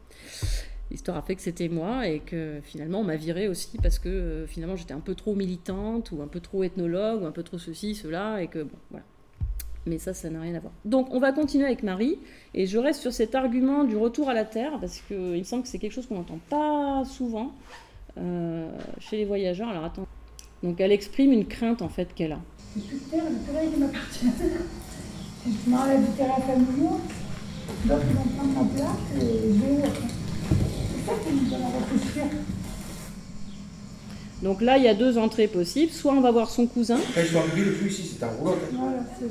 L'histoire 0.91 1.17
a 1.17 1.21
fait 1.23 1.35
que 1.35 1.41
c'était 1.41 1.69
moi 1.69 2.07
et 2.07 2.19
que 2.19 2.59
finalement 2.63 2.99
on 2.99 3.03
m'a 3.03 3.15
viré 3.15 3.47
aussi 3.47 3.77
parce 3.81 3.97
que 3.97 4.09
euh, 4.09 4.47
finalement 4.47 4.75
j'étais 4.75 4.93
un 4.93 4.99
peu 4.99 5.15
trop 5.15 5.33
militante 5.33 6.11
ou 6.11 6.21
un 6.21 6.27
peu 6.27 6.39
trop 6.39 6.63
ethnologue 6.63 7.23
ou 7.23 7.25
un 7.25 7.31
peu 7.31 7.41
trop 7.41 7.57
ceci, 7.57 7.95
cela 7.95 8.43
et 8.43 8.47
que 8.47 8.61
bon 8.61 8.77
voilà. 8.91 9.05
Mais 9.87 9.97
ça, 9.97 10.13
ça 10.13 10.29
n'a 10.29 10.41
rien 10.41 10.53
à 10.53 10.59
voir. 10.59 10.73
Donc 10.85 11.07
on 11.11 11.19
va 11.19 11.31
continuer 11.31 11.65
avec 11.65 11.81
Marie 11.81 12.19
et 12.53 12.67
je 12.67 12.77
reste 12.77 13.01
sur 13.01 13.11
cet 13.11 13.33
argument 13.33 13.85
du 13.85 13.97
retour 13.97 14.29
à 14.29 14.35
la 14.35 14.45
terre 14.45 14.77
parce 14.79 14.99
qu'il 14.99 15.17
me 15.17 15.43
semble 15.43 15.63
que 15.63 15.69
c'est 15.69 15.79
quelque 15.79 15.93
chose 15.93 16.05
qu'on 16.05 16.15
n'entend 16.15 16.39
pas 16.47 17.05
souvent 17.05 17.55
chez 18.99 19.17
les 19.17 19.25
voyageurs. 19.25 19.69
Alors 19.69 19.85
attends. 19.85 20.07
Donc 20.63 20.79
elle 20.81 20.91
exprime 20.91 21.31
une 21.31 21.45
crainte 21.45 21.81
en 21.81 21.89
fait 21.89 22.13
qu'elle 22.15 22.31
a. 22.31 22.39
Je 22.75 22.81
suis 22.81 22.97
terre, 22.97 23.23
le 23.29 23.37
terrain 23.51 23.65
qui 23.71 23.79
m'appartient. 23.79 24.25
Je 25.45 25.69
m'enlève 25.69 26.01
du 26.01 26.11
terrain 26.17 26.41
familial, 26.41 26.99
d'autres 27.85 28.05
vont 28.05 28.29
prendre 28.35 28.53
ma 28.53 28.65
place 28.75 29.05
et 29.15 29.53
je 29.53 29.59
vais 29.59 29.81
C'est 29.85 31.05
ça 31.05 31.13
qui 31.23 31.33
nous 31.33 31.49
donne 31.49 31.61
à 31.61 31.69
réfléchir. 31.79 32.23
Donc 34.43 34.61
là, 34.61 34.77
il 34.77 34.83
y 34.83 34.87
a 34.87 34.93
deux 34.93 35.17
entrées 35.17 35.47
possibles. 35.47 35.91
Soit 35.91 36.13
on 36.13 36.21
va 36.21 36.31
voir 36.31 36.49
son 36.49 36.67
cousin. 36.67 36.97
Quand 37.15 37.21
je 37.21 37.27
suis 37.27 37.37
arrivé, 37.37 37.65
le 37.65 37.73
plus 37.73 37.89
ici, 37.89 38.17
c'est 38.17 38.25
un 38.25 38.29
rouleau. 38.29 38.55
Voilà, 38.73 38.99
c'est. 39.17 39.25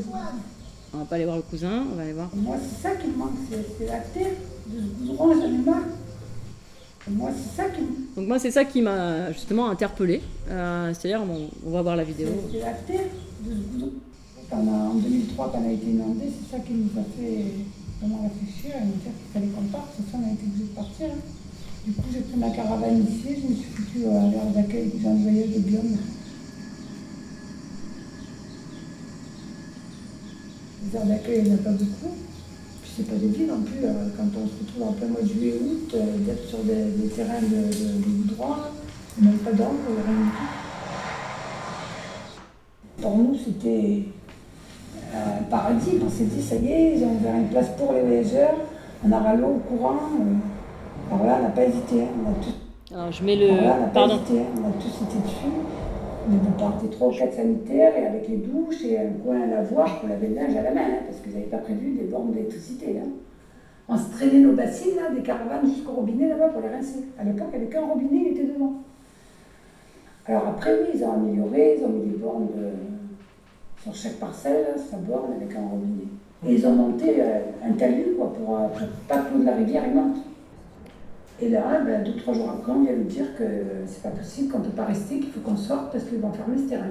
On 0.94 0.99
va 0.99 1.05
pas 1.05 1.16
aller 1.16 1.25
voir 1.27 1.37
le 1.37 1.42
cousin, 1.42 1.85
on 1.92 1.96
va 1.96 2.03
aller 2.03 2.12
voir. 2.12 2.31
Moi, 2.35 2.57
c'est 2.62 2.88
ça 2.88 2.96
qui 2.96 3.09
me 3.09 3.16
manque, 3.16 3.35
c'est 3.79 3.87
la 3.87 3.99
terre. 3.99 4.33
De 4.66 4.81
ce 4.81 5.07
goudron, 5.07 5.35
j'en 5.35 5.46
ai 5.46 5.59
marre. 5.59 5.83
Moi, 7.08 7.30
c'est 7.36 7.62
ça 7.62 7.68
qui 7.68 7.82
Donc 8.16 8.26
moi, 8.26 8.38
c'est 8.38 8.50
ça 8.50 8.64
qui 8.64 8.82
m'a 8.82 9.30
justement 9.32 9.70
interpellée. 9.70 10.20
Euh, 10.50 10.92
C'est-à-dire, 10.92 11.22
on, 11.22 11.48
on, 11.64 11.70
va 11.70 11.82
voir 11.82 11.96
la 11.96 12.04
vidéo. 12.04 12.28
C'est 12.52 12.58
la 12.60 12.72
terre 12.72 13.06
en 14.52 14.94
2003, 14.94 15.52
quand 15.52 15.58
on 15.58 15.68
a 15.68 15.72
été 15.72 15.86
inondé, 15.86 16.24
c'est 16.26 16.56
ça 16.56 16.62
qui 16.62 16.72
nous 16.72 16.90
a 16.98 17.04
fait 17.18 17.44
vraiment 18.00 18.22
réfléchir 18.22 18.76
et 18.76 18.84
nous 18.84 18.92
dire 19.02 19.12
qu'il 19.12 19.32
fallait 19.32 19.52
qu'on 19.52 19.64
parte. 19.64 19.90
C'est 19.96 20.10
ça, 20.10 20.18
on 20.22 20.28
a 20.28 20.32
été 20.32 20.44
obligé 20.46 20.64
de 20.64 20.74
partir. 20.74 21.06
Hein. 21.06 21.20
Du 21.86 21.92
coup, 21.92 22.02
j'ai 22.12 22.20
pris 22.20 22.36
ma 22.36 22.50
caravane 22.50 23.04
ici, 23.04 23.42
je 23.42 23.48
me 23.48 23.54
suis 23.54 23.70
foutu 23.70 24.06
à 24.06 24.30
l'air 24.30 24.46
d'accueil 24.54 24.88
des 24.88 25.00
gens 25.00 25.14
de 25.14 25.22
voyage 25.22 25.50
de 25.50 25.58
Biome. 25.60 25.96
Les 30.82 30.98
heures 30.98 31.06
d'accueil, 31.06 31.38
il 31.38 31.44
n'y 31.44 31.50
en 31.52 31.54
a 31.54 31.58
pas 31.58 31.70
beaucoup 31.70 32.14
c'est 32.96 33.06
pas 33.06 33.16
vies 33.16 33.44
non 33.44 33.61
plus. 33.61 33.85
Euh, 33.85 34.09
quand 34.16 34.24
on 34.24 34.46
se 34.46 34.54
retrouve 34.64 34.88
en 34.88 34.92
plein 34.92 35.09
mois 35.09 35.20
de 35.20 35.28
juillet-août, 35.28 35.92
euh, 35.94 36.16
d'être 36.20 36.48
sur 36.48 36.61
des, 36.61 37.09
terrains 37.14 37.42
de, 37.42 37.66
de, 37.66 38.35
droit, 38.35 38.70
même 39.20 39.37
pas 39.38 39.52
d'angle, 39.52 40.00
rien 40.06 40.16
du 40.16 40.30
tout. 40.30 40.48
Pour 43.02 43.18
nous, 43.18 43.37
c'était 43.37 44.04
un 45.14 45.42
paradis. 45.50 45.98
On 46.04 46.11
s'est 46.11 46.24
dit, 46.24 46.42
ça 46.42 46.56
y 46.56 46.68
est, 46.68 46.96
ils 46.96 47.04
ont 47.04 47.14
ouvert 47.16 47.37
une 47.37 47.48
place 47.48 47.68
pour 47.76 47.92
les 47.92 48.00
voyageurs, 48.00 48.54
on 49.04 49.12
aura 49.12 49.35
l'eau 49.35 49.56
au 49.56 49.61
courant. 49.68 49.98
Euh. 50.18 50.37
Alors 51.14 51.26
là, 51.26 51.37
on 51.40 51.42
n'a 51.42 51.50
pas 51.50 51.64
hésité. 51.64 52.02
Hein. 52.02 52.09
On 52.24 52.30
a 52.30 52.35
tout... 52.42 52.54
Alors, 52.94 53.12
je 53.12 53.22
mets 53.22 53.37
le. 53.37 53.50
Alors 53.50 53.62
là, 53.62 53.76
on 53.76 53.80
n'a 53.80 53.88
pas 53.88 54.06
hésité. 54.06 54.40
Hein. 54.40 54.46
On 54.56 54.68
a 54.68 54.72
tous 54.72 55.02
été 55.04 55.18
dessus. 55.22 55.52
Mais 56.28 56.38
vous 56.38 56.50
partez 56.58 56.88
trois 56.88 57.08
ou 57.08 57.12
quatre 57.12 57.34
sanitaires 57.34 57.96
et 57.96 58.06
avec 58.06 58.28
les 58.28 58.36
douches 58.38 58.84
et 58.84 58.98
un 58.98 59.10
coin 59.24 59.42
à 59.42 59.46
lavoir 59.46 60.00
pour 60.00 60.08
laver 60.08 60.28
le 60.28 60.34
linge 60.34 60.56
à 60.56 60.62
la 60.62 60.72
main, 60.72 60.80
hein, 60.80 61.02
parce 61.06 61.20
vous 61.24 61.32
n'avez 61.32 61.46
pas 61.46 61.58
prévu 61.58 61.92
des 61.92 62.04
bornes 62.04 62.32
d'électricité. 62.32 62.96
Hein. 62.98 63.08
On 63.88 63.96
se 63.96 64.10
traînait 64.10 64.40
nos 64.40 64.52
bassines, 64.52 64.98
des 65.14 65.22
caravanes 65.22 65.66
jusqu'au 65.66 65.92
robinet 65.92 66.28
là-bas 66.28 66.48
pour 66.48 66.62
les 66.62 66.68
rincer. 66.68 67.04
À 67.18 67.24
l'époque, 67.24 67.48
il 67.52 67.58
n'y 67.58 67.64
avait 67.64 67.72
qu'un 67.72 67.86
robinet, 67.86 68.22
il 68.26 68.32
était 68.32 68.52
devant. 68.52 68.72
Alors 70.26 70.48
après, 70.48 70.72
oui, 70.80 70.88
ils 70.94 71.04
ont 71.04 71.12
amélioré, 71.12 71.76
ils 71.78 71.84
ont 71.84 71.90
mis 71.90 72.10
des 72.10 72.16
bornes 72.16 72.48
sur 73.82 73.94
chaque 73.94 74.18
parcelle, 74.18 74.66
sa 74.90 74.96
borne 74.96 75.32
avec 75.40 75.54
un 75.54 75.68
robinet. 75.68 76.08
Et 76.46 76.54
ils 76.54 76.66
ont 76.66 76.72
monté 76.72 77.20
euh, 77.20 77.40
un 77.64 77.72
talus 77.72 78.14
quoi, 78.16 78.32
pour, 78.32 78.56
euh, 78.56 78.66
pas 79.08 79.18
que 79.18 79.44
la 79.44 79.54
rivière 79.54 79.88
monte. 79.88 80.18
Et 81.40 81.51
là, 81.51 81.81
ben, 81.85 82.03
deux, 82.03 82.16
trois 82.16 82.33
jours 82.33 82.49
après, 82.49 82.72
on 82.72 82.83
vient 82.83 82.96
nous 82.96 83.05
dire 83.05 83.27
que 83.37 83.44
c'est 83.85 84.03
pas 84.03 84.09
possible, 84.09 84.51
qu'on 84.51 84.61
ne 84.61 84.64
peut 84.64 84.70
pas 84.70 84.87
rester, 84.87 85.20
qu'il 85.20 85.31
faut 85.31 85.40
qu'on 85.40 85.57
sorte 85.57 85.92
parce 85.92 86.05
qu'ils 86.05 86.18
vont 86.18 86.33
fermer 86.33 86.57
ce 86.57 86.68
terrain. 86.68 86.87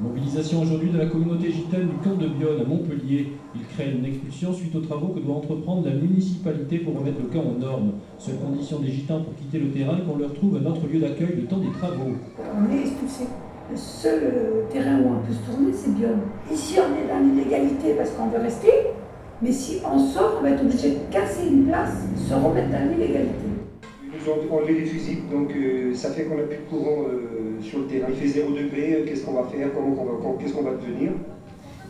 Mobilisation 0.00 0.62
aujourd'hui 0.62 0.90
de 0.90 0.98
la 0.98 1.06
communauté 1.06 1.50
gitane 1.50 1.88
du 1.88 1.96
camp 1.96 2.14
de 2.14 2.28
Bionne 2.28 2.60
à 2.60 2.64
Montpellier. 2.64 3.32
Il 3.54 3.66
crée 3.66 3.90
une 3.90 4.04
expulsion 4.04 4.52
suite 4.52 4.76
aux 4.76 4.80
travaux 4.80 5.08
que 5.08 5.20
doit 5.20 5.34
entreprendre 5.34 5.86
la 5.86 5.94
municipalité 5.94 6.78
pour 6.78 6.98
remettre 6.98 7.18
le 7.20 7.28
camp 7.28 7.44
aux 7.48 7.58
normes. 7.58 7.92
Seule 8.18 8.36
condition 8.36 8.78
des 8.78 8.90
gitans 8.90 9.22
pour 9.22 9.34
quitter 9.34 9.58
le 9.58 9.70
terrain 9.70 9.98
qu'on 10.06 10.18
leur 10.18 10.34
trouve 10.34 10.56
un 10.56 10.66
autre 10.66 10.86
lieu 10.86 11.00
d'accueil 11.00 11.34
le 11.36 11.44
temps 11.46 11.58
des 11.58 11.72
travaux. 11.72 12.12
On 12.38 12.72
est 12.72 12.80
expulsés. 12.80 13.26
Le 13.70 13.76
seul 13.76 14.20
euh, 14.22 14.62
terrain 14.70 15.00
où 15.00 15.14
on 15.14 15.26
peut 15.26 15.32
se 15.32 15.50
tourner, 15.50 15.72
c'est 15.72 15.94
Bionne. 15.94 16.20
Ici, 16.52 16.76
on 16.78 16.94
est 16.94 17.08
dans 17.08 17.26
l'illégalité 17.26 17.94
parce 17.94 18.10
qu'on 18.10 18.26
veut 18.26 18.42
rester, 18.42 18.68
mais 19.44 19.52
si 19.52 19.76
on 19.84 19.98
sort, 19.98 20.36
on 20.38 20.42
va 20.42 20.50
être 20.50 20.62
obligé 20.62 20.92
de 20.92 21.12
casser 21.12 21.48
une 21.48 21.66
place, 21.66 21.92
se 22.16 22.32
remettre 22.32 22.70
dans 22.70 22.90
l'illégalité. 22.90 23.44
Ils 24.02 24.18
nous 24.18 24.32
ont 24.32 24.56
enlevé 24.56 24.80
les 24.80 24.86
fusibles, 24.86 25.30
donc 25.30 25.50
euh, 25.54 25.92
ça 25.94 26.10
fait 26.12 26.24
qu'on 26.24 26.36
n'a 26.36 26.44
plus 26.44 26.56
de 26.56 26.62
courant 26.62 27.02
euh, 27.02 27.60
sur 27.60 27.80
le 27.80 27.84
terrain. 27.84 28.06
Il 28.08 28.16
fait 28.16 28.40
0 28.40 28.52
degré, 28.52 28.94
euh, 28.94 29.04
qu'est-ce 29.06 29.22
qu'on 29.22 29.34
va 29.34 29.44
faire, 29.44 29.68
comment 29.74 29.94
va, 29.94 30.12
qu'est-ce 30.40 30.54
qu'on 30.54 30.62
va 30.62 30.70
devenir? 30.70 31.12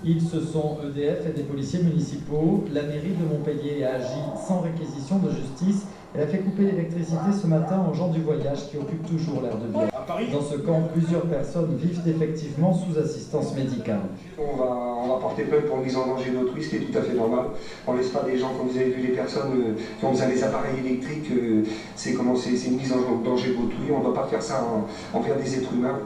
Ils, 0.04 0.20
ce 0.20 0.40
sont 0.40 0.78
EDF 0.84 1.28
et 1.28 1.32
des 1.32 1.44
policiers 1.44 1.80
municipaux. 1.84 2.64
La 2.72 2.82
mairie 2.82 3.14
de 3.18 3.24
Montpellier 3.24 3.84
a 3.84 3.94
agi 3.94 4.20
sans 4.48 4.60
réquisition 4.60 5.18
de 5.18 5.30
justice 5.30 5.86
elle 6.14 6.22
a 6.22 6.26
fait 6.28 6.38
couper 6.38 6.62
l'électricité 6.62 7.32
ce 7.40 7.46
matin 7.48 7.84
aux 7.90 7.94
gens 7.94 8.08
du 8.08 8.20
voyage 8.20 8.70
qui 8.70 8.76
occupent 8.76 9.06
toujours 9.06 9.42
l'air 9.42 9.56
de 9.56 9.66
bien. 9.66 9.88
Dans 10.32 10.42
ce 10.42 10.56
camp, 10.58 10.82
plusieurs 10.92 11.22
personnes 11.22 11.76
vivent 11.76 12.02
effectivement 12.06 12.72
sous 12.72 12.96
assistance 12.98 13.54
médicale. 13.54 14.00
On 14.38 14.56
va, 14.56 14.64
on 14.64 15.08
va 15.08 15.20
porter 15.20 15.42
plainte 15.42 15.64
pour 15.64 15.78
mise 15.78 15.96
en 15.96 16.06
danger 16.06 16.30
d'autrui, 16.30 16.62
ce 16.62 16.70
qui 16.70 16.76
est 16.76 16.80
tout 16.80 16.96
à 16.96 17.02
fait 17.02 17.14
normal. 17.14 17.46
On 17.86 17.94
ne 17.94 17.98
laisse 17.98 18.10
pas 18.10 18.22
des 18.22 18.38
gens, 18.38 18.50
comme 18.56 18.68
vous 18.68 18.76
avez 18.76 18.90
vu, 18.90 19.02
les 19.08 19.14
personnes 19.14 19.52
euh, 19.56 19.74
qui 19.98 20.04
ont 20.04 20.10
besoin 20.10 20.28
des 20.28 20.44
appareils 20.44 20.78
électriques, 20.84 21.30
euh, 21.32 21.64
c'est 21.96 22.12
comment 22.12 22.36
c'est 22.36 22.50
une 22.50 22.76
mise 22.76 22.92
en 22.92 23.22
danger 23.24 23.48
d'autrui. 23.48 23.90
On 23.92 23.98
ne 23.98 24.04
doit 24.04 24.14
pas 24.14 24.26
faire 24.26 24.42
ça 24.42 24.64
envers 25.12 25.36
des 25.36 25.58
êtres 25.58 25.72
humains. 25.74 25.98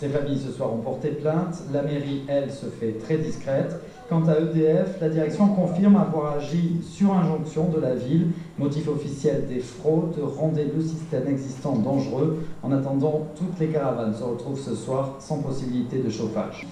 Ces 0.00 0.08
familles 0.08 0.40
ce 0.44 0.50
soir 0.50 0.72
ont 0.72 0.78
porté 0.78 1.10
plainte. 1.10 1.62
La 1.72 1.82
mairie, 1.82 2.22
elle, 2.26 2.50
se 2.50 2.66
fait 2.66 2.98
très 2.98 3.18
discrète. 3.18 3.80
Quant 4.12 4.28
à 4.28 4.38
EDF, 4.40 5.00
la 5.00 5.08
direction 5.08 5.48
confirme 5.48 5.96
avoir 5.96 6.34
agi 6.34 6.82
sur 6.82 7.14
injonction 7.14 7.70
de 7.70 7.80
la 7.80 7.94
ville. 7.94 8.32
Motif 8.58 8.86
officiel 8.88 9.46
des 9.48 9.60
fraudes, 9.60 10.20
rendait 10.36 10.70
le 10.76 10.82
système 10.82 11.26
existant 11.28 11.76
dangereux. 11.76 12.44
En 12.62 12.72
attendant, 12.72 13.28
toutes 13.34 13.58
les 13.58 13.68
caravanes 13.68 14.14
se 14.14 14.22
retrouvent 14.22 14.60
ce 14.60 14.74
soir 14.74 15.16
sans 15.18 15.38
possibilité 15.38 15.96
de 15.96 16.10
chauffage. 16.10 16.66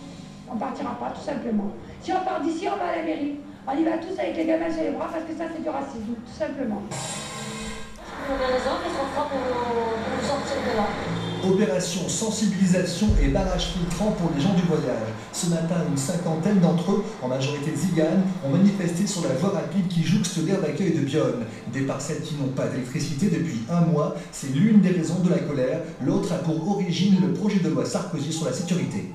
On 0.53 0.59
partira 0.59 0.91
pas, 1.01 1.13
tout 1.15 1.25
simplement. 1.25 1.71
Si 2.03 2.13
on 2.13 2.23
part 2.23 2.43
d'ici, 2.43 2.67
on 2.69 2.77
va 2.77 2.93
à 2.93 2.97
la 2.97 3.05
mairie. 3.05 3.37
On 3.67 3.73
y 3.73 3.85
va 3.85 3.97
tous 3.97 4.21
avec 4.21 4.37
les 4.37 4.45
gamins 4.45 4.71
sur 4.71 4.83
les 4.83 4.91
bras 4.91 5.09
parce 5.11 5.25
que 5.25 5.33
ça, 5.33 5.45
c'est 5.51 5.63
du 5.63 5.69
racisme, 5.71 6.13
tout 6.13 6.39
simplement. 6.39 6.83
Vous 6.91 8.35
avez 8.35 8.53
raison, 8.53 8.77
qu'on 8.85 9.07
fera 9.15 9.27
pour 9.31 9.41
nous 9.41 10.29
sortir 10.29 10.57
de 10.61 10.77
là 10.77 11.20
Opération 11.43 12.07
sensibilisation 12.07 13.07
et 13.23 13.29
barrage 13.29 13.69
filtrant 13.69 14.13
pour 14.13 14.31
les 14.35 14.43
gens 14.43 14.53
du 14.55 14.63
voyage. 14.63 15.09
Ce 15.33 15.49
matin, 15.49 15.77
une 15.91 15.97
cinquantaine 15.97 16.61
d'entre 16.61 16.93
eux, 16.93 17.05
en 17.23 17.29
majorité 17.29 17.75
ziganes, 17.75 18.23
ont 18.45 18.51
manifesté 18.51 19.07
sur 19.07 19.23
la 19.23 19.35
voie 19.35 19.51
rapide 19.51 19.89
qui 19.89 20.03
jouxte 20.03 20.47
l'air 20.47 20.61
d'accueil 20.61 20.93
de 20.93 21.01
Bionne. 21.01 21.47
Des 21.73 21.81
parcelles 21.83 22.21
qui 22.21 22.35
n'ont 22.35 22.49
pas 22.49 22.69
d'électricité 22.69 23.31
depuis 23.31 23.61
un 23.71 23.81
mois, 23.81 24.17
c'est 24.33 24.55
l'une 24.55 24.83
des 24.83 24.91
raisons 24.91 25.21
de 25.21 25.31
la 25.31 25.39
colère. 25.39 25.81
L'autre 26.05 26.33
a 26.33 26.39
pour 26.39 26.69
origine 26.69 27.17
le 27.23 27.33
projet 27.33 27.61
de 27.61 27.71
loi 27.71 27.87
Sarkozy 27.87 28.33
sur 28.33 28.45
la 28.45 28.53
sécurité. 28.53 29.13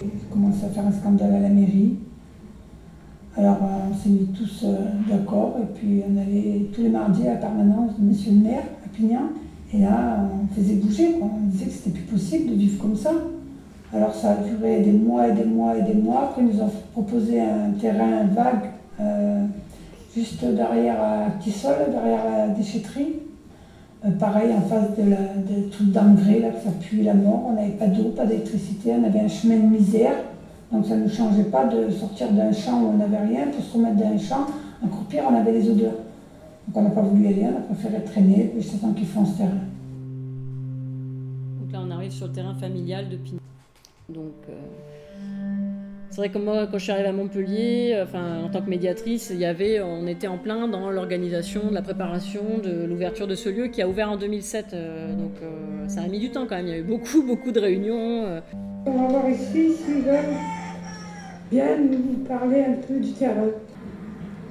Je 0.00 0.32
commence 0.32 0.62
à 0.64 0.68
faire 0.72 0.86
un 0.86 0.92
scandale 0.92 1.34
à 1.34 1.40
la 1.40 1.48
mairie. 1.48 1.96
Alors 3.38 3.58
euh, 3.62 3.90
on 3.90 3.94
s'est 3.94 4.08
mis 4.08 4.26
tous 4.28 4.64
euh, 4.64 4.76
d'accord 5.08 5.56
et 5.62 5.66
puis 5.78 6.02
on 6.08 6.16
allait 6.16 6.68
tous 6.74 6.82
les 6.82 6.88
mardis 6.88 7.28
à 7.28 7.34
la 7.34 7.36
permanence 7.36 7.98
de 7.98 8.04
monsieur 8.06 8.32
le 8.32 8.38
maire 8.38 8.62
à 8.84 8.88
Pignan. 8.96 9.28
Et 9.74 9.80
là, 9.80 10.20
on 10.42 10.54
faisait 10.54 10.76
bouger, 10.76 11.12
quoi. 11.18 11.28
on 11.36 11.46
disait 11.48 11.66
que 11.66 11.72
c'était 11.72 11.90
plus 11.90 12.04
possible 12.04 12.50
de 12.50 12.54
vivre 12.54 12.80
comme 12.80 12.96
ça. 12.96 13.12
Alors 13.92 14.14
ça 14.14 14.30
a 14.30 14.36
duré 14.36 14.80
des 14.80 14.92
mois 14.92 15.28
et 15.28 15.32
des 15.32 15.44
mois 15.44 15.76
et 15.76 15.82
des 15.82 15.94
mois. 15.94 16.22
Après, 16.30 16.42
ils 16.42 16.48
nous 16.48 16.62
ont 16.62 16.70
proposé 16.92 17.40
un 17.40 17.72
terrain 17.78 18.24
vague 18.24 18.70
euh, 19.00 19.44
juste 20.14 20.42
derrière 20.42 21.02
à 21.02 21.30
Tissol, 21.38 21.74
derrière 21.90 22.24
la 22.24 22.48
déchetterie. 22.48 23.16
Pareil, 24.18 24.50
en 24.54 24.60
face 24.62 24.96
de, 24.96 25.10
la, 25.10 25.16
de 25.16 25.68
tout 25.68 25.84
d'engrais, 25.86 26.38
là, 26.38 26.48
ça 26.64 26.70
pue 26.80 27.02
la 27.02 27.14
mort. 27.14 27.48
On 27.48 27.52
n'avait 27.54 27.70
pas 27.70 27.88
d'eau, 27.88 28.10
pas 28.10 28.24
d'électricité, 28.24 28.92
on 28.98 29.04
avait 29.04 29.20
un 29.20 29.28
chemin 29.28 29.56
de 29.56 29.76
misère. 29.76 30.14
Donc 30.72 30.84
ça 30.84 30.96
ne 30.96 31.08
changeait 31.08 31.44
pas 31.44 31.66
de 31.66 31.90
sortir 31.90 32.32
d'un 32.32 32.52
champ 32.52 32.82
où 32.82 32.86
on 32.88 32.96
n'avait 32.96 33.26
rien, 33.26 33.46
pour 33.48 33.62
se 33.62 33.76
remettre 33.76 33.96
dans 33.96 34.06
un 34.06 34.18
champ. 34.18 34.46
Encore 34.84 35.04
pire, 35.04 35.24
on 35.30 35.34
avait 35.34 35.52
les 35.52 35.70
odeurs. 35.70 35.94
Donc 36.68 36.76
on 36.76 36.82
n'a 36.82 36.90
pas 36.90 37.02
voulu 37.02 37.24
y 37.24 37.28
aller, 37.28 37.44
on 37.44 37.58
a 37.58 37.74
préféré 37.74 38.02
traîner 38.04 38.52
jusqu'à 38.56 38.78
temps 38.78 38.92
qu'ils 38.92 39.06
font 39.06 39.24
ce 39.24 39.38
terrain. 39.38 39.50
Donc 41.60 41.72
là, 41.72 41.80
on 41.86 41.90
arrive 41.90 42.10
sur 42.10 42.26
le 42.26 42.32
terrain 42.32 42.54
familial 42.54 43.08
de 43.08 43.16
Pignon. 43.16 43.40
Donc, 44.08 44.34
euh, 44.48 44.52
c'est 46.10 46.16
vrai 46.18 46.28
que 46.30 46.38
moi, 46.38 46.66
quand 46.70 46.78
je 46.78 46.84
suis 46.84 46.92
arrivée 46.92 47.08
à 47.08 47.12
Montpellier, 47.12 48.00
enfin, 48.02 48.42
en 48.44 48.48
tant 48.48 48.62
que 48.62 48.70
médiatrice, 48.70 49.30
il 49.32 49.38
y 49.38 49.44
avait, 49.44 49.80
on 49.82 50.06
était 50.06 50.28
en 50.28 50.38
plein 50.38 50.66
dans 50.68 50.90
l'organisation, 50.90 51.68
de 51.68 51.74
la 51.74 51.82
préparation, 51.82 52.42
de 52.62 52.84
l'ouverture 52.86 53.26
de 53.26 53.34
ce 53.34 53.48
lieu 53.48 53.66
qui 53.66 53.82
a 53.82 53.88
ouvert 53.88 54.10
en 54.10 54.16
2007. 54.16 54.66
euh, 54.72 55.12
donc, 55.14 55.32
euh, 55.42 55.88
ça 55.88 56.02
a 56.02 56.06
mis 56.08 56.18
du 56.18 56.30
temps 56.30 56.46
quand 56.48 56.56
même. 56.56 56.66
Il 56.66 56.70
y 56.70 56.74
a 56.74 56.78
eu 56.78 56.82
beaucoup, 56.84 57.22
beaucoup 57.26 57.50
de 57.52 57.60
réunions. 57.60 58.24
euh. 58.24 58.40
On 58.86 58.92
va 58.92 59.08
voir 59.08 59.28
ici 59.28 59.72
s'ils 59.72 60.02
veulent 60.02 60.36
bien 61.50 61.76
nous 61.78 62.24
parler 62.26 62.64
un 62.64 62.74
peu 62.86 62.98
du 63.00 63.12
terrain. 63.12 63.48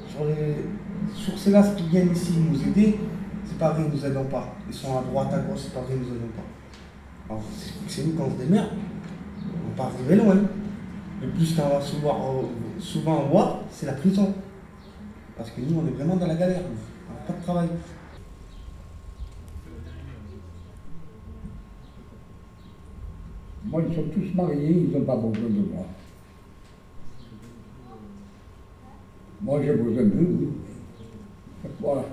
Sur, 0.10 0.26
les, 0.26 1.16
sur 1.16 1.38
ces 1.38 1.52
là 1.52 1.64
qui 1.76 1.84
viennent 1.90 2.12
ici 2.12 2.34
nous 2.52 2.62
aider, 2.68 2.98
c'est 3.46 3.58
pas 3.58 3.72
vrai, 3.72 3.84
ils 3.88 3.98
nous 3.98 4.06
aident 4.06 4.30
pas. 4.30 4.54
Ils 4.68 4.74
sont 4.74 4.98
à 4.98 5.02
droite, 5.02 5.30
à 5.34 5.40
gauche, 5.40 5.60
c'est 5.64 5.74
pas 5.74 5.82
vrai, 5.82 5.94
ils 5.96 6.00
nous 6.02 6.16
aident 6.16 6.32
pas. 6.36 7.30
Alors, 7.34 7.44
c'est- 7.58 7.72
c'est 7.88 8.06
nous 8.06 8.14
quand 8.14 8.26
on 8.26 8.38
se 8.40 8.46
démerde. 8.46 8.68
On 9.48 9.70
va 9.82 9.84
pas 9.90 9.94
arriver 9.96 10.16
loin. 10.24 10.36
Le 11.26 11.32
plus 11.32 11.56
qu'on 11.56 11.82
souvent, 11.82 12.44
souvent 12.80 13.24
voir, 13.24 13.62
c'est 13.72 13.88
la 13.88 13.94
prison. 13.94 14.32
Parce 15.36 15.50
que 15.50 15.62
nous, 15.62 15.80
on 15.80 15.88
est 15.88 15.92
vraiment 15.92 16.18
dans 16.18 16.28
la 16.28 16.36
galère. 16.36 16.62
On 17.10 17.14
n'a 17.14 17.20
pas 17.22 17.34
de 17.34 17.44
travail. 17.44 17.70
Moi, 23.66 23.82
ils 23.90 23.96
sont 23.96 24.04
tous 24.14 24.36
mariés, 24.36 24.88
ils 24.88 24.92
n'ont 24.92 25.06
pas 25.06 25.16
besoin 25.16 25.50
de 25.50 25.74
moi. 25.74 25.86
Moi, 29.42 29.62
j'ai 29.64 29.74
besoin 29.74 30.04
d'eux. 30.04 30.50
Voilà. 31.80 32.04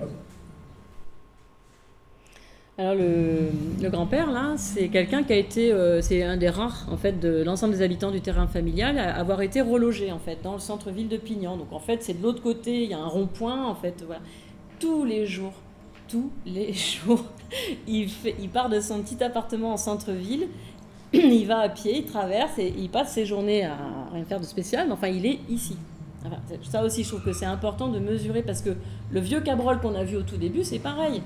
Alors 2.79 2.95
le, 2.95 3.51
grand-père 3.91 4.33
là, 4.33 4.55
c'est 4.57 4.89
quelqu'un 4.89 5.23
qui 5.25 5.35
a 5.35 5.37
été, 5.37 5.73
euh, 5.73 6.01
c'est 6.01 6.23
un 6.23 6.39
des 6.39 6.49
rares 6.49 6.87
en 6.91 6.97
fait 6.97 7.21
de 7.21 7.43
l'ensemble 7.43 7.75
des 7.75 7.83
habitants 7.83 8.11
du 8.11 8.23
terrain 8.23 8.47
familial 8.47 8.99
à 8.99 9.15
avoir 9.15 9.43
été 9.43 9.61
relogé 9.61 10.11
en 10.11 10.19
fait 10.19 10.39
dans 10.43 10.55
le 10.55 10.59
centre-ville 10.59 11.09
de 11.09 11.19
Pignan. 11.19 11.59
Donc 11.59 11.71
en 11.73 11.79
fait 11.79 12.03
c'est 12.03 12.19
de 12.19 12.23
l'autre 12.23 12.43
côté, 12.43 12.85
il 12.85 12.91
y 12.91 12.95
a 12.95 12.99
un 12.99 13.07
rond-point 13.07 13.67
en 13.67 13.75
fait. 13.75 14.03
Tous 14.81 15.05
les 15.05 15.27
jours, 15.27 15.53
tous 16.09 16.31
les 16.47 16.73
jours, 17.05 17.27
il, 17.87 18.09
part 18.51 18.71
de 18.71 18.81
son 18.81 19.03
petit 19.03 19.23
appartement 19.23 19.75
en 19.75 19.77
centre-ville, 19.77 20.49
il 21.13 21.45
va 21.45 21.59
à 21.59 21.69
pied, 21.69 21.99
il 21.99 22.05
traverse 22.07 22.59
et 22.59 22.73
il 22.79 22.89
passe 22.89 23.13
ses 23.13 23.27
journées 23.27 23.67
à 23.67 23.77
rien 24.15 24.25
faire 24.25 24.41
de 24.41 24.47
spécial, 24.47 24.87
mais 24.87 24.95
enfin 24.95 25.09
il 25.09 25.27
est 25.27 25.41
ici. 25.51 25.77
Ça 26.63 26.83
aussi 26.83 27.03
je 27.03 27.09
trouve 27.09 27.23
que 27.23 27.35
c'est 27.35 27.45
important 27.45 27.89
de 27.89 27.99
mesurer 27.99 28.43
parce 28.43 28.63
que 28.63 28.71
le 29.11 29.21
vieux 29.21 29.41
Cabrol 29.41 29.79
qu'on 29.81 29.95
a 29.95 30.05
vu 30.05 30.17
au 30.17 30.23
tout 30.23 30.39
début 30.39 30.65
c'est 30.65 30.79
pareil. 30.79 31.21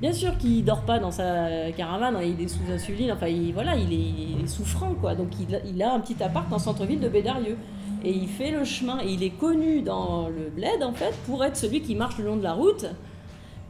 Bien 0.00 0.12
sûr 0.12 0.36
qu'il 0.38 0.64
dort 0.64 0.82
pas 0.82 0.98
dans 0.98 1.10
sa 1.12 1.72
caravane, 1.76 2.16
hein, 2.16 2.22
il 2.22 2.40
est 2.44 2.48
sous 2.48 2.70
insuline, 2.70 3.12
enfin 3.12 3.28
il, 3.28 3.52
voilà, 3.52 3.74
il 3.76 3.92
est, 3.92 4.46
souffrant 4.46 4.92
quoi. 4.94 5.14
Donc 5.14 5.28
il, 5.40 5.82
a- 5.82 5.92
un 5.94 6.00
petit 6.00 6.22
appart 6.22 6.52
en 6.52 6.58
centre-ville 6.58 7.00
de 7.00 7.08
Bédarieux. 7.08 7.56
Et 8.04 8.10
il 8.12 8.28
fait 8.28 8.50
le 8.50 8.64
chemin, 8.64 8.98
il 9.02 9.22
est 9.22 9.30
connu 9.30 9.80
dans 9.80 10.28
le 10.28 10.50
bled 10.54 10.82
en 10.82 10.92
fait 10.92 11.14
pour 11.26 11.42
être 11.42 11.56
celui 11.56 11.80
qui 11.80 11.94
marche 11.94 12.18
le 12.18 12.26
long 12.26 12.36
de 12.36 12.42
la 12.42 12.52
route 12.52 12.84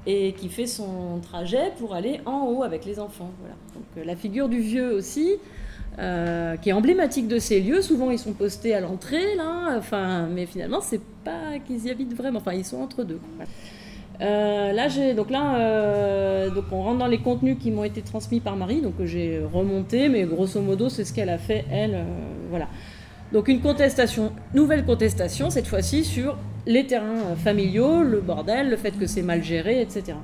et 0.07 0.33
qui 0.33 0.49
fait 0.49 0.67
son 0.67 1.21
trajet 1.23 1.73
pour 1.79 1.95
aller 1.95 2.21
en 2.27 2.47
haut 2.49 2.65
avec 2.65 2.85
les 2.85 2.99
enfants. 2.99 3.31
Voilà. 3.41 3.55
Euh, 3.99 4.05
la 4.05 4.17
figure 4.17 4.49
du 4.49 4.59
vieux 4.61 4.93
aussi, 4.93 5.35
euh, 6.01 6.57
qui 6.57 6.71
est 6.71 6.73
emblématique 6.73 7.29
de 7.29 7.39
ces 7.39 7.61
lieux. 7.61 7.81
Souvent 7.81 8.11
ils 8.11 8.19
sont 8.19 8.33
postés 8.33 8.75
à 8.75 8.81
l'entrée 8.81 9.37
là, 9.37 9.77
enfin, 9.79 10.27
mais 10.27 10.47
finalement 10.47 10.81
c'est 10.81 11.01
pas 11.23 11.61
qu'ils 11.65 11.87
y 11.87 11.91
habitent 11.91 12.17
vraiment. 12.17 12.41
Enfin 12.41 12.55
ils 12.55 12.65
sont 12.65 12.79
entre 12.79 13.05
deux. 13.05 13.21
Euh, 14.21 14.73
là, 14.73 14.89
euh, 14.97 16.51
donc 16.51 16.65
on 16.71 16.83
rentre 16.83 16.99
dans 16.99 17.07
les 17.07 17.19
contenus 17.19 17.57
qui 17.61 17.71
m'ont 17.71 17.85
été 17.85 18.03
transmis 18.03 18.41
par 18.41 18.57
Marie, 18.57 18.81
donc 18.81 18.97
que 18.97 19.07
j'ai 19.07 19.41
remonté, 19.53 20.09
mais 20.09 20.25
grosso 20.25 20.61
modo, 20.61 20.89
c'est 20.89 21.05
ce 21.05 21.13
qu'elle 21.13 21.31
a 21.31 21.39
fait 21.39 21.65
elle, 21.71 21.95
euh, 21.95 22.05
voilà. 22.51 22.69
Donc 23.33 23.49
une 23.49 23.61
contestation, 23.61 24.33
nouvelle 24.55 24.85
contestation 24.85 25.51
cette 25.51 25.67
fois-ci 25.67 26.05
sur 26.05 26.37
les 26.67 26.87
terrains 26.87 27.33
euh, 27.33 27.37
familiaux, 27.37 28.03
le 28.03 28.21
bordel, 28.21 28.71
le 28.71 28.77
fait 28.77 28.93
que 28.93 29.07
c'est 29.07 29.23
mal 29.23 29.43
géré, 29.43 29.81
etc. 29.81 30.15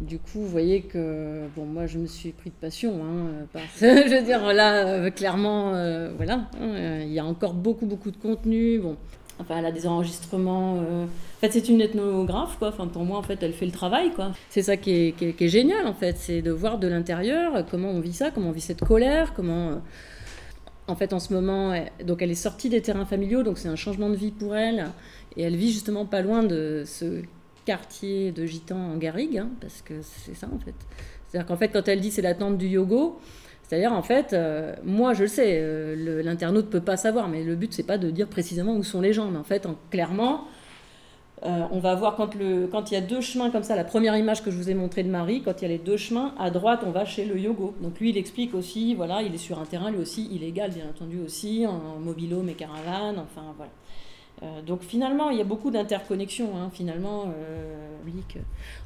Du 0.00 0.18
coup, 0.18 0.40
vous 0.40 0.48
voyez 0.48 0.82
que 0.82 1.46
bon, 1.56 1.64
moi, 1.64 1.86
je 1.86 1.98
me 1.98 2.06
suis 2.06 2.32
pris 2.32 2.50
de 2.50 2.54
passion. 2.54 3.00
Hein, 3.02 3.46
je 3.80 4.14
veux 4.14 4.22
dire, 4.22 4.52
là, 4.52 4.86
euh, 4.86 5.10
clairement, 5.10 5.74
euh, 5.74 6.12
voilà, 6.16 6.48
hein, 6.60 6.68
euh, 6.74 7.02
il 7.04 7.12
y 7.12 7.18
a 7.18 7.24
encore 7.24 7.54
beaucoup, 7.54 7.86
beaucoup 7.86 8.10
de 8.10 8.18
contenu. 8.18 8.78
Bon, 8.78 8.96
enfin, 9.40 9.56
elle 9.58 9.66
a 9.66 9.72
des 9.72 9.86
enregistrements. 9.86 10.76
euh, 10.78 11.04
En 11.04 11.40
fait, 11.40 11.50
c'est 11.52 11.68
une 11.68 11.80
ethnographe, 11.80 12.56
quoi. 12.58 12.68
Enfin, 12.68 12.86
pour 12.86 13.04
moi, 13.04 13.18
en 13.18 13.22
fait, 13.22 13.42
elle 13.42 13.52
fait 13.52 13.66
le 13.66 13.72
travail, 13.72 14.10
quoi. 14.12 14.32
C'est 14.50 14.62
ça 14.62 14.76
qui 14.76 15.14
est, 15.18 15.48
génial, 15.48 15.86
en 15.86 15.94
fait, 15.94 16.16
c'est 16.18 16.42
de 16.42 16.50
voir 16.50 16.78
de 16.78 16.88
l'intérieur 16.88 17.64
comment 17.70 17.90
on 17.90 18.00
vit 18.00 18.12
ça, 18.14 18.30
comment 18.30 18.48
on 18.48 18.52
vit 18.52 18.60
cette 18.60 18.84
colère, 18.84 19.34
comment. 19.34 19.68
euh, 19.70 19.74
en 20.88 20.94
fait, 20.94 21.12
en 21.12 21.18
ce 21.18 21.32
moment, 21.32 21.74
elle- 21.74 21.90
donc 22.06 22.22
elle 22.22 22.30
est 22.30 22.34
sortie 22.36 22.68
des 22.68 22.80
terrains 22.80 23.06
familiaux, 23.06 23.42
donc 23.42 23.58
c'est 23.58 23.68
un 23.68 23.76
changement 23.76 24.08
de 24.08 24.14
vie 24.16 24.30
pour 24.30 24.54
elle. 24.54 24.86
Et 25.36 25.42
elle 25.42 25.56
vit 25.56 25.72
justement 25.72 26.06
pas 26.06 26.22
loin 26.22 26.42
de 26.44 26.84
ce 26.86 27.22
quartier 27.64 28.30
de 28.30 28.46
gitans 28.46 28.92
en 28.92 28.96
Garrigue, 28.96 29.38
hein, 29.38 29.48
parce 29.60 29.82
que 29.82 29.94
c'est 30.02 30.34
ça 30.36 30.46
en 30.54 30.58
fait. 30.60 30.74
C'est-à-dire 31.28 31.46
qu'en 31.48 31.56
fait, 31.56 31.68
quand 31.70 31.88
elle 31.88 32.00
dit 32.00 32.12
c'est 32.12 32.22
la 32.22 32.34
tente 32.34 32.56
du 32.56 32.68
yogo, 32.68 33.18
c'est-à-dire 33.68 33.92
en 33.92 34.02
fait, 34.02 34.32
euh, 34.32 34.74
moi 34.84 35.12
je 35.12 35.22
le 35.22 35.28
sais, 35.28 35.58
euh, 35.60 36.22
l'internaute 36.22 36.70
peut 36.70 36.80
pas 36.80 36.96
savoir, 36.96 37.28
mais 37.28 37.42
le 37.42 37.56
but 37.56 37.72
c'est 37.72 37.82
pas 37.82 37.98
de 37.98 38.10
dire 38.10 38.28
précisément 38.28 38.74
où 38.76 38.84
sont 38.84 39.00
les 39.00 39.12
gens, 39.12 39.28
mais 39.30 39.38
en 39.38 39.44
fait, 39.44 39.66
en- 39.66 39.74
clairement, 39.90 40.44
euh, 41.44 41.62
on 41.72 41.80
va 41.80 41.94
voir 41.96 42.14
quand, 42.14 42.30
il 42.36 42.94
y 42.94 42.96
a 42.96 43.00
deux 43.00 43.20
chemins 43.20 43.50
comme 43.50 43.64
ça, 43.64 43.74
la 43.74 43.84
première 43.84 44.16
image 44.16 44.42
que 44.44 44.50
je 44.52 44.56
vous 44.56 44.70
ai 44.70 44.74
montrée 44.74 45.02
de 45.02 45.10
Marie, 45.10 45.42
quand 45.42 45.60
il 45.60 45.62
y 45.62 45.64
a 45.64 45.68
les 45.68 45.78
deux 45.78 45.96
chemins, 45.96 46.32
à 46.38 46.50
droite 46.50 46.80
on 46.86 46.92
va 46.92 47.04
chez 47.04 47.24
le 47.24 47.38
yogo. 47.38 47.74
Donc 47.82 47.98
lui 47.98 48.10
il 48.10 48.16
explique 48.16 48.54
aussi, 48.54 48.94
voilà, 48.94 49.22
il 49.22 49.34
est 49.34 49.38
sur 49.38 49.58
un 49.58 49.64
terrain 49.64 49.90
lui 49.90 49.98
aussi 49.98 50.26
illégal 50.26 50.70
bien 50.70 50.84
entendu 50.88 51.18
aussi, 51.20 51.66
en 51.66 51.98
mobilo 51.98 52.42
mais 52.42 52.54
caravane, 52.54 53.18
enfin 53.18 53.52
voilà. 53.56 53.70
Donc 54.66 54.82
finalement 54.82 55.30
il 55.30 55.38
y 55.38 55.40
a 55.40 55.44
beaucoup 55.44 55.70
d'interconnexions, 55.70 56.50
hein, 56.56 56.70
finalement, 56.72 57.32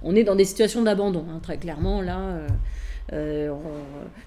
on 0.03 0.17
est 0.17 0.25
dans 0.25 0.37
des 0.37 0.45
situations 0.45 0.83
d'abandon, 0.83 1.25
hein, 1.31 1.41
très 1.43 1.59
clairement 1.59 2.01
là. 2.01 2.39
Euh, 3.13 3.53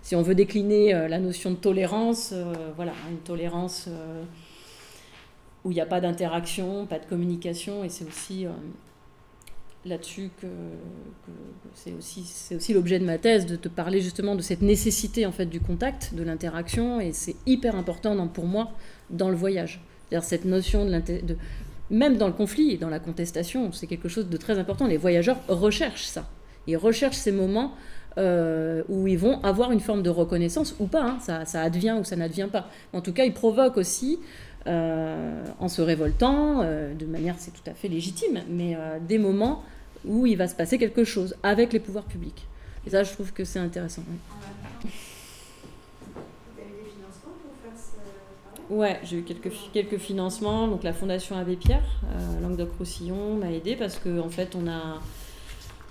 si 0.01 0.15
on 0.15 0.21
veut 0.21 0.35
décliner 0.35 0.93
euh, 0.93 1.07
la 1.07 1.19
notion 1.19 1.51
de 1.51 1.55
tolérance, 1.55 2.31
euh, 2.33 2.53
voilà, 2.75 2.93
une 3.09 3.19
tolérance 3.19 3.89
où 5.63 5.71
il 5.71 5.75
n'y 5.75 5.81
a 5.81 5.85
pas 5.85 6.01
d'interaction, 6.01 6.85
pas 6.85 6.99
de 6.99 7.05
communication, 7.05 7.83
et 7.83 7.89
c'est 7.89 8.05
aussi 8.05 8.45
là-dessus 9.85 10.29
que, 10.41 10.47
c'est 11.73 11.93
aussi, 11.93 12.25
aussi 12.53 12.73
l'objet 12.73 12.99
de 12.99 13.05
ma 13.05 13.17
thèse, 13.17 13.45
de 13.45 13.55
te 13.55 13.69
parler 13.69 14.01
justement 14.01 14.35
de 14.35 14.41
cette 14.41 14.61
nécessité 14.61 15.25
en 15.25 15.31
fait 15.31 15.45
du 15.45 15.61
contact, 15.61 16.13
de 16.13 16.23
l'interaction, 16.23 16.99
et 16.99 17.13
c'est 17.13 17.35
hyper 17.45 17.77
important 17.77 18.27
pour 18.27 18.45
moi 18.45 18.71
dans 19.09 19.29
le 19.29 19.35
voyage. 19.35 19.81
C'est-à-dire 20.09 20.27
cette 20.27 20.45
notion 20.45 20.85
de, 20.85 20.99
de 20.99 21.37
même 21.89 22.17
dans 22.17 22.27
le 22.27 22.33
conflit 22.33 22.71
et 22.71 22.77
dans 22.77 22.89
la 22.89 22.99
contestation, 22.99 23.71
c'est 23.71 23.87
quelque 23.87 24.09
chose 24.09 24.27
de 24.27 24.37
très 24.37 24.57
important. 24.59 24.87
Les 24.87 24.97
voyageurs 24.97 25.37
recherchent 25.47 26.05
ça. 26.05 26.27
Ils 26.67 26.77
recherchent 26.77 27.17
ces 27.17 27.31
moments 27.31 27.73
euh, 28.17 28.83
où 28.89 29.07
ils 29.07 29.17
vont 29.17 29.41
avoir 29.43 29.71
une 29.71 29.79
forme 29.79 30.03
de 30.03 30.09
reconnaissance 30.09 30.75
ou 30.79 30.85
pas. 30.85 31.17
hein. 31.27 31.45
Ça, 31.45 31.61
advient 31.61 31.97
ou 31.99 32.03
ça 32.03 32.15
n'advient 32.15 32.49
pas. 32.51 32.67
En 32.93 33.01
tout 33.01 33.13
cas, 33.13 33.25
ils 33.25 33.33
provoquent 33.33 33.77
aussi, 33.77 34.19
euh, 34.67 35.43
en 35.59 35.67
se 35.67 35.81
révoltant, 35.81 36.61
euh, 36.63 36.93
de 36.93 37.05
manière 37.05 37.35
c'est 37.37 37.51
tout 37.51 37.69
à 37.69 37.73
fait 37.73 37.87
légitime, 37.87 38.41
mais 38.49 38.77
des 39.07 39.17
moments 39.17 39.63
où 40.05 40.25
il 40.25 40.37
va 40.37 40.47
se 40.47 40.55
passer 40.55 40.77
quelque 40.77 41.03
chose 41.03 41.35
avec 41.43 41.73
les 41.73 41.79
pouvoirs 41.79 42.05
publics. 42.05 42.47
Et 42.85 42.89
ça, 42.89 43.03
je 43.03 43.13
trouve 43.13 43.31
que 43.31 43.45
c'est 43.45 43.59
intéressant. 43.59 44.03
oui. 44.09 44.89
Ouais, 48.69 48.99
j'ai 49.03 49.17
eu 49.17 49.23
quelques, 49.23 49.51
quelques 49.73 49.97
financements. 49.97 50.67
Donc 50.67 50.83
la 50.83 50.93
Fondation 50.93 51.37
Abbé 51.37 51.55
Pierre, 51.55 51.83
euh, 52.05 52.41
Languedoc-Roussillon, 52.41 53.35
m'a 53.35 53.51
aidé 53.51 53.75
parce 53.75 53.97
que 53.97 54.19
en 54.19 54.29
fait 54.29 54.55
on 54.55 54.67
a, 54.67 54.99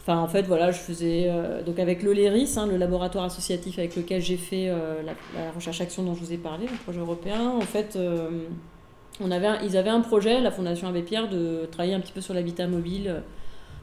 enfin 0.02 0.18
en 0.18 0.26
fait 0.26 0.42
voilà, 0.42 0.72
je 0.72 0.78
faisais 0.78 1.26
euh, 1.28 1.62
donc 1.62 1.78
avec 1.78 2.02
le 2.02 2.12
LERIS, 2.12 2.58
hein, 2.58 2.66
le 2.66 2.76
laboratoire 2.76 3.24
associatif 3.24 3.78
avec 3.78 3.94
lequel 3.96 4.20
j'ai 4.20 4.36
fait 4.36 4.68
euh, 4.68 5.02
la, 5.02 5.50
recherche-action 5.52 6.02
dont 6.02 6.14
je 6.14 6.20
vous 6.20 6.32
ai 6.32 6.38
parlé, 6.38 6.66
le 6.66 6.76
projet 6.78 6.98
européen. 6.98 7.50
En 7.50 7.60
fait, 7.60 7.94
euh, 7.94 8.46
on 9.20 9.30
avait, 9.30 9.64
ils 9.64 9.76
avaient 9.76 9.90
un 9.90 10.00
projet, 10.00 10.40
la 10.40 10.50
Fondation 10.50 10.88
Abbé 10.88 11.02
Pierre, 11.02 11.28
de 11.28 11.68
travailler 11.70 11.94
un 11.94 12.00
petit 12.00 12.12
peu 12.12 12.20
sur 12.20 12.34
l'habitat 12.34 12.66
mobile. 12.66 13.22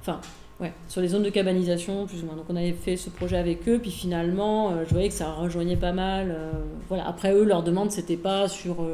Enfin, 0.01 0.19
ouais, 0.59 0.73
sur 0.89 0.99
les 1.01 1.09
zones 1.09 1.23
de 1.23 1.29
cabanisation, 1.29 2.05
plus 2.05 2.21
ou 2.23 2.25
moins. 2.25 2.35
Donc 2.35 2.45
on 2.49 2.55
avait 2.55 2.73
fait 2.73 2.97
ce 2.97 3.09
projet 3.09 3.37
avec 3.37 3.67
eux, 3.69 3.79
puis 3.79 3.91
finalement, 3.91 4.83
je 4.85 4.89
voyais 4.89 5.07
que 5.07 5.13
ça 5.13 5.31
rejoignait 5.31 5.77
pas 5.77 5.93
mal. 5.93 6.35
voilà. 6.89 7.07
Après 7.07 7.31
eux, 7.33 7.43
leur 7.43 7.63
demande, 7.63 7.91
c'était 7.91 8.17
pas 8.17 8.47
sur, 8.49 8.85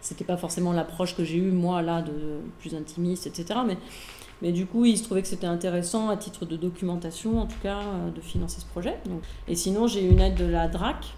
c'était 0.00 0.24
pas 0.24 0.36
forcément 0.36 0.72
l'approche 0.72 1.16
que 1.16 1.24
j'ai 1.24 1.38
eue 1.38 1.50
moi 1.50 1.82
là, 1.82 2.02
de 2.02 2.12
plus 2.60 2.74
intimiste, 2.74 3.26
etc. 3.26 3.60
Mais 3.66 3.78
Mais 4.42 4.52
du 4.52 4.66
coup, 4.66 4.84
il 4.84 4.98
se 4.98 5.04
trouvait 5.04 5.22
que 5.22 5.28
c'était 5.28 5.46
intéressant 5.46 6.08
à 6.08 6.16
titre 6.16 6.44
de 6.44 6.56
documentation, 6.56 7.40
en 7.40 7.46
tout 7.46 7.58
cas, 7.62 7.80
euh, 7.80 8.10
de 8.10 8.20
financer 8.20 8.60
ce 8.60 8.66
projet. 8.66 8.96
Et 9.48 9.54
sinon, 9.54 9.86
j'ai 9.86 10.04
eu 10.04 10.10
une 10.10 10.20
aide 10.20 10.34
de 10.34 10.44
la 10.44 10.68
DRAC, 10.68 11.14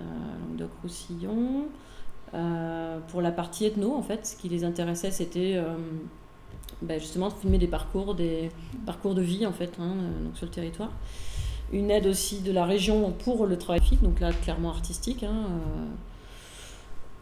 euh, 0.00 0.04
Languedoc-Roussillon, 0.50 1.66
euh, 2.34 2.98
pour 3.08 3.22
la 3.22 3.32
partie 3.32 3.64
ethno, 3.64 3.94
en 3.94 4.02
fait. 4.02 4.26
Ce 4.26 4.36
qui 4.36 4.48
les 4.48 4.64
intéressait, 4.64 5.10
c'était 5.10 5.54
euh, 5.56 5.74
ben, 6.82 7.00
justement 7.00 7.28
de 7.28 7.34
filmer 7.34 7.58
des 7.58 7.66
parcours, 7.66 8.14
des 8.14 8.50
parcours 8.86 9.14
de 9.14 9.22
vie, 9.22 9.46
en 9.46 9.52
fait, 9.52 9.72
hein, 9.80 9.94
donc 10.24 10.36
sur 10.36 10.46
le 10.46 10.52
territoire. 10.52 10.90
Une 11.72 11.90
aide 11.90 12.06
aussi 12.06 12.40
de 12.40 12.52
la 12.52 12.64
région 12.64 13.12
pour 13.24 13.46
le 13.46 13.58
travail 13.58 13.80
graphique, 13.80 14.02
donc 14.02 14.20
là, 14.20 14.32
clairement 14.32 14.70
artistique. 14.70 15.22
hein, 15.22 15.46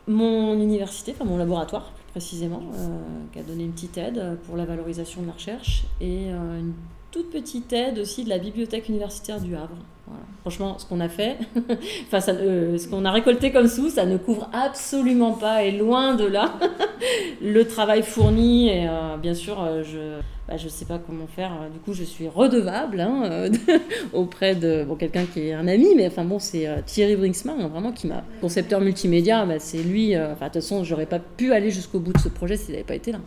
mon 0.08 0.54
université, 0.54 1.12
enfin 1.14 1.24
mon 1.24 1.36
laboratoire 1.36 1.92
précisément, 2.16 2.62
euh, 2.72 2.98
qui 3.30 3.38
a 3.38 3.42
donné 3.42 3.64
une 3.64 3.72
petite 3.72 3.98
aide 3.98 4.38
pour 4.46 4.56
la 4.56 4.64
valorisation 4.64 5.20
de 5.20 5.26
la 5.26 5.34
recherche 5.34 5.84
et 6.00 6.30
euh, 6.30 6.60
une 6.60 6.72
toute 7.16 7.30
petite 7.30 7.72
aide 7.72 7.98
aussi 7.98 8.24
de 8.24 8.28
la 8.28 8.36
bibliothèque 8.36 8.90
universitaire 8.90 9.40
du 9.40 9.56
Havre. 9.56 9.76
Franchement, 10.42 10.78
ce 10.78 10.84
qu'on 10.84 11.00
a 11.00 11.08
fait, 11.08 11.38
enfin 12.06 12.20
euh, 12.28 12.76
ce 12.78 12.86
qu'on 12.88 13.04
a 13.04 13.10
récolté 13.10 13.50
comme 13.50 13.66
sous, 13.66 13.88
ça 13.88 14.04
ne 14.04 14.18
couvre 14.18 14.48
absolument 14.52 15.32
pas 15.32 15.64
et 15.64 15.72
loin 15.72 16.14
de 16.14 16.24
là 16.24 16.54
le 17.42 17.64
travail 17.64 18.02
fourni 18.02 18.68
et 18.68 18.86
euh, 18.86 19.16
bien 19.16 19.34
sûr 19.34 19.60
euh, 19.60 19.82
je 19.82 20.20
bah, 20.46 20.56
je 20.56 20.68
sais 20.68 20.84
pas 20.84 21.00
comment 21.04 21.26
faire. 21.26 21.50
Du 21.72 21.80
coup, 21.80 21.92
je 21.92 22.04
suis 22.04 22.28
redevable 22.28 23.00
hein, 23.00 23.48
auprès 24.12 24.54
de 24.54 24.84
bon, 24.84 24.94
quelqu'un 24.94 25.24
qui 25.24 25.48
est 25.48 25.54
un 25.54 25.66
ami, 25.66 25.88
mais 25.96 26.06
enfin 26.06 26.24
bon, 26.24 26.38
c'est 26.38 26.68
Thierry 26.84 27.16
Brinksman, 27.16 27.56
hein, 27.60 27.66
vraiment 27.66 27.90
qui 27.90 28.06
m'a 28.06 28.22
concepteur 28.40 28.80
multimédia. 28.80 29.44
Bah, 29.44 29.58
c'est 29.58 29.82
lui. 29.82 30.16
Enfin, 30.16 30.46
de 30.46 30.52
toute 30.52 30.62
façon, 30.62 30.84
j'aurais 30.84 31.06
pas 31.06 31.18
pu 31.18 31.52
aller 31.52 31.72
jusqu'au 31.72 31.98
bout 31.98 32.12
de 32.12 32.18
ce 32.18 32.28
projet 32.28 32.56
s'il 32.56 32.74
n'avait 32.74 32.84
pas 32.84 32.94
été 32.94 33.10
là. 33.10 33.18